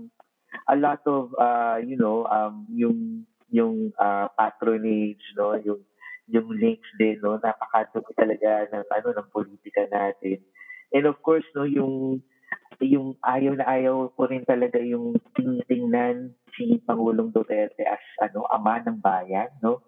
a 0.68 0.76
lot 0.76 1.00
of 1.06 1.30
uh 1.38 1.78
you 1.82 1.96
know 1.96 2.26
um 2.26 2.66
yung 2.70 3.26
yung 3.50 3.90
uh, 3.98 4.30
patronage 4.38 5.22
no 5.34 5.54
yung 5.58 5.82
yung 6.30 6.48
links 6.54 6.86
din, 6.96 7.18
no? 7.20 7.36
Napakadumi 7.42 8.14
talaga 8.14 8.70
ng, 8.70 8.86
ano, 8.86 9.08
ng 9.18 9.28
politika 9.34 9.82
natin. 9.90 10.38
And 10.94 11.10
of 11.10 11.18
course, 11.26 11.44
no, 11.58 11.66
yung 11.66 12.22
yung 12.80 13.18
ayaw 13.20 13.60
na 13.60 13.66
ayaw 13.68 14.08
ko 14.16 14.24
rin 14.24 14.46
talaga 14.48 14.80
yung 14.80 15.12
tinitingnan 15.36 16.32
si 16.56 16.80
Pangulong 16.88 17.28
Duterte 17.28 17.84
as 17.84 18.00
ano 18.24 18.48
ama 18.48 18.80
ng 18.80 19.04
bayan 19.04 19.52
no 19.60 19.84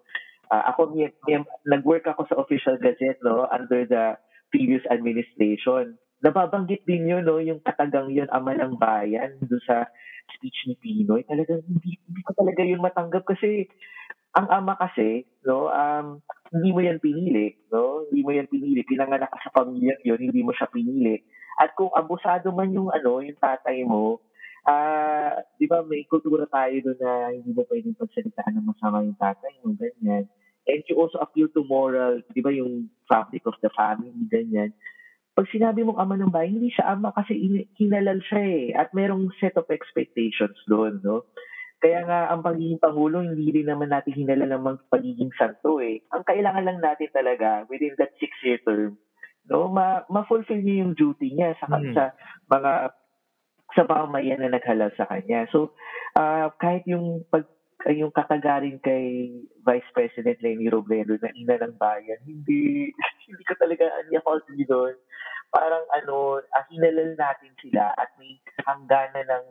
uh, 0.53 0.63
ako 0.69 0.93
may, 0.93 1.09
may, 1.25 1.41
nag-work 1.65 2.05
ako 2.05 2.29
sa 2.29 2.37
official 2.37 2.77
gazette 2.77 3.17
no 3.25 3.49
under 3.49 3.89
the 3.89 4.13
previous 4.53 4.85
administration 4.93 5.97
nababanggit 6.23 6.87
din 6.87 7.11
yun 7.11 7.27
no 7.27 7.43
yung 7.43 7.59
katagang 7.59 8.09
yun 8.09 8.31
ama 8.31 8.55
ng 8.55 8.79
bayan 8.79 9.35
do 9.43 9.59
sa 9.67 9.91
speech 10.31 10.71
ni 10.71 10.75
Pinoy 10.79 11.27
talagang 11.27 11.59
hindi, 11.67 11.99
hindi 12.07 12.21
ko 12.23 12.31
talaga 12.31 12.61
yun 12.63 12.79
matanggap 12.79 13.27
kasi 13.27 13.67
ang 14.33 14.49
ama 14.49 14.73
kasi, 14.81 15.29
no, 15.45 15.69
um, 15.69 16.17
hindi 16.49 16.73
mo 16.73 16.81
yan 16.81 16.97
pinili, 16.97 17.53
no? 17.69 18.05
Hindi 18.09 18.25
mo 18.25 18.33
yan 18.33 18.49
pinili. 18.49 18.81
Pinanganak 18.81 19.29
ka 19.29 19.37
sa 19.45 19.53
pamilya 19.61 19.93
yun, 20.01 20.17
hindi 20.17 20.41
mo 20.41 20.49
siya 20.57 20.69
pinili. 20.73 21.21
At 21.61 21.77
kung 21.77 21.93
abusado 21.93 22.49
man 22.49 22.73
yung 22.73 22.89
ano, 22.89 23.21
yung 23.21 23.37
tatay 23.37 23.85
mo, 23.85 24.25
ah, 24.65 25.37
uh, 25.37 25.43
'di 25.59 25.67
ba 25.69 25.83
may 25.85 26.07
kultura 26.07 26.47
tayo 26.49 26.73
doon 26.81 26.97
na 26.97 27.11
hindi 27.35 27.51
mo 27.51 27.67
pwedeng 27.67 27.99
pagsalitaan 27.99 28.57
ng 28.57 28.67
masama 28.73 29.05
yung 29.05 29.19
tatay 29.19 29.53
mo, 29.61 29.75
ganyan. 29.77 30.25
And 30.63 30.81
you 30.87 30.95
also 30.97 31.19
appeal 31.19 31.51
to 31.53 31.67
moral, 31.67 32.23
'di 32.33 32.41
ba 32.41 32.49
yung 32.49 32.89
fabric 33.05 33.43
of 33.45 33.59
the 33.61 33.69
family, 33.75 34.15
ganyan. 34.31 34.73
Pag 35.33 35.49
sinabi 35.49 35.81
mong 35.81 35.97
ama 35.97 36.15
ng 36.17 36.29
bahay, 36.29 36.53
hindi 36.53 36.69
siya 36.69 36.93
ama 36.93 37.09
kasi 37.13 37.65
kinalal 37.73 38.21
siya 38.21 38.41
eh. 38.41 38.63
At 38.77 38.93
merong 38.93 39.33
set 39.41 39.57
of 39.57 39.65
expectations 39.73 40.57
doon, 40.69 41.01
no? 41.01 41.25
Kaya 41.83 42.05
nga, 42.07 42.31
ang 42.31 42.45
pagiging 42.45 42.79
Pangulo, 42.79 43.19
hindi 43.19 43.51
rin 43.51 43.67
naman 43.67 43.91
natin 43.91 44.15
hinala 44.15 44.47
ng 44.47 44.87
pagiging 44.87 45.33
santo 45.35 45.83
eh. 45.83 45.99
Ang 46.15 46.23
kailangan 46.23 46.63
lang 46.63 46.79
natin 46.79 47.09
talaga, 47.11 47.67
within 47.67 47.97
that 47.99 48.15
six-year 48.21 48.61
term, 48.63 48.95
no, 49.51 49.67
ma- 49.67 50.07
ma-fulfill 50.07 50.63
niya 50.63 50.87
yung 50.87 50.95
duty 50.95 51.35
niya 51.35 51.59
sa, 51.59 51.67
mm. 51.67 51.91
sa 51.91 52.15
mga 52.47 52.95
sa 53.73 53.83
pamamayan 53.89 54.39
na 54.39 54.53
naghalal 54.53 54.93
sa 54.95 55.09
kanya. 55.09 55.49
So, 55.49 55.73
uh, 56.15 56.53
kahit 56.61 56.85
yung 56.85 57.25
pag 57.27 57.49
yung 57.91 58.15
katagarin 58.15 58.79
kay 58.79 59.27
Vice 59.59 59.89
President 59.91 60.39
Lenny 60.39 60.71
Robredo 60.71 61.19
na 61.19 61.35
ina 61.35 61.59
ng 61.59 61.75
bayan, 61.75 62.21
hindi 62.23 62.87
hindi 63.27 63.43
ko 63.43 63.53
talaga 63.59 63.91
ako 64.41 64.63
doon. 64.65 64.95
Parang 65.53 65.85
ano, 65.93 66.41
hinalal 66.73 67.13
natin 67.13 67.53
sila 67.61 67.93
at 67.93 68.09
may 68.17 68.41
hangganan 68.65 69.27
ng 69.29 69.45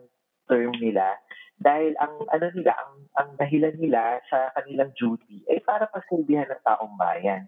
term 0.51 0.75
nila 0.75 1.15
dahil 1.63 1.95
ang 2.01 2.19
ano 2.27 2.45
nila 2.51 2.75
ang 2.75 2.93
ang 3.15 3.29
dahilan 3.39 3.75
nila 3.79 4.19
sa 4.27 4.51
kanilang 4.57 4.91
duty 4.99 5.45
ay 5.47 5.63
para 5.63 5.87
pasilbihan 5.87 6.49
ng 6.49 6.63
taong 6.65 6.99
bayan. 6.99 7.47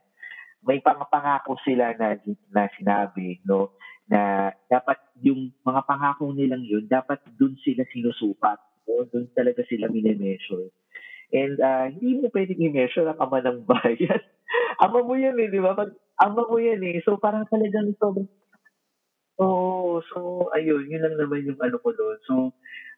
May 0.65 0.79
pangako 0.81 1.59
sila 1.67 1.93
na 1.99 2.15
na 2.53 2.71
sinabi 2.79 3.43
no 3.43 3.75
na 4.05 4.53
dapat 4.69 5.01
yung 5.19 5.51
mga 5.65 5.81
pangako 5.83 6.31
nilang 6.31 6.63
yun 6.63 6.85
dapat 6.85 7.19
dun 7.35 7.57
sila 7.65 7.83
sinusupat. 7.89 8.61
No? 8.85 9.03
Dun 9.09 9.27
talaga 9.33 9.65
sila 9.65 9.89
mine-measure. 9.89 10.69
And 11.33 11.57
uh, 11.57 11.89
hindi 11.89 12.21
mo 12.21 12.29
pwedeng 12.29 12.61
i-measure 12.61 13.09
ang 13.09 13.17
ama 13.17 13.41
ng 13.41 13.65
bayan. 13.65 14.21
ama 14.83 15.01
mo 15.01 15.17
yan 15.17 15.35
eh, 15.41 15.49
di 15.49 15.57
ba? 15.57 15.73
Pag, 15.73 15.97
ama 16.21 16.47
mo 16.47 16.57
yan 16.59 16.81
eh. 16.83 17.03
So 17.03 17.19
parang 17.19 17.47
talagang 17.47 17.95
sobrang 17.99 18.29
Oo, 19.35 19.99
oh, 19.99 20.03
so 20.07 20.47
ayun, 20.55 20.87
yun 20.87 21.03
lang 21.03 21.19
naman 21.19 21.43
yung 21.43 21.59
ano 21.59 21.75
ko 21.83 21.91
doon. 21.91 22.17
So, 22.23 22.35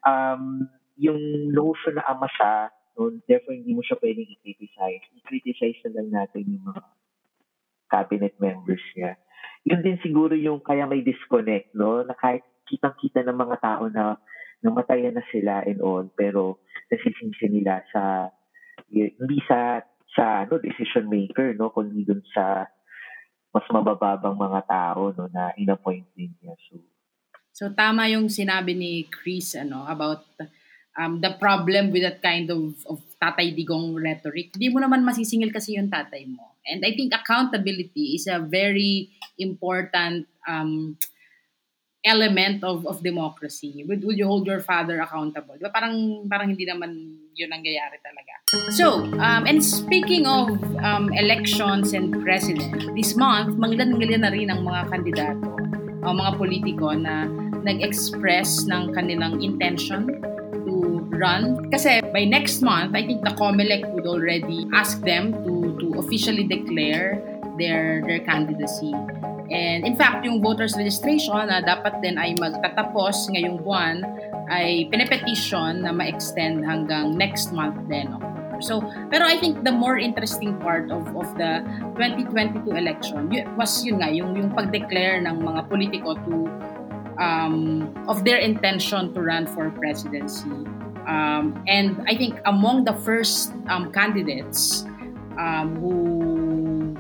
um, 0.06 0.70
yung 0.94 1.50
notion 1.50 1.98
na 1.98 2.06
ama 2.06 2.30
siya, 2.30 2.70
no, 2.94 3.10
therefore 3.26 3.58
hindi 3.58 3.74
mo 3.74 3.82
siya 3.82 3.98
pwedeng 3.98 4.30
i-criticize. 4.38 5.02
I-criticize 5.18 5.82
na 5.90 5.92
lang 5.98 6.10
natin 6.14 6.46
yung 6.46 6.62
mga 6.62 6.84
cabinet 7.90 8.38
members 8.38 8.86
niya. 8.94 9.18
Yun 9.66 9.82
din 9.82 9.98
siguro 10.06 10.38
yung 10.38 10.62
kaya 10.62 10.86
may 10.86 11.02
disconnect, 11.02 11.74
no? 11.74 12.06
Na 12.06 12.14
kahit 12.14 12.46
kitang-kita 12.70 13.26
ng 13.26 13.38
mga 13.38 13.58
tao 13.58 13.90
na 13.90 14.22
namatayan 14.62 15.18
na 15.18 15.26
sila 15.34 15.66
and 15.66 15.82
all, 15.82 16.06
pero 16.14 16.62
nasisingsi 16.94 17.50
nila 17.50 17.82
sa, 17.90 18.30
hindi 18.94 19.42
sa, 19.50 19.82
sa 20.14 20.46
ano, 20.46 20.62
decision 20.62 21.10
maker, 21.10 21.58
no? 21.58 21.74
Kundi 21.74 22.06
dun 22.06 22.22
sa 22.30 22.70
mas 23.58 23.66
mabababang 23.74 24.38
mga 24.38 24.62
tao, 24.70 25.10
no, 25.18 25.26
na 25.34 25.50
inappoint 25.58 26.06
din 26.14 26.30
niya. 26.38 26.54
So, 26.70 26.78
So 27.58 27.74
tama 27.74 28.06
yung 28.06 28.30
sinabi 28.30 28.78
ni 28.78 29.10
Chris 29.10 29.58
ano 29.58 29.82
about 29.90 30.22
um, 30.94 31.18
the 31.18 31.34
problem 31.42 31.90
with 31.90 32.06
that 32.06 32.22
kind 32.22 32.46
of, 32.54 32.78
of 32.86 33.02
tatay 33.18 33.50
digong 33.50 33.98
rhetoric, 33.98 34.54
hindi 34.54 34.70
mo 34.70 34.78
naman 34.78 35.02
masisingil 35.02 35.50
kasi 35.50 35.74
yung 35.74 35.90
tatay 35.90 36.30
mo. 36.30 36.54
And 36.70 36.86
I 36.86 36.94
think 36.94 37.18
accountability 37.18 38.14
is 38.14 38.30
a 38.30 38.38
very 38.38 39.10
important 39.42 40.30
um, 40.46 41.02
element 42.08 42.64
of 42.64 42.88
of 42.88 43.04
democracy. 43.04 43.84
Would, 43.84 44.08
would 44.08 44.18
you 44.18 44.26
hold 44.26 44.48
your 44.48 44.64
father 44.64 45.04
accountable? 45.04 45.60
Diba? 45.60 45.70
Parang, 45.70 46.26
parang 46.32 46.56
hindi 46.56 46.64
naman 46.64 47.20
yun 47.36 47.52
ang 47.52 47.62
nangyayari 47.62 48.00
talaga. 48.02 48.34
So, 48.74 49.04
um, 49.20 49.44
and 49.44 49.60
speaking 49.60 50.24
of 50.26 50.56
um, 50.80 51.12
elections 51.14 51.92
and 51.92 52.16
president, 52.24 52.96
this 52.96 53.14
month, 53.14 53.60
manglan-nglan 53.60 54.24
na 54.24 54.32
rin 54.32 54.48
ang 54.48 54.64
mga 54.64 54.82
kandidato, 54.88 55.52
o 56.02 56.16
mga 56.16 56.32
politiko 56.40 56.96
na 56.96 57.28
nag-express 57.68 58.64
ng 58.72 58.96
kanilang 58.96 59.44
intention 59.44 60.08
run. 61.18 61.68
Kasi 61.74 62.00
by 62.14 62.24
next 62.24 62.62
month, 62.62 62.94
I 62.94 63.04
think 63.04 63.26
the 63.26 63.34
COMELEC 63.34 63.90
would 63.92 64.06
already 64.06 64.70
ask 64.72 65.02
them 65.02 65.34
to 65.44 65.74
to 65.82 65.88
officially 66.00 66.46
declare 66.46 67.18
their 67.58 68.06
their 68.06 68.22
candidacy. 68.22 68.94
And 69.48 69.88
in 69.88 69.96
fact, 69.96 70.26
yung 70.28 70.44
voters 70.44 70.76
registration 70.76 71.48
na 71.48 71.64
dapat 71.64 72.04
din 72.04 72.20
ay 72.20 72.36
magtatapos 72.36 73.32
ngayong 73.32 73.64
buwan 73.64 74.04
ay 74.52 74.88
pinepetition 74.92 75.84
na 75.84 75.92
ma-extend 75.92 76.64
hanggang 76.64 77.16
next 77.16 77.52
month 77.56 77.76
din. 77.88 78.12
October. 78.12 78.60
So, 78.60 78.82
pero 79.14 79.24
I 79.28 79.38
think 79.38 79.62
the 79.64 79.72
more 79.72 80.02
interesting 80.02 80.58
part 80.60 80.90
of 80.90 81.06
of 81.14 81.30
the 81.38 81.62
2022 81.96 82.74
election 82.74 83.30
was 83.54 83.86
yun 83.86 84.02
nga, 84.02 84.10
yung, 84.10 84.34
yung 84.34 84.50
pag-declare 84.50 85.22
ng 85.30 85.46
mga 85.46 85.62
politiko 85.70 86.18
to 86.26 86.50
um, 87.22 87.86
of 88.10 88.26
their 88.26 88.42
intention 88.42 89.14
to 89.14 89.20
run 89.22 89.46
for 89.46 89.70
presidency 89.78 90.66
Um, 91.08 91.64
and 91.68 92.04
I 92.06 92.16
think 92.20 92.40
among 92.46 92.84
the 92.84 92.94
first 92.94 93.56
um, 93.72 93.92
candidates 93.96 94.84
um, 95.40 95.80
who 95.80 95.96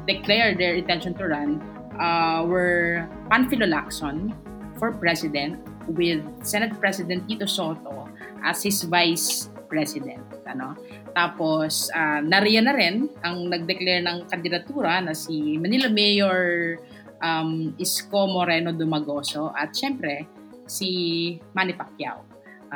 declared 0.08 0.58
their 0.58 0.76
intention 0.76 1.14
to 1.20 1.28
run 1.28 1.60
uh, 2.00 2.46
were 2.46 3.06
Panfilo 3.30 3.68
Lacson 3.68 4.34
for 4.78 4.94
president 4.94 5.58
with 5.90 6.22
Senate 6.46 6.76
President 6.80 7.28
Tito 7.28 7.46
Soto 7.46 8.10
as 8.44 8.64
his 8.64 8.84
vice 8.84 9.50
president. 9.68 10.24
Ano? 10.48 10.78
Tapos, 11.12 11.92
uh, 11.92 12.24
nariyan 12.24 12.66
na 12.70 12.74
rin 12.76 12.96
ang 13.24 13.52
nag-declare 13.52 14.04
ng 14.06 14.30
kandidatura 14.32 15.04
na 15.04 15.12
si 15.12 15.60
Manila 15.60 15.92
Mayor 15.92 16.78
um, 17.20 17.74
Isko 17.76 18.30
Moreno 18.30 18.72
Dumagoso 18.72 19.52
at 19.54 19.74
syempre 19.74 20.24
si 20.68 21.36
Manny 21.56 21.74
Pacquiao. 21.76 22.24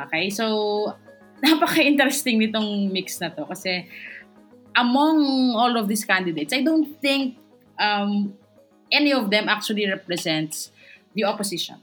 Okay, 0.08 0.32
so 0.32 0.88
napaka-interesting 1.44 2.40
nitong 2.40 2.88
mix 2.92 3.20
na 3.20 3.28
to 3.32 3.44
kasi 3.44 3.84
among 4.76 5.52
all 5.52 5.76
of 5.76 5.88
these 5.88 6.04
candidates, 6.04 6.52
I 6.52 6.64
don't 6.64 6.88
think 7.00 7.36
um, 7.76 8.32
any 8.92 9.10
of 9.10 9.32
them 9.32 9.48
actually 9.48 9.88
represents 9.88 10.68
the 11.16 11.24
opposition. 11.24 11.80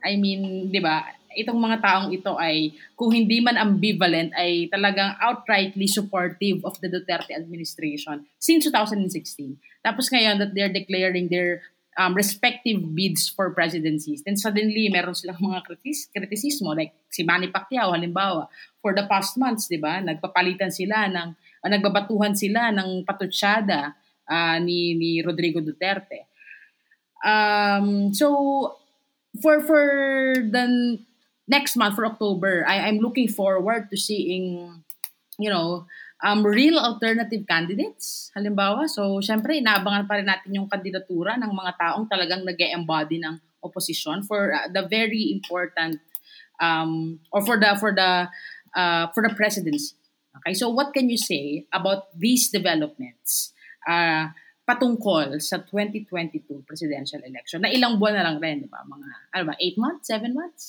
I 0.00 0.16
mean, 0.16 0.72
di 0.72 0.80
ba, 0.80 1.04
itong 1.36 1.60
mga 1.60 1.84
taong 1.84 2.08
ito 2.10 2.32
ay, 2.40 2.72
kung 2.96 3.12
hindi 3.12 3.44
man 3.44 3.60
ambivalent, 3.60 4.32
ay 4.32 4.72
talagang 4.72 5.12
outrightly 5.20 5.84
supportive 5.84 6.64
of 6.64 6.80
the 6.80 6.88
Duterte 6.88 7.36
administration 7.36 8.24
since 8.40 8.64
2016. 8.72 9.60
Tapos 9.84 10.08
ngayon 10.08 10.40
that 10.40 10.56
they're 10.56 10.72
declaring 10.72 11.28
their 11.28 11.60
um, 12.00 12.16
respective 12.16 12.80
bids 12.96 13.28
for 13.28 13.52
presidencies. 13.52 14.24
Then 14.24 14.36
suddenly, 14.36 14.88
meron 14.92 15.16
silang 15.16 15.40
mga 15.40 15.64
kritis 15.64 16.08
kritisismo, 16.12 16.76
like 16.76 16.92
si 17.12 17.24
Manny 17.24 17.48
Pacquiao, 17.48 17.92
halimbawa, 17.92 18.48
for 18.80 18.92
the 18.96 19.04
past 19.08 19.36
months, 19.40 19.68
di 19.68 19.80
ba, 19.80 20.00
nagpapalitan 20.00 20.72
sila 20.72 21.08
ng, 21.08 21.28
uh, 21.36 21.68
nagbabatuhan 21.68 22.36
sila 22.36 22.72
ng 22.72 23.04
patutsyada 23.04 23.96
uh, 24.28 24.58
ni, 24.58 24.94
ni 24.94 25.22
Rodrigo 25.22 25.60
Duterte. 25.60 26.26
Um, 27.24 28.12
so, 28.12 28.76
for 29.42 29.60
for 29.64 29.84
the 30.38 30.98
next 31.48 31.76
month, 31.76 31.96
for 31.96 32.06
October, 32.06 32.64
I, 32.66 32.86
I'm 32.86 32.98
looking 32.98 33.28
forward 33.28 33.90
to 33.90 33.96
seeing, 33.96 34.82
you 35.38 35.50
know, 35.50 35.86
um, 36.22 36.44
real 36.46 36.78
alternative 36.78 37.44
candidates, 37.48 38.30
halimbawa. 38.36 38.88
So, 38.88 39.20
syempre, 39.20 39.58
inaabangan 39.60 40.06
pa 40.08 40.20
rin 40.20 40.28
natin 40.28 40.54
yung 40.54 40.68
kandidatura 40.68 41.36
ng 41.36 41.52
mga 41.52 41.72
taong 41.80 42.06
talagang 42.08 42.44
nag 42.44 42.60
embody 42.60 43.20
ng 43.20 43.40
opposition 43.64 44.22
for 44.22 44.54
uh, 44.54 44.68
the 44.70 44.86
very 44.86 45.32
important 45.34 45.98
um, 46.60 47.18
or 47.32 47.42
for 47.42 47.58
the 47.58 47.74
for 47.80 47.92
the 47.92 48.28
uh, 48.76 49.04
for 49.10 49.26
the 49.26 49.34
presidency. 49.34 49.96
Okay, 50.36 50.52
so 50.52 50.68
what 50.68 50.92
can 50.92 51.08
you 51.08 51.16
say 51.16 51.64
about 51.72 52.12
these 52.12 52.52
developments 52.52 53.55
uh, 53.86 54.28
patungkol 54.66 55.38
sa 55.38 55.62
2022 55.62 56.66
presidential 56.66 57.22
election? 57.22 57.62
Na 57.62 57.70
ilang 57.70 58.02
buwan 58.02 58.18
na 58.18 58.26
lang 58.26 58.42
rin, 58.42 58.66
di 58.66 58.68
ba? 58.68 58.82
Mga, 58.82 59.08
ano 59.38 59.42
ba, 59.46 59.54
8 59.56 59.78
months, 59.78 60.04
7 60.10 60.34
months? 60.34 60.64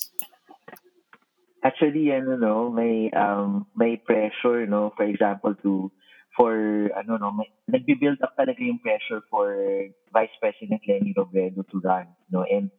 actually 1.67 2.13
ano 2.15 2.37
no 2.37 2.69
may 2.69 3.09
um 3.11 3.65
may 3.75 3.97
pressure 3.97 4.63
no 4.63 4.93
for 4.95 5.03
example 5.03 5.51
to 5.59 5.91
for 6.37 6.53
ano 6.93 7.17
no 7.17 7.35
may, 7.35 7.49
nagbi-build 7.67 8.21
up 8.21 8.37
talaga 8.37 8.61
yung 8.61 8.79
pressure 8.79 9.19
for 9.27 9.57
Vice 10.13 10.33
President 10.39 10.81
Lenny 10.85 11.11
Robredo 11.17 11.65
to 11.67 11.77
run 11.81 12.07
no 12.29 12.45
and 12.45 12.69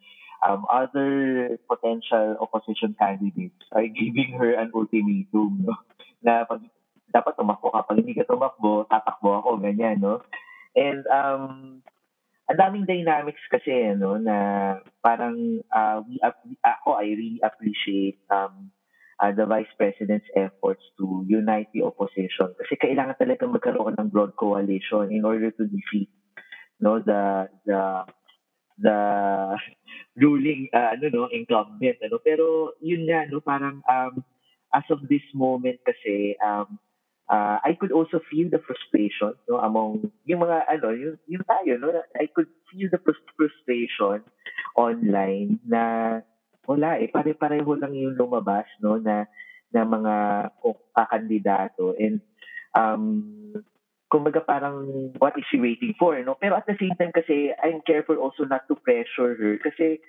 um, 0.46 0.64
other 0.70 1.58
potential 1.66 2.38
opposition 2.40 2.94
candidates 2.96 3.66
are 3.76 3.86
giving 4.00 4.38
her 4.38 4.54
an 4.54 4.70
ultimatum 4.72 5.66
no 5.66 5.74
na 6.22 6.46
pag 6.46 6.62
dapat 7.12 7.34
tumakbo 7.36 7.72
ka. 7.72 7.86
Pag 7.88 8.00
hindi 8.00 8.16
ka 8.16 8.28
tumakbo 8.28 8.84
tatakbo 8.88 9.40
ako 9.40 9.60
ganyan 9.60 10.00
no? 10.00 10.20
And 10.76 11.04
um 11.08 11.44
ang 12.48 12.58
daming 12.58 12.88
dynamics 12.88 13.44
kasi 13.52 13.92
no 13.96 14.16
na 14.16 14.36
parang 15.04 15.60
uh, 15.68 16.00
we, 16.04 16.16
ako 16.64 16.96
I 16.96 17.12
really 17.12 17.40
appreciate 17.44 18.20
um 18.32 18.72
uh, 19.20 19.32
the 19.34 19.44
Vice 19.44 19.70
President's 19.76 20.28
efforts 20.32 20.84
to 20.96 21.26
unite 21.28 21.68
the 21.76 21.84
opposition. 21.84 22.54
Kasi 22.56 22.78
kailangan 22.80 23.20
talaga 23.20 23.44
magkaroon 23.44 23.96
ng 23.98 24.12
broad 24.12 24.32
coalition 24.36 25.12
in 25.12 25.24
order 25.24 25.52
to 25.52 25.64
defeat 25.68 26.08
no 26.80 27.02
the 27.02 27.50
the 27.66 27.80
the 28.78 28.98
ruling 30.16 30.70
uh, 30.72 30.94
ano 30.94 31.04
no 31.10 31.22
incumbent 31.28 32.00
ano? 32.00 32.16
Pero 32.22 32.72
yun 32.80 33.04
nga 33.08 33.28
no 33.28 33.44
parang 33.44 33.84
um 33.84 34.24
as 34.74 34.84
of 34.90 35.00
this 35.08 35.24
moment 35.32 35.80
kasi, 35.84 36.36
um, 36.44 36.78
uh, 37.30 37.56
I 37.62 37.76
could 37.78 37.92
also 37.92 38.20
feel 38.26 38.48
the 38.50 38.60
frustration 38.60 39.36
no 39.48 39.60
among 39.60 40.10
yung 40.24 40.40
mga 40.42 40.68
ano 40.68 40.88
yung, 40.92 41.16
yung 41.28 41.44
tayo 41.44 41.72
no 41.78 41.92
I 42.16 42.26
could 42.32 42.50
feel 42.72 42.88
the 42.90 43.00
frustration 43.36 44.24
online 44.76 45.60
na 45.64 45.82
wala 46.68 47.00
eh 47.00 47.08
pare-pareho 47.08 47.68
lang 47.80 47.96
yung 47.96 48.16
lumabas 48.16 48.68
no 48.80 49.00
na 49.00 49.28
na 49.72 49.84
mga 49.84 50.14
kandidato 51.08 51.92
and 52.00 52.20
um 52.72 53.28
kumbaga 54.08 54.40
parang 54.40 55.12
what 55.20 55.36
is 55.36 55.44
she 55.52 55.60
waiting 55.60 55.92
for 56.00 56.16
no? 56.24 56.34
Pero 56.40 56.56
at 56.56 56.64
the 56.64 56.76
same 56.80 56.96
time 56.96 57.12
kasi 57.12 57.52
I'm 57.60 57.84
careful 57.84 58.16
also 58.16 58.48
not 58.48 58.64
to 58.68 58.74
pressure 58.80 59.36
her. 59.36 59.60
Kasi 59.60 60.00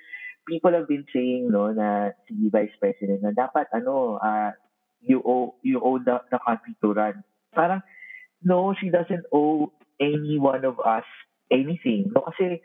people 0.48 0.72
have 0.72 0.88
been 0.88 1.04
saying 1.12 1.52
no 1.52 1.70
na 1.76 2.16
si 2.26 2.48
Vice 2.48 2.74
President 2.80 3.20
na 3.22 3.36
dapat 3.36 3.68
ano 3.76 4.16
uh, 4.18 4.56
you 5.02 5.22
owe 5.26 5.56
you 5.62 5.82
owe 5.84 6.00
the, 6.00 6.22
the 6.32 6.40
country 6.40 6.76
to 6.82 6.94
run. 6.94 7.24
Parang 7.56 7.82
no, 8.44 8.76
she 8.80 8.90
doesn't 8.90 9.26
owe 9.34 9.72
any 10.00 10.40
one 10.40 10.66
of 10.66 10.80
us 10.80 11.08
anything. 11.52 12.12
No 12.16 12.28
kasi 12.28 12.62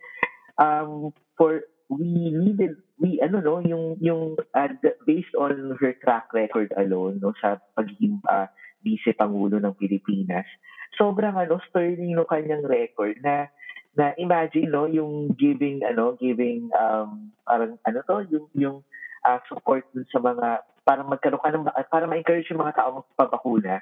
um 0.59 1.13
for 1.37 1.63
we 1.89 2.31
needed 2.31 2.79
we 2.99 3.21
ano 3.21 3.43
no 3.43 3.59
yung 3.61 3.99
yung 4.01 4.39
uh, 4.55 4.71
based 5.07 5.35
on 5.35 5.77
her 5.81 5.93
track 6.01 6.31
record 6.33 6.71
alone 6.79 7.19
no 7.21 7.35
sa 7.43 7.59
pagiging 7.75 8.23
uh, 8.31 8.47
vice 8.85 9.13
pangulo 9.19 9.59
ng 9.59 9.75
Pilipinas 9.77 10.47
sobrang 10.95 11.35
ano 11.35 11.59
sterling 11.69 12.15
no 12.15 12.25
kanyang 12.29 12.65
record 12.65 13.19
na 13.21 13.51
na 13.99 14.15
imagine 14.19 14.71
no 14.71 14.87
yung 14.87 15.35
giving 15.35 15.83
ano 15.83 16.15
giving 16.19 16.71
um 16.79 17.35
parang 17.43 17.79
ano 17.87 17.99
to 18.07 18.17
yung 18.31 18.47
yung 18.55 18.79
uh, 19.27 19.39
support 19.51 19.83
dun 19.93 20.07
sa 20.11 20.23
mga 20.23 20.63
para 20.85 21.01
magkaroon 21.03 21.41
ka 21.41 21.51
ng 21.51 21.65
para 21.89 22.05
ma-encourage 22.07 22.49
yung 22.53 22.63
mga 22.63 22.77
tao 22.77 23.03
magpapakuna 23.03 23.81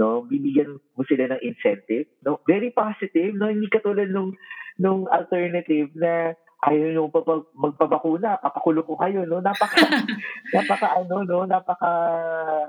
no 0.00 0.24
bibigyan 0.24 0.80
mo 0.96 1.02
sila 1.04 1.28
ng 1.30 1.44
incentive 1.44 2.08
no 2.24 2.40
very 2.48 2.72
positive 2.72 3.36
no 3.36 3.52
hindi 3.52 3.68
katulad 3.68 4.08
nung 4.08 4.32
nung 4.80 5.04
alternative 5.12 5.92
na 5.92 6.32
ayaw 6.60 6.88
nyo 6.92 7.08
pa 7.08 7.24
magpabakuna, 7.56 8.36
papakulo 8.36 8.84
ko 8.84 8.92
kayo, 9.00 9.24
no? 9.24 9.40
Napaka, 9.40 9.80
napaka, 10.54 10.88
ano, 11.00 11.24
no? 11.24 11.48
Napaka, 11.48 11.90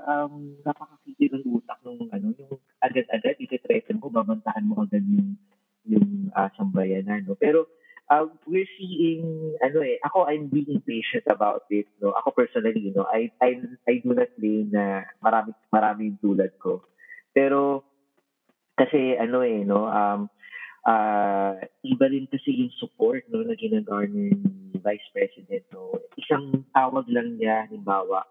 um, 0.08 0.56
napakakiti 0.64 1.28
ng 1.28 1.44
utak 1.52 1.76
nung, 1.84 2.08
ano, 2.08 2.32
yung 2.32 2.56
agad-agad, 2.80 3.36
ititreten 3.36 4.00
mo, 4.00 4.08
babantaan 4.08 4.64
mo 4.64 4.80
agad 4.80 5.04
yung, 5.04 5.36
yung 5.84 6.32
uh, 6.32 6.48
sambayanan, 6.56 7.28
no? 7.28 7.36
Pero, 7.36 7.68
uh, 8.10 8.26
we're 8.46 8.68
seeing, 8.78 9.54
ano 9.62 9.78
eh, 9.84 10.00
ako, 10.02 10.26
I'm 10.26 10.48
being 10.48 10.82
patient 10.82 11.28
about 11.30 11.68
it, 11.70 11.86
no? 12.00 12.16
Ako 12.16 12.34
personally, 12.34 12.90
no? 12.94 13.06
I, 13.06 13.30
I, 13.38 13.60
I 13.86 14.02
do 14.02 14.14
not 14.16 14.32
blame 14.38 14.72
na 14.72 15.06
marami, 15.22 15.54
maraming 15.70 16.18
tulad 16.18 16.56
ko. 16.58 16.82
Pero, 17.36 17.84
kasi, 18.74 19.14
ano 19.20 19.44
eh, 19.44 19.62
no? 19.62 19.86
Um, 19.86 20.32
uh, 20.86 21.54
iba 21.86 22.04
rin 22.10 22.26
kasi 22.26 22.66
yung 22.66 22.74
support 22.78 23.22
no, 23.30 23.42
na 23.46 23.54
ginagarner 23.54 24.34
ni 24.34 24.76
Vice 24.78 25.08
President. 25.14 25.64
No? 25.70 25.94
Isang 26.18 26.66
tawag 26.74 27.06
lang 27.06 27.38
niya, 27.38 27.68
halimbawa, 27.68 28.26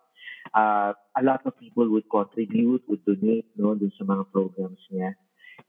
uh, 0.53 0.91
a 0.91 1.22
lot 1.24 1.41
of 1.45 1.55
people 1.59 1.88
would 1.89 2.07
contribute, 2.11 2.84
would 2.88 3.03
donate 3.07 3.47
no, 3.55 3.76
dun 3.76 3.91
sa 3.95 4.03
mga 4.03 4.24
programs 4.32 4.82
niya. 4.91 5.15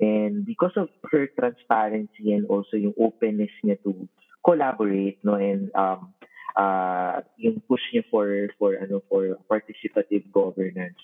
And 0.00 0.44
because 0.46 0.72
of 0.76 0.88
her 1.10 1.28
transparency 1.38 2.32
and 2.32 2.46
also 2.46 2.76
yung 2.76 2.96
openness 2.98 3.52
niya 3.64 3.76
to 3.84 4.08
collaborate 4.42 5.22
no 5.22 5.38
and 5.38 5.70
um 5.78 6.10
uh 6.58 7.22
yung 7.38 7.62
push 7.64 7.82
niya 7.94 8.02
for 8.10 8.26
for 8.58 8.74
ano 8.74 9.00
for 9.06 9.38
participative 9.46 10.26
governance 10.34 10.98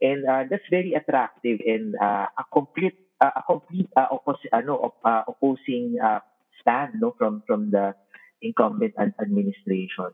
and 0.00 0.24
uh, 0.28 0.44
that's 0.48 0.66
very 0.70 0.94
attractive 0.94 1.60
and 1.64 1.96
uh, 2.00 2.26
a 2.38 2.44
complete 2.52 2.96
uh, 3.20 3.32
a 3.36 3.42
complete 3.42 3.88
uh, 3.96 4.08
oppos- 4.12 4.52
ano 4.52 4.92
uh, 5.04 5.22
opposing 5.28 5.96
uh, 6.02 6.20
stand 6.60 7.00
no 7.00 7.14
from 7.16 7.42
from 7.46 7.70
the 7.70 7.94
incumbent 8.42 8.92
administration. 8.98 10.12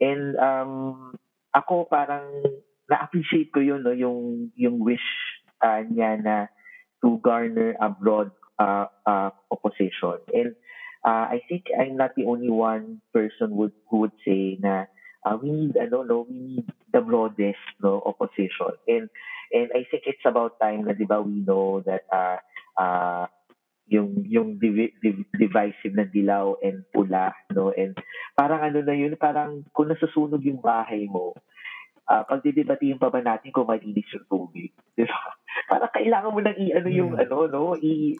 And 0.00 0.36
um 0.38 1.12
ako 1.52 1.90
parang 1.90 2.44
na-appreciate 2.88 3.52
ko 3.52 3.60
yun 3.60 3.84
no 3.84 3.92
yung 3.92 4.50
yung 4.56 4.80
wish 4.80 5.04
uh, 5.60 5.84
niya 5.84 6.20
na 6.22 6.36
to 7.02 7.20
garner 7.22 7.76
a 7.80 7.88
broad 7.88 8.30
uh, 8.58 8.86
uh, 9.06 9.30
opposition. 9.50 10.18
And 10.34 10.54
uh, 11.04 11.30
I 11.30 11.42
think 11.48 11.70
I'm 11.72 11.96
not 11.96 12.14
the 12.16 12.26
only 12.26 12.50
one 12.50 13.00
person 13.12 13.56
would 13.56 13.72
who 13.90 14.06
would 14.06 14.16
say 14.24 14.58
na 14.60 14.86
uh, 15.24 15.38
we 15.40 15.50
need 15.50 15.76
ano 15.76 16.02
no 16.02 16.26
we 16.28 16.38
need 16.38 16.66
the 16.92 17.00
broadest 17.00 17.62
no 17.82 18.02
opposition. 18.02 18.74
And 18.86 19.08
And 19.52 19.70
I 19.72 19.88
think 19.88 20.04
it's 20.04 20.24
about 20.28 20.60
time 20.60 20.84
na 20.84 20.92
'di 20.92 21.08
ba 21.08 21.24
we 21.24 21.40
know 21.40 21.80
that 21.88 22.04
uh 22.12 22.36
uh 22.76 23.24
yung 23.88 24.28
yung 24.28 24.60
div- 24.60 24.92
div- 25.00 25.32
divisive 25.32 25.96
na 25.96 26.04
dilaw 26.04 26.60
and 26.60 26.84
pula 26.92 27.32
no 27.56 27.72
and 27.72 27.96
parang 28.36 28.60
ano 28.60 28.84
na 28.84 28.92
yun 28.92 29.16
parang 29.16 29.64
kung 29.72 29.88
nasusunog 29.88 30.44
yung 30.44 30.60
bahay 30.60 31.08
mo 31.08 31.32
uh, 32.08 32.24
pagdidebatiin 32.26 32.98
pa 32.98 33.12
ba 33.12 33.20
natin 33.20 33.52
kung 33.52 33.68
malinis 33.68 34.08
yung 34.16 34.26
tubig 34.26 34.72
di 34.96 35.04
ba 35.04 35.18
parang 35.70 35.92
kailangan 35.92 36.32
mo 36.32 36.40
nang 36.40 36.58
i-ano 36.58 36.88
yung 36.88 37.12
hmm. 37.14 37.22
ano 37.22 37.36
no 37.46 37.62
i 37.78 38.16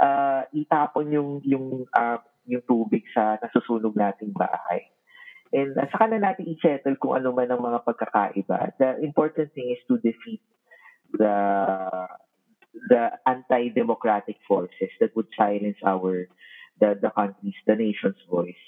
uh, 0.00 0.44
itapon 0.52 1.10
yung 1.10 1.30
yung 1.42 1.88
uh, 1.96 2.18
yung 2.46 2.64
tubig 2.68 3.04
sa 3.16 3.40
nasusunog 3.40 3.96
nating 3.96 4.32
bahay 4.36 4.86
and 5.50 5.74
uh, 5.76 5.88
saka 5.90 6.12
na 6.12 6.20
natin 6.20 6.48
i-settle 6.52 6.96
kung 7.00 7.18
ano 7.18 7.32
man 7.34 7.50
ang 7.50 7.64
mga 7.64 7.82
pagkakaiba 7.82 8.76
the 8.78 9.00
important 9.02 9.50
thing 9.56 9.72
is 9.72 9.82
to 9.88 9.98
defeat 10.00 10.44
the 11.16 11.34
the 12.88 13.10
anti-democratic 13.26 14.36
forces 14.46 14.90
that 15.00 15.14
would 15.16 15.26
silence 15.36 15.76
our 15.84 16.26
the 16.80 16.96
the 17.00 17.10
country's 17.10 17.58
the 17.66 17.76
nation's 17.76 18.20
voice. 18.30 18.64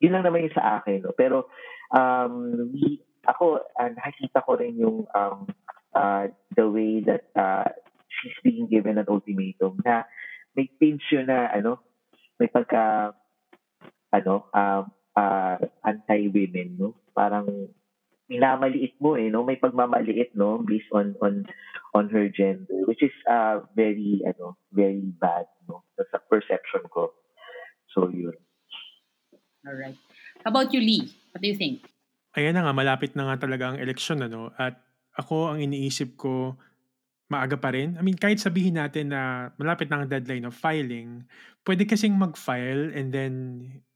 Yun 0.00 0.12
lang 0.12 0.24
naman 0.26 0.46
yung 0.50 0.56
sa 0.56 0.80
akin. 0.80 1.00
No? 1.06 1.16
Pero 1.16 1.48
um, 1.94 2.70
we, 2.74 3.00
ako, 3.26 3.60
uh, 3.76 3.90
nakikita 3.92 4.44
ko 4.44 4.56
rin 4.56 4.76
yung 4.78 5.08
um, 5.12 5.48
uh, 5.94 6.28
the 6.56 6.66
way 6.68 7.00
that 7.04 7.28
uh, 7.34 7.68
she's 8.08 8.38
being 8.44 8.68
given 8.68 8.98
an 8.98 9.08
ultimatum 9.08 9.80
na 9.84 10.04
may 10.54 10.70
tension 10.78 11.26
na 11.26 11.50
ano, 11.50 11.82
may 12.38 12.46
pagka 12.48 13.14
ano, 14.14 14.46
um, 14.54 14.84
uh, 15.18 15.56
anti-women, 15.82 16.78
no? 16.78 16.94
Parang 17.14 17.70
minamaliit 18.28 18.96
mo 19.00 19.16
eh 19.20 19.28
no? 19.28 19.44
May 19.44 19.60
pagmamaliit 19.60 20.32
no? 20.34 20.60
Based 20.64 20.88
on 20.92 21.16
on 21.20 21.44
on 21.92 22.08
her 22.08 22.28
gender 22.32 22.88
which 22.88 23.04
is 23.04 23.12
uh 23.28 23.60
very 23.76 24.24
ano 24.24 24.56
very 24.72 25.04
bad 25.20 25.44
no? 25.68 25.84
Sa 26.00 26.18
perception 26.28 26.88
ko. 26.88 27.12
So 27.92 28.08
yun. 28.08 28.36
All 29.64 29.76
right. 29.76 29.96
How 30.44 30.52
about 30.52 30.72
you 30.72 30.80
Lee? 30.80 31.12
What 31.32 31.40
do 31.40 31.48
you 31.48 31.56
think 31.56 31.84
ayan 32.34 32.54
na 32.54 32.66
nga 32.66 32.74
malapit 32.74 33.14
na 33.14 33.30
nga 33.30 33.46
talaga 33.46 33.72
ang 33.72 33.78
eleksyon 33.78 34.26
ano 34.26 34.50
at 34.58 34.78
ako 35.14 35.54
ang 35.54 35.62
iniisip 35.62 36.18
ko 36.18 36.58
maaga 37.30 37.56
pa 37.56 37.72
rin. 37.72 37.96
I 37.96 38.02
mean, 38.04 38.18
kahit 38.20 38.42
sabihin 38.42 38.76
natin 38.76 39.14
na 39.14 39.50
malapit 39.56 39.88
na 39.88 40.02
ang 40.02 40.10
deadline 40.10 40.44
of 40.44 40.54
filing, 40.54 41.24
pwede 41.64 41.88
kasing 41.88 42.14
mag-file 42.14 42.92
and 42.92 43.14
then 43.14 43.34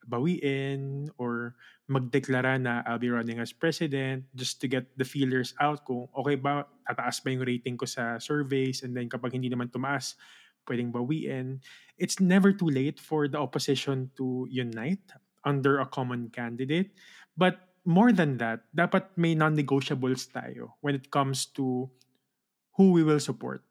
bawiin 0.08 1.12
or 1.20 1.52
magdeklara 1.88 2.56
na 2.56 2.80
I'll 2.88 3.00
be 3.00 3.12
running 3.12 3.36
as 3.40 3.52
president 3.52 4.24
just 4.32 4.60
to 4.64 4.66
get 4.68 4.88
the 4.96 5.04
feelers 5.04 5.52
out 5.60 5.84
kung 5.84 6.08
okay 6.16 6.40
ba, 6.40 6.64
tataas 6.88 7.20
ba 7.20 7.28
yung 7.32 7.44
rating 7.44 7.76
ko 7.76 7.84
sa 7.84 8.16
surveys 8.16 8.80
and 8.80 8.96
then 8.96 9.12
kapag 9.12 9.36
hindi 9.36 9.52
naman 9.52 9.68
tumaas, 9.68 10.16
pwedeng 10.64 10.92
bawiin. 10.92 11.60
It's 12.00 12.20
never 12.20 12.52
too 12.56 12.68
late 12.68 12.96
for 12.96 13.28
the 13.28 13.40
opposition 13.40 14.08
to 14.16 14.48
unite 14.48 15.04
under 15.44 15.80
a 15.80 15.88
common 15.88 16.32
candidate. 16.32 16.96
But 17.36 17.67
more 17.84 18.10
than 18.14 18.38
that, 18.38 18.66
dapat 18.74 19.12
may 19.14 19.34
non-negotiables 19.34 20.30
tayo 20.30 20.78
when 20.80 20.94
it 20.94 21.10
comes 21.10 21.46
to 21.54 21.90
who 22.78 22.94
we 22.94 23.02
will 23.02 23.20
support. 23.20 23.62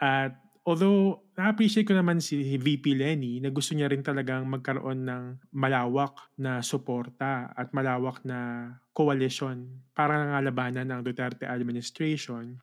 At 0.00 0.40
Although, 0.70 1.24
na-appreciate 1.40 1.88
ko 1.88 1.96
naman 1.96 2.20
si 2.20 2.36
VP 2.60 2.92
Lenny 2.92 3.40
na 3.40 3.48
gusto 3.48 3.72
niya 3.72 3.88
rin 3.88 4.04
talagang 4.04 4.44
magkaroon 4.44 5.08
ng 5.08 5.24
malawak 5.56 6.36
na 6.36 6.60
suporta 6.60 7.48
at 7.56 7.72
malawak 7.72 8.20
na 8.28 8.68
coalition 8.92 9.88
para 9.96 10.20
nga 10.20 10.38
labanan 10.44 10.92
ng 10.92 11.00
Duterte 11.00 11.48
administration. 11.48 12.60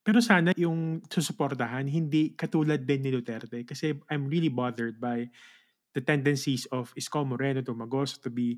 Pero 0.00 0.24
sana 0.24 0.56
yung 0.56 1.04
susuportahan, 1.04 1.84
hindi 1.84 2.32
katulad 2.32 2.80
din 2.80 3.04
ni 3.04 3.10
Duterte 3.12 3.60
kasi 3.60 3.92
I'm 4.08 4.24
really 4.32 4.48
bothered 4.48 4.96
by 4.96 5.28
the 5.92 6.00
tendencies 6.00 6.64
of 6.72 6.96
Isko 6.96 7.28
Moreno 7.28 7.60
to 7.60 7.76
Magos 7.76 8.16
to 8.24 8.32
be 8.32 8.56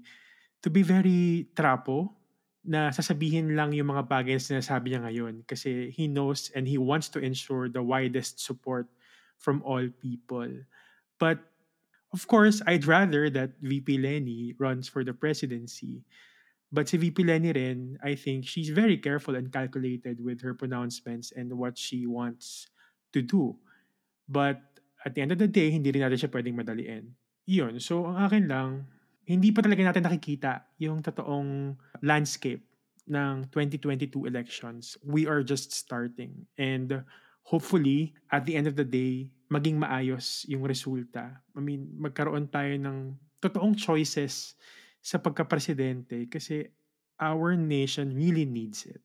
to 0.62 0.68
be 0.68 0.82
very 0.82 1.48
trapo 1.56 2.12
na 2.60 2.92
sasabihin 2.92 3.56
lang 3.56 3.72
yung 3.72 3.88
mga 3.88 4.04
bagay 4.04 4.36
na 4.36 4.42
sinasabi 4.42 4.92
niya 4.92 5.00
ngayon 5.08 5.34
kasi 5.48 5.88
he 5.96 6.04
knows 6.04 6.52
and 6.52 6.68
he 6.68 6.76
wants 6.76 7.08
to 7.08 7.16
ensure 7.16 7.72
the 7.72 7.80
widest 7.80 8.36
support 8.36 8.84
from 9.40 9.64
all 9.64 9.80
people. 10.04 10.48
But 11.16 11.40
of 12.12 12.28
course, 12.28 12.60
I'd 12.68 12.84
rather 12.84 13.32
that 13.32 13.56
VP 13.64 13.96
Lenny 13.98 14.52
runs 14.60 14.88
for 14.88 15.04
the 15.04 15.16
presidency. 15.16 16.04
But 16.70 16.86
si 16.86 17.00
VP 17.00 17.24
Lenny 17.24 17.50
rin, 17.50 17.98
I 18.04 18.14
think 18.14 18.46
she's 18.46 18.70
very 18.70 19.00
careful 19.00 19.34
and 19.34 19.50
calculated 19.50 20.22
with 20.22 20.44
her 20.44 20.54
pronouncements 20.54 21.32
and 21.32 21.50
what 21.56 21.80
she 21.80 22.06
wants 22.06 22.68
to 23.16 23.24
do. 23.24 23.56
But 24.28 24.60
at 25.02 25.16
the 25.16 25.24
end 25.24 25.32
of 25.32 25.40
the 25.40 25.48
day, 25.48 25.72
hindi 25.72 25.90
rin 25.90 26.04
natin 26.06 26.20
siya 26.20 26.30
pwedeng 26.30 26.54
madaliin. 26.54 27.16
Yun. 27.50 27.80
So, 27.82 28.06
ang 28.06 28.30
akin 28.30 28.44
lang, 28.46 28.86
hindi 29.30 29.54
pa 29.54 29.62
talaga 29.62 29.86
natin 29.86 30.02
nakikita 30.02 30.66
yung 30.82 30.98
totoong 31.06 31.78
landscape 32.02 32.66
ng 33.06 33.46
2022 33.54 34.26
elections. 34.26 34.98
We 35.06 35.30
are 35.30 35.46
just 35.46 35.70
starting. 35.70 36.50
And 36.58 37.06
hopefully, 37.46 38.18
at 38.34 38.42
the 38.42 38.58
end 38.58 38.66
of 38.66 38.74
the 38.74 38.86
day, 38.86 39.30
maging 39.46 39.78
maayos 39.78 40.46
yung 40.50 40.66
resulta. 40.66 41.38
I 41.54 41.60
mean, 41.62 41.94
magkaroon 41.94 42.50
tayo 42.50 42.74
ng 42.74 43.14
totoong 43.38 43.78
choices 43.78 44.58
sa 44.98 45.22
pagka-presidente 45.22 46.26
kasi 46.26 46.66
our 47.22 47.54
nation 47.54 48.10
really 48.14 48.46
needs 48.46 48.86
it. 48.86 49.02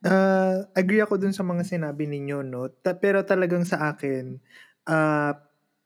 Uh, 0.00 0.64
agree 0.72 1.00
ako 1.00 1.20
dun 1.20 1.34
sa 1.36 1.44
mga 1.44 1.64
sinabi 1.64 2.08
ninyo, 2.08 2.40
no? 2.44 2.72
Ta- 2.72 2.96
pero 2.96 3.20
talagang 3.20 3.68
sa 3.68 3.92
akin, 3.92 4.40
uh, 4.88 5.32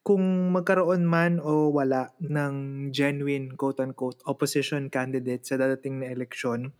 kung 0.04 0.52
magkaroon 0.52 1.08
man 1.08 1.40
o 1.40 1.72
wala 1.72 2.12
ng 2.20 2.88
genuine 2.92 3.56
quote-unquote 3.56 4.20
opposition 4.28 4.92
candidate 4.92 5.48
sa 5.48 5.56
dadating 5.56 6.04
na 6.04 6.12
eleksyon, 6.12 6.76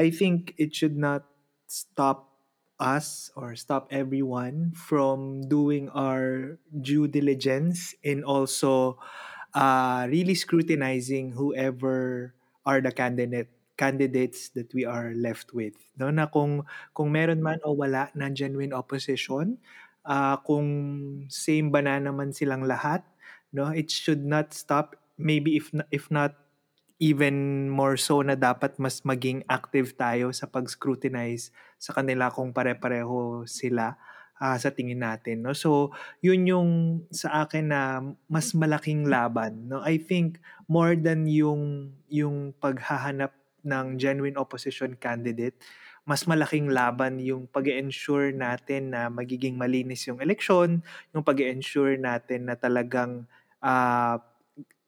I 0.00 0.08
think 0.08 0.56
it 0.56 0.72
should 0.72 0.96
not 0.96 1.28
stop 1.68 2.32
us 2.80 3.28
or 3.36 3.54
stop 3.60 3.92
everyone 3.92 4.72
from 4.72 5.44
doing 5.52 5.92
our 5.92 6.56
due 6.72 7.06
diligence 7.06 7.92
in 8.00 8.24
also 8.24 8.96
uh, 9.52 10.08
really 10.08 10.34
scrutinizing 10.34 11.36
whoever 11.36 12.32
are 12.64 12.80
the 12.80 12.90
candidate 12.90 13.52
candidates 13.76 14.48
that 14.56 14.72
we 14.72 14.84
are 14.84 15.12
left 15.16 15.52
with. 15.52 15.76
No? 16.00 16.08
Na 16.08 16.24
kung, 16.28 16.64
kung 16.96 17.12
meron 17.12 17.44
man 17.44 17.60
o 17.64 17.72
wala 17.76 18.08
na 18.16 18.32
genuine 18.32 18.72
opposition, 18.72 19.60
uh, 20.06 20.36
kung 20.42 20.68
same 21.30 21.70
ba 21.70 21.82
na 21.82 21.98
naman 21.98 22.34
silang 22.34 22.66
lahat, 22.66 23.02
no? 23.54 23.70
it 23.70 23.90
should 23.90 24.22
not 24.22 24.54
stop. 24.54 24.96
Maybe 25.18 25.56
if, 25.58 25.70
if 25.90 26.10
not 26.10 26.34
even 27.02 27.66
more 27.66 27.98
so 27.98 28.22
na 28.22 28.38
dapat 28.38 28.78
mas 28.78 29.02
maging 29.02 29.42
active 29.50 29.98
tayo 29.98 30.30
sa 30.30 30.46
pag-scrutinize 30.46 31.50
sa 31.74 31.90
kanila 31.90 32.30
kung 32.30 32.54
pare-pareho 32.54 33.42
sila 33.42 33.98
uh, 34.38 34.54
sa 34.54 34.70
tingin 34.70 35.02
natin 35.02 35.42
no 35.42 35.50
so 35.50 35.90
yun 36.22 36.46
yung 36.46 36.70
sa 37.10 37.42
akin 37.42 37.74
na 37.74 37.98
mas 38.30 38.54
malaking 38.54 39.10
laban 39.10 39.66
no 39.66 39.82
i 39.82 39.98
think 39.98 40.38
more 40.70 40.94
than 40.94 41.26
yung 41.26 41.90
yung 42.06 42.54
paghahanap 42.62 43.34
ng 43.66 43.98
genuine 43.98 44.38
opposition 44.38 44.94
candidate 44.94 45.58
mas 46.02 46.26
malaking 46.26 46.70
laban 46.74 47.22
yung 47.22 47.46
pag 47.46 47.70
ensure 47.70 48.34
natin 48.34 48.90
na 48.90 49.06
magiging 49.06 49.54
malinis 49.54 50.06
yung 50.10 50.18
eleksyon, 50.18 50.82
yung 51.14 51.22
pag 51.22 51.38
ensure 51.38 51.94
natin 51.94 52.50
na 52.50 52.58
talagang 52.58 53.22
uh, 53.62 54.18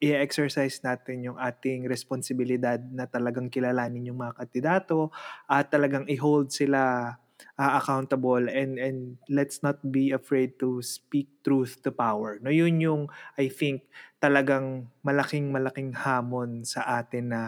i-exercise 0.02 0.82
natin 0.82 1.24
yung 1.24 1.38
ating 1.38 1.86
responsibilidad 1.86 2.76
na 2.92 3.06
talagang 3.06 3.48
kilalanin 3.48 4.10
yung 4.10 4.20
mga 4.20 4.36
kandidato 4.42 5.08
at 5.46 5.70
talagang 5.70 6.04
i-hold 6.10 6.50
sila 6.50 7.14
uh, 7.56 7.72
accountable 7.78 8.44
and 8.50 8.76
and 8.76 9.16
let's 9.30 9.62
not 9.62 9.78
be 9.88 10.10
afraid 10.10 10.58
to 10.58 10.82
speak 10.82 11.30
truth 11.46 11.80
to 11.80 11.94
power. 11.94 12.36
No, 12.42 12.50
yun 12.50 12.82
yung 12.82 13.02
I 13.38 13.48
think 13.48 13.86
talagang 14.18 14.90
malaking 15.06 15.54
malaking 15.54 15.94
hamon 15.94 16.66
sa 16.66 17.00
atin 17.00 17.32
na 17.32 17.42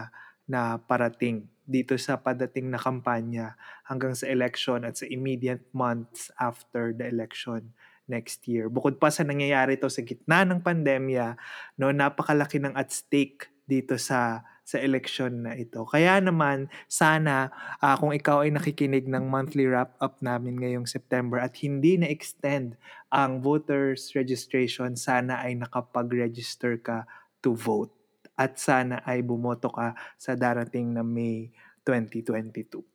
na 0.47 0.79
parating 0.79 1.51
dito 1.67 1.99
sa 1.99 2.15
padating 2.15 2.71
na 2.71 2.79
kampanya 2.79 3.59
hanggang 3.83 4.15
sa 4.15 4.25
election 4.31 4.87
at 4.87 4.95
sa 4.95 5.05
immediate 5.05 5.67
months 5.75 6.31
after 6.39 6.95
the 6.95 7.03
election 7.03 7.75
next 8.07 8.47
year. 8.47 8.71
Bukod 8.71 8.97
pa 8.97 9.11
sa 9.11 9.27
nangyayari 9.27 9.75
to 9.75 9.91
sa 9.91 10.01
gitna 10.01 10.47
ng 10.47 10.63
pandemya, 10.63 11.35
no, 11.75 11.91
napakalaki 11.91 12.57
ng 12.63 12.73
at 12.73 12.89
stake 12.89 13.51
dito 13.67 13.99
sa 13.99 14.47
sa 14.67 14.83
election 14.83 15.47
na 15.47 15.55
ito. 15.55 15.87
Kaya 15.87 16.19
naman, 16.19 16.67
sana 16.91 17.55
uh, 17.79 17.95
kung 17.95 18.11
ikaw 18.11 18.43
ay 18.43 18.51
nakikinig 18.51 19.07
ng 19.07 19.23
monthly 19.23 19.63
wrap-up 19.63 20.19
namin 20.19 20.59
ngayong 20.59 20.83
September 20.83 21.39
at 21.39 21.55
hindi 21.63 21.95
na-extend 21.95 22.75
ang 23.07 23.39
voters 23.39 24.11
registration, 24.11 24.99
sana 24.99 25.39
ay 25.39 25.55
nakapag-register 25.55 26.83
ka 26.83 27.07
to 27.39 27.55
vote. 27.55 27.96
At 28.37 28.61
sana 28.61 29.01
ay 29.01 29.25
bumoto 29.25 29.73
ka 29.73 29.97
sa 30.15 30.37
darating 30.37 30.93
na 30.93 31.01
May 31.01 31.49
2022. 31.81 32.85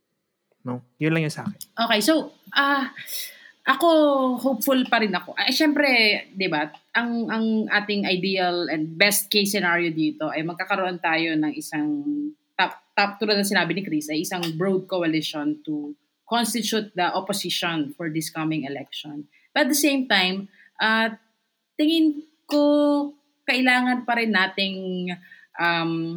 No? 0.63 0.87
Yun 1.03 1.11
lang 1.11 1.27
yung 1.27 1.35
sa 1.35 1.45
akin. 1.45 1.59
Okay, 1.75 2.01
so, 2.01 2.31
ah... 2.55 2.87
Uh 2.87 3.41
ako, 3.63 3.89
hopeful 4.43 4.79
pa 4.91 4.99
rin 4.99 5.15
ako. 5.15 5.39
Ay, 5.39 5.55
syempre, 5.55 5.87
di 6.35 6.51
ba, 6.51 6.67
ang, 6.99 7.31
ang 7.31 7.47
ating 7.71 8.03
ideal 8.11 8.67
and 8.67 8.99
best 8.99 9.31
case 9.31 9.55
scenario 9.55 9.95
dito 9.95 10.27
ay 10.27 10.43
magkakaroon 10.43 10.99
tayo 10.99 11.39
ng 11.39 11.55
isang, 11.55 11.87
top, 12.59 12.75
top 12.99 13.23
tulad 13.23 13.39
ng 13.39 13.47
sinabi 13.47 13.79
ni 13.79 13.87
Chris, 13.87 14.11
ay 14.11 14.27
isang 14.27 14.43
broad 14.59 14.91
coalition 14.91 15.63
to 15.63 15.95
constitute 16.27 16.91
the 16.99 17.07
opposition 17.15 17.95
for 17.95 18.11
this 18.11 18.35
coming 18.35 18.67
election. 18.67 19.31
But 19.55 19.71
at 19.71 19.71
the 19.71 19.79
same 19.79 20.11
time, 20.11 20.51
uh, 20.83 21.15
tingin 21.79 22.27
ko 22.51 23.15
kailangan 23.53 24.09
pa 24.09 24.17
rin 24.17 24.33
nating 24.33 25.13
um, 25.61 26.17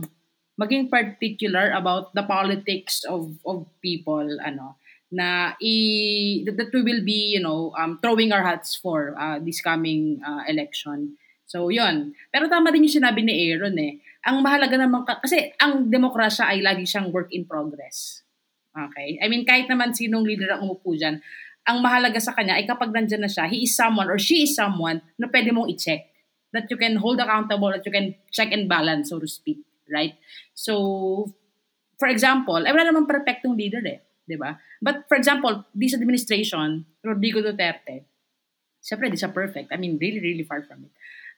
maging 0.55 0.87
particular 0.87 1.75
about 1.75 2.15
the 2.15 2.23
politics 2.23 3.03
of 3.03 3.35
of 3.43 3.67
people 3.83 4.23
ano 4.39 4.79
na 5.11 5.53
i 5.59 5.75
that 6.47 6.71
we 6.71 6.81
will 6.81 7.03
be 7.03 7.35
you 7.35 7.43
know 7.43 7.75
um, 7.75 7.99
throwing 7.99 8.31
our 8.31 8.41
hats 8.41 8.79
for 8.79 9.13
uh, 9.19 9.37
this 9.43 9.59
coming 9.59 10.23
uh, 10.23 10.47
election. 10.47 11.19
So 11.45 11.69
yon. 11.69 12.17
Pero 12.33 12.49
tama 12.49 12.73
din 12.73 12.89
yung 12.89 12.97
sinabi 13.03 13.21
ni 13.21 13.51
Aaron 13.51 13.77
eh. 13.77 14.01
Ang 14.25 14.41
mahalaga 14.41 14.81
naman 14.81 15.05
ka, 15.05 15.21
kasi 15.21 15.53
ang 15.61 15.93
demokrasya 15.93 16.49
ay 16.49 16.65
lagi 16.65 16.89
siyang 16.89 17.13
work 17.13 17.29
in 17.29 17.45
progress. 17.45 18.25
Okay? 18.73 19.21
I 19.21 19.29
mean 19.29 19.45
kahit 19.45 19.69
naman 19.69 19.93
sinong 19.93 20.25
leader 20.25 20.49
ang 20.49 20.65
umupo 20.65 20.97
diyan, 20.97 21.21
ang 21.69 21.77
mahalaga 21.85 22.17
sa 22.17 22.33
kanya 22.33 22.57
ay 22.57 22.65
kapag 22.65 22.89
nandiyan 22.89 23.25
na 23.25 23.29
siya, 23.29 23.45
he 23.45 23.69
is 23.69 23.77
someone 23.77 24.09
or 24.09 24.17
she 24.17 24.49
is 24.49 24.57
someone 24.57 25.05
na 25.21 25.29
pwede 25.29 25.53
mong 25.53 25.69
i-check 25.69 26.14
that 26.55 26.71
you 26.71 26.79
can 26.79 26.95
hold 26.95 27.19
accountable, 27.19 27.69
that 27.69 27.85
you 27.85 27.91
can 27.91 28.15
check 28.31 28.55
and 28.55 28.71
balance, 28.71 29.11
so 29.11 29.19
to 29.19 29.27
speak. 29.27 29.59
Right? 29.91 30.15
So, 30.55 31.29
for 31.99 32.07
example, 32.07 32.63
ay 32.63 32.71
wala 32.73 32.89
naman 32.89 33.05
perfectong 33.05 33.53
leader 33.59 33.83
eh. 33.85 34.01
'di 34.25 34.37
ba? 34.41 34.57
But 34.81 35.05
for 35.05 35.15
example, 35.15 35.63
this 35.71 35.93
administration, 35.93 36.85
Rodrigo 37.05 37.45
Duterte, 37.45 38.09
syempre 38.81 39.13
di 39.13 39.17
siya 39.17 39.29
perfect. 39.29 39.69
I 39.69 39.77
mean, 39.77 40.01
really, 40.01 40.19
really 40.21 40.45
far 40.45 40.65
from 40.65 40.89
it. 40.89 40.93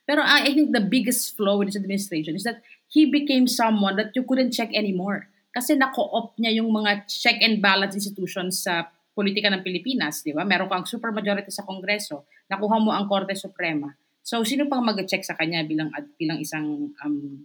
Pero 0.08 0.24
I, 0.24 0.48
I 0.48 0.52
think 0.56 0.72
the 0.72 0.84
biggest 0.84 1.36
flaw 1.36 1.60
with 1.60 1.68
this 1.68 1.80
administration 1.80 2.40
is 2.40 2.48
that 2.48 2.64
he 2.88 3.12
became 3.12 3.48
someone 3.48 4.00
that 4.00 4.16
you 4.16 4.24
couldn't 4.24 4.56
check 4.56 4.72
anymore. 4.72 5.28
Kasi 5.52 5.76
na-co-op 5.76 6.40
niya 6.40 6.64
yung 6.64 6.72
mga 6.72 7.12
check 7.12 7.44
and 7.44 7.60
balance 7.60 7.92
institutions 7.92 8.64
sa 8.64 8.88
politika 9.12 9.52
ng 9.52 9.66
Pilipinas, 9.66 10.24
di 10.24 10.32
ba? 10.32 10.48
Meron 10.48 10.70
kang 10.72 10.88
supermajority 10.88 11.50
sa 11.52 11.66
Kongreso, 11.66 12.30
nakuha 12.48 12.78
mo 12.80 12.94
ang 12.94 13.10
Korte 13.10 13.34
Suprema. 13.36 13.92
So, 14.28 14.44
sino 14.44 14.68
pang 14.68 14.84
mag-check 14.84 15.24
sa 15.24 15.40
kanya 15.40 15.64
bilang 15.64 15.88
bilang 16.20 16.44
isang 16.44 16.92
um, 17.00 17.40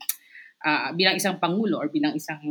uh, 0.66 0.90
bilang 0.98 1.14
isang 1.14 1.38
pangulo 1.38 1.78
or 1.78 1.86
bilang 1.86 2.18
isang 2.18 2.42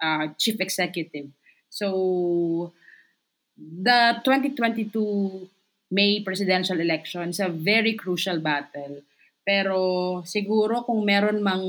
uh, 0.00 0.32
chief 0.40 0.56
executive? 0.56 1.28
So, 1.68 2.72
the 3.60 4.24
2022 4.24 5.52
May 5.94 6.24
presidential 6.24 6.80
election 6.80 7.30
is 7.30 7.38
a 7.38 7.52
very 7.52 7.92
crucial 7.94 8.40
battle. 8.40 9.04
Pero 9.44 9.78
siguro 10.24 10.82
kung 10.82 11.04
meron 11.04 11.44
mang 11.44 11.62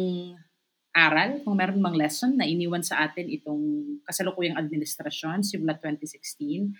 aral, 0.95 1.43
kung 1.43 1.59
meron 1.59 1.84
mang 1.84 1.93
lesson 1.93 2.39
na 2.39 2.47
iniwan 2.47 2.82
sa 2.82 3.05
atin 3.05 3.28
itong 3.28 3.99
kasalukuyang 4.07 4.55
administrasyon 4.55 5.43
simula 5.43 5.76
2016, 5.78 6.72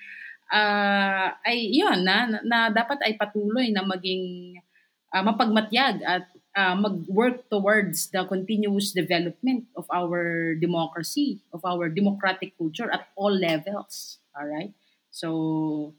uh, 0.49 1.27
ay 1.43 1.75
yun, 1.75 2.01
na, 2.01 2.39
na 2.41 2.71
dapat 2.71 3.03
ay 3.03 3.19
patuloy 3.19 3.69
na 3.69 3.83
maging 3.83 4.55
uh, 5.16 5.24
mapagmatyag 5.24 6.03
at 6.03 6.28
uh, 6.59 6.76
mag-work 6.76 7.47
towards 7.47 8.11
the 8.11 8.28
continuous 8.28 8.91
development 8.91 9.72
of 9.80 9.88
our 9.88 10.55
democracy, 10.59 11.39
of 11.55 11.63
our 11.63 11.88
democratic 11.88 12.51
culture 12.59 12.91
at 12.91 13.07
all 13.16 13.32
levels. 13.32 14.20
All 14.36 14.47
right? 14.47 14.76
So, 15.11 15.95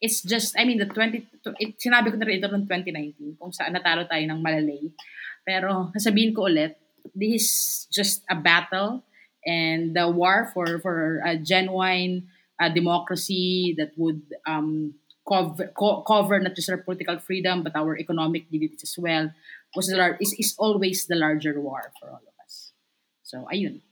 it's 0.00 0.20
just, 0.20 0.52
I 0.60 0.68
mean, 0.68 0.76
the 0.76 0.84
20, 0.84 1.24
it, 1.56 1.80
sinabi 1.80 2.12
ko 2.12 2.20
na 2.20 2.28
rin 2.28 2.44
ito 2.44 2.52
noong 2.52 2.68
2019, 2.68 3.40
kung 3.40 3.52
saan 3.52 3.72
natalo 3.72 4.04
tayo 4.04 4.20
ng 4.28 4.44
malalay. 4.44 4.92
Pero, 5.40 5.88
sasabihin 5.96 6.36
ko 6.36 6.52
ulit, 6.52 6.76
this 7.16 7.40
is 7.40 7.50
just 7.88 8.20
a 8.28 8.36
battle 8.36 9.00
and 9.46 9.96
the 9.96 10.04
war 10.10 10.50
for, 10.52 10.82
for 10.84 11.22
a 11.24 11.38
genuine 11.38 12.28
uh, 12.60 12.68
democracy 12.68 13.72
that 13.78 13.96
would 13.96 14.20
um, 14.44 14.92
cover, 15.26 15.72
co- 15.76 16.02
cover 16.02 16.38
not 16.40 16.54
just 16.54 16.70
our 16.70 16.78
political 16.78 17.18
freedom 17.18 17.62
but 17.62 17.74
our 17.74 17.98
economic 17.98 18.50
dignity 18.50 18.78
as 18.82 18.94
well 18.98 19.30
was 19.74 19.88
the 19.88 19.96
lar- 19.96 20.16
is, 20.20 20.32
is 20.38 20.54
always 20.58 21.06
the 21.06 21.16
larger 21.16 21.60
war 21.60 21.92
for 22.00 22.08
all 22.08 22.22
of 22.22 22.36
us. 22.44 22.72
So, 23.22 23.46
ayun. 23.52 23.82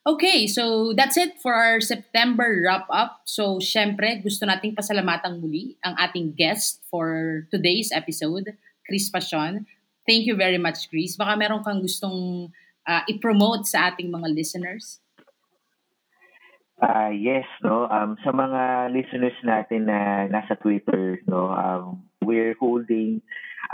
Okay, 0.00 0.48
so 0.48 0.96
that's 0.96 1.20
it 1.20 1.36
for 1.44 1.52
our 1.52 1.78
September 1.78 2.48
wrap-up. 2.64 3.20
So, 3.28 3.60
syempre, 3.60 4.16
gusto 4.24 4.48
nating 4.48 4.72
pasalamatan 4.72 5.44
muli 5.44 5.76
ang 5.84 5.92
ating 6.00 6.32
guest 6.32 6.80
for 6.88 7.44
today's 7.52 7.92
episode, 7.92 8.56
Chris 8.88 9.12
Passion. 9.12 9.68
Thank 10.08 10.24
you 10.24 10.40
very 10.40 10.56
much, 10.56 10.88
Chris. 10.88 11.20
Baka 11.20 11.36
meron 11.36 11.60
kang 11.60 11.84
gustong 11.84 12.48
uh, 12.88 13.02
i-promote 13.12 13.68
sa 13.68 13.92
ating 13.92 14.08
mga 14.08 14.32
listeners? 14.32 15.04
Uh, 16.80 17.12
yes, 17.12 17.44
no. 17.62 17.84
Um, 17.92 18.16
sa 18.24 18.32
mga 18.32 18.88
listeners 18.96 19.36
natin 19.44 19.84
na 19.84 20.24
nasa 20.32 20.56
Twitter, 20.56 21.20
no, 21.28 21.52
um, 21.52 22.08
we're 22.24 22.56
holding 22.56 23.20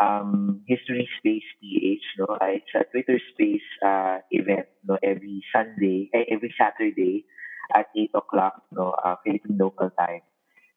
um, 0.02 0.60
History 0.66 1.06
Space 1.22 1.46
PH, 1.62 2.02
no. 2.18 2.34
Uh, 2.34 2.58
it's 2.58 2.74
a 2.74 2.82
Twitter 2.90 3.22
Space 3.30 3.62
uh, 3.86 4.18
event, 4.34 4.66
no, 4.82 4.98
every 5.06 5.38
Sunday, 5.54 6.10
eh, 6.10 6.26
every 6.34 6.50
Saturday 6.58 7.22
at 7.70 7.86
8 7.94 8.10
o'clock, 8.18 8.66
no, 8.74 8.90
uh, 8.98 9.14
Philippine 9.22 9.54
local 9.54 9.90
time. 9.94 10.26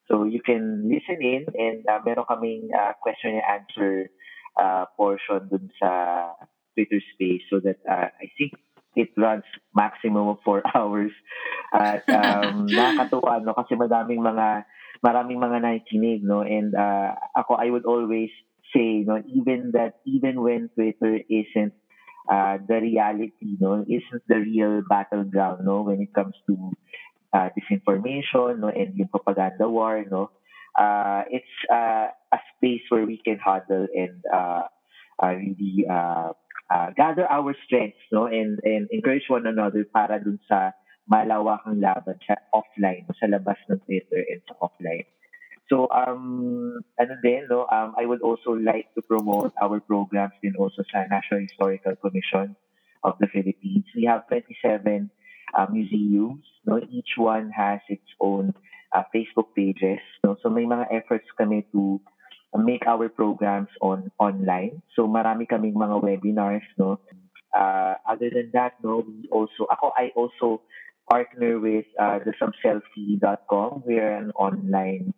So 0.06 0.26
you 0.26 0.42
can 0.46 0.86
listen 0.86 1.22
in 1.26 1.50
and 1.58 1.82
uh, 1.90 1.98
meron 2.06 2.30
kaming 2.30 2.70
uh, 2.74 2.94
question 3.02 3.42
and 3.42 3.46
answer 3.46 4.10
uh, 4.58 4.86
portion 4.98 5.50
dun 5.50 5.70
sa 5.82 6.34
Twitter 6.74 7.02
space 7.14 7.46
so 7.50 7.62
that 7.62 7.78
uh, 7.90 8.10
I 8.10 8.30
think 8.38 8.54
it 8.96 9.10
runs 9.18 9.44
maximum 9.76 10.28
of 10.28 10.38
four 10.44 10.62
hours. 10.76 11.12
At 11.74 12.08
um, 12.10 12.68
nakakatuwa, 12.72 13.44
no? 13.46 13.54
Kasi 13.54 13.76
madaming 13.76 14.22
mga, 14.22 14.66
maraming 15.04 15.40
mga 15.40 15.58
nakikinig, 15.62 16.24
no? 16.24 16.42
And 16.42 16.74
uh, 16.74 17.14
ako, 17.36 17.56
I 17.56 17.70
would 17.70 17.86
always 17.86 18.30
say, 18.74 19.06
no? 19.06 19.22
Even 19.28 19.72
that, 19.74 20.02
even 20.06 20.42
when 20.42 20.70
Twitter 20.74 21.20
isn't 21.30 21.74
uh, 22.30 22.58
the 22.66 22.82
reality, 22.82 23.58
no? 23.60 23.86
Isn't 23.86 24.24
the 24.28 24.40
real 24.42 24.82
battleground, 24.88 25.66
no? 25.66 25.82
When 25.82 26.02
it 26.02 26.14
comes 26.14 26.36
to 26.48 26.74
uh, 27.34 27.50
disinformation, 27.54 28.60
no? 28.60 28.70
And 28.70 28.96
yung 28.96 29.10
propaganda 29.10 29.70
war, 29.70 30.04
no? 30.10 30.32
Uh, 30.78 31.24
it's 31.30 31.56
uh, 31.72 32.08
a 32.32 32.40
space 32.56 32.86
where 32.90 33.06
we 33.06 33.18
can 33.18 33.40
huddle 33.44 33.88
and 33.94 34.24
uh, 34.32 34.64
uh, 35.22 35.34
really 35.36 35.86
uh, 35.90 36.32
uh, 36.70 36.92
gather 36.96 37.26
our 37.30 37.56
strengths 37.66 38.00
no 38.12 38.26
and 38.26 38.60
and 38.64 38.88
encourage 38.92 39.26
one 39.28 39.46
another 39.46 39.84
para 39.90 40.22
dun 40.22 40.40
sa 40.48 40.72
malawakang 41.10 41.82
laban 41.82 42.18
sa 42.26 42.38
offline 42.54 43.10
sa 43.18 43.26
labas 43.26 43.58
ng 43.70 43.82
Twitter 43.90 44.22
and 44.30 44.42
sa 44.46 44.54
offline. 44.62 45.10
So 45.70 45.90
um 45.90 46.78
ano 46.98 47.14
din 47.22 47.50
no 47.50 47.66
um 47.70 47.98
I 47.98 48.06
would 48.06 48.22
also 48.22 48.54
like 48.54 48.94
to 48.94 49.02
promote 49.02 49.54
our 49.62 49.82
programs 49.82 50.38
din 50.42 50.54
also 50.58 50.86
sa 50.90 51.10
National 51.10 51.46
Historical 51.46 51.98
Commission 51.98 52.54
of 53.02 53.18
the 53.18 53.30
Philippines. 53.30 53.90
We 53.98 54.06
have 54.06 54.30
27 54.30 55.10
uh, 55.58 55.68
museums 55.74 56.46
no 56.66 56.78
each 56.94 57.18
one 57.18 57.50
has 57.50 57.82
its 57.90 58.10
own 58.22 58.54
uh, 58.94 59.06
Facebook 59.10 59.58
pages 59.58 60.02
no. 60.22 60.38
So 60.42 60.54
may 60.54 60.70
mga 60.70 60.94
efforts 60.94 61.30
kami 61.34 61.66
to 61.74 62.02
make 62.58 62.88
our 62.88 63.10
programs 63.10 63.70
on 63.82 64.10
online. 64.18 64.82
So 64.96 65.06
marami 65.06 65.46
kaming 65.46 65.78
mga 65.78 66.02
webinars, 66.02 66.66
no. 66.78 66.98
Uh, 67.54 67.98
other 68.06 68.30
than 68.30 68.50
that, 68.54 68.78
no, 68.84 69.06
we 69.06 69.30
also 69.30 69.70
ako 69.70 69.94
I 69.98 70.10
also 70.18 70.62
partner 71.10 71.60
with 71.60 71.86
uh, 71.98 72.20
the 72.22 72.34
subselfie.com. 72.38 73.84
We're 73.86 74.14
an 74.14 74.32
online 74.38 75.14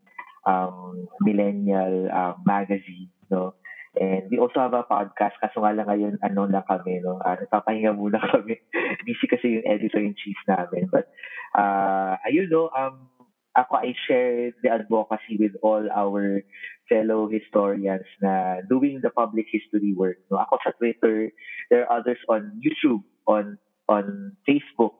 um, 0.47 1.07
millennial 1.19 2.07
uh, 2.11 2.33
magazine, 2.43 3.11
no. 3.29 3.55
And 3.91 4.31
we 4.31 4.39
also 4.39 4.63
have 4.63 4.71
a 4.71 4.87
podcast 4.87 5.35
kaso 5.43 5.59
nga 5.59 5.75
lang 5.75 5.91
ngayon 5.91 6.23
ano 6.23 6.47
lang 6.47 6.63
kami 6.63 7.03
no 7.03 7.19
uh, 7.19 7.35
nagpapahinga 7.35 7.91
muna 7.91 8.23
kami 8.31 8.55
busy 9.03 9.27
kasi 9.27 9.59
yung 9.59 9.67
editor 9.67 9.99
in 9.99 10.15
chief 10.15 10.39
namin 10.47 10.87
but 10.87 11.11
uh 11.59 12.15
ayun 12.23 12.47
no 12.47 12.71
um 12.71 13.11
ako 13.55 13.83
I 13.83 13.91
share 14.07 14.51
the 14.63 14.69
advocacy 14.71 15.35
with 15.35 15.59
all 15.61 15.83
our 15.91 16.43
fellow 16.87 17.27
historians 17.27 18.07
na 18.23 18.63
doing 18.67 18.99
the 19.03 19.11
public 19.11 19.47
history 19.51 19.91
work. 19.95 20.19
No? 20.31 20.43
Ako 20.43 20.59
sa 20.63 20.71
Twitter, 20.75 21.31
there 21.71 21.87
are 21.87 21.99
others 21.99 22.19
on 22.31 22.59
YouTube, 22.63 23.03
on 23.27 23.59
on 23.91 24.35
Facebook. 24.47 24.95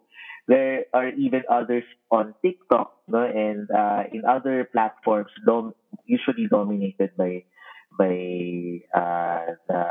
There 0.52 0.90
are 0.92 1.14
even 1.16 1.48
others 1.48 1.88
on 2.12 2.36
TikTok 2.44 2.92
no? 3.08 3.24
and 3.24 3.70
uh, 3.72 4.10
in 4.12 4.28
other 4.28 4.68
platforms 4.68 5.32
dom- 5.48 5.78
usually 6.04 6.48
dominated 6.52 7.16
by 7.16 7.48
by 7.96 8.16
uh, 8.92 9.56
the 9.68 9.82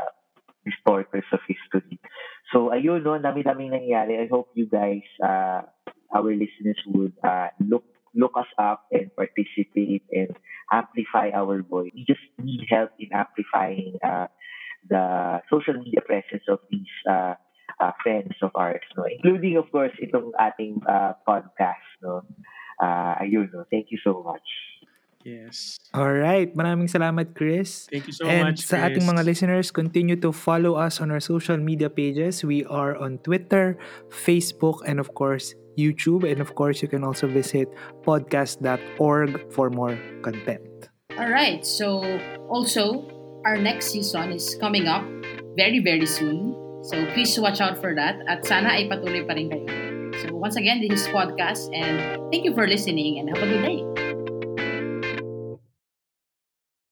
historians 0.65 1.29
of 1.33 1.41
history. 1.49 1.97
So 2.53 2.69
ayun 2.69 3.01
no, 3.01 3.17
dami-daming 3.17 3.73
nangyayari. 3.73 4.21
I 4.21 4.27
hope 4.29 4.53
you 4.53 4.67
guys, 4.69 5.05
uh, 5.23 5.65
our 6.13 6.29
listeners 6.29 6.77
would 6.91 7.15
uh, 7.23 7.49
look 7.63 7.87
look 8.15 8.33
us 8.35 8.49
up 8.57 8.85
and 8.91 9.09
participate 9.15 10.03
and 10.11 10.35
amplify 10.71 11.29
our 11.33 11.61
voice. 11.61 11.91
We 11.93 12.05
just 12.05 12.23
need 12.39 12.65
help 12.69 12.91
in 12.99 13.09
amplifying 13.13 13.97
uh, 14.03 14.27
the 14.89 15.41
social 15.49 15.75
media 15.75 16.01
presence 16.01 16.43
of 16.49 16.59
these 16.69 16.91
uh, 17.09 17.35
uh, 17.79 17.91
friends 18.03 18.33
of 18.41 18.51
ours, 18.55 18.81
no? 18.97 19.05
including 19.05 19.57
of 19.57 19.71
course 19.71 19.93
itong 20.01 20.31
ating 20.39 20.81
uh, 20.87 21.13
podcast. 21.27 21.87
No? 22.01 22.23
Uh, 22.81 23.15
ayun, 23.21 23.49
no? 23.53 23.65
thank 23.69 23.91
you 23.91 23.99
so 24.03 24.23
much. 24.23 24.45
Yes. 25.21 25.77
All 25.93 26.09
right. 26.09 26.49
Maraming 26.57 26.89
salamat, 26.89 27.37
Chris. 27.37 27.85
Thank 27.93 28.09
you 28.09 28.15
so 28.15 28.25
and 28.25 28.57
much, 28.57 28.65
sa 28.65 28.81
Chris. 28.81 28.97
ating 28.97 29.05
mga 29.05 29.21
listeners, 29.21 29.69
continue 29.69 30.17
to 30.17 30.33
follow 30.33 30.81
us 30.81 30.97
on 30.97 31.13
our 31.13 31.21
social 31.21 31.61
media 31.61 31.93
pages. 31.93 32.41
We 32.41 32.65
are 32.65 32.97
on 32.97 33.21
Twitter, 33.21 33.77
Facebook, 34.09 34.81
and 34.89 34.97
of 34.97 35.13
course, 35.13 35.53
YouTube. 35.77 36.29
And 36.29 36.41
of 36.41 36.55
course, 36.55 36.81
you 36.81 36.87
can 36.87 37.03
also 37.03 37.27
visit 37.27 37.69
podcast.org 38.03 39.51
for 39.51 39.69
more 39.69 39.97
content. 40.21 40.89
All 41.17 41.29
right. 41.29 41.65
So, 41.65 42.03
also, 42.49 43.07
our 43.45 43.57
next 43.57 43.91
season 43.91 44.31
is 44.31 44.55
coming 44.59 44.87
up 44.87 45.03
very, 45.57 45.79
very 45.79 46.05
soon. 46.05 46.55
So, 46.83 47.05
please 47.13 47.37
watch 47.39 47.61
out 47.61 47.79
for 47.79 47.93
that. 47.95 48.17
At 48.27 48.45
sana 48.45 48.73
ay 48.73 48.89
patuloy 48.89 49.27
pa 49.27 49.33
rin 49.37 49.49
kayo. 49.51 49.69
So, 50.23 50.35
once 50.35 50.55
again, 50.55 50.81
this 50.81 51.03
is 51.03 51.07
Podcast 51.13 51.69
and 51.75 52.19
thank 52.31 52.43
you 52.43 52.53
for 52.53 52.67
listening 52.67 53.19
and 53.19 53.29
have 53.29 53.41
a 53.43 53.47
good 53.47 53.63
day. 53.63 54.00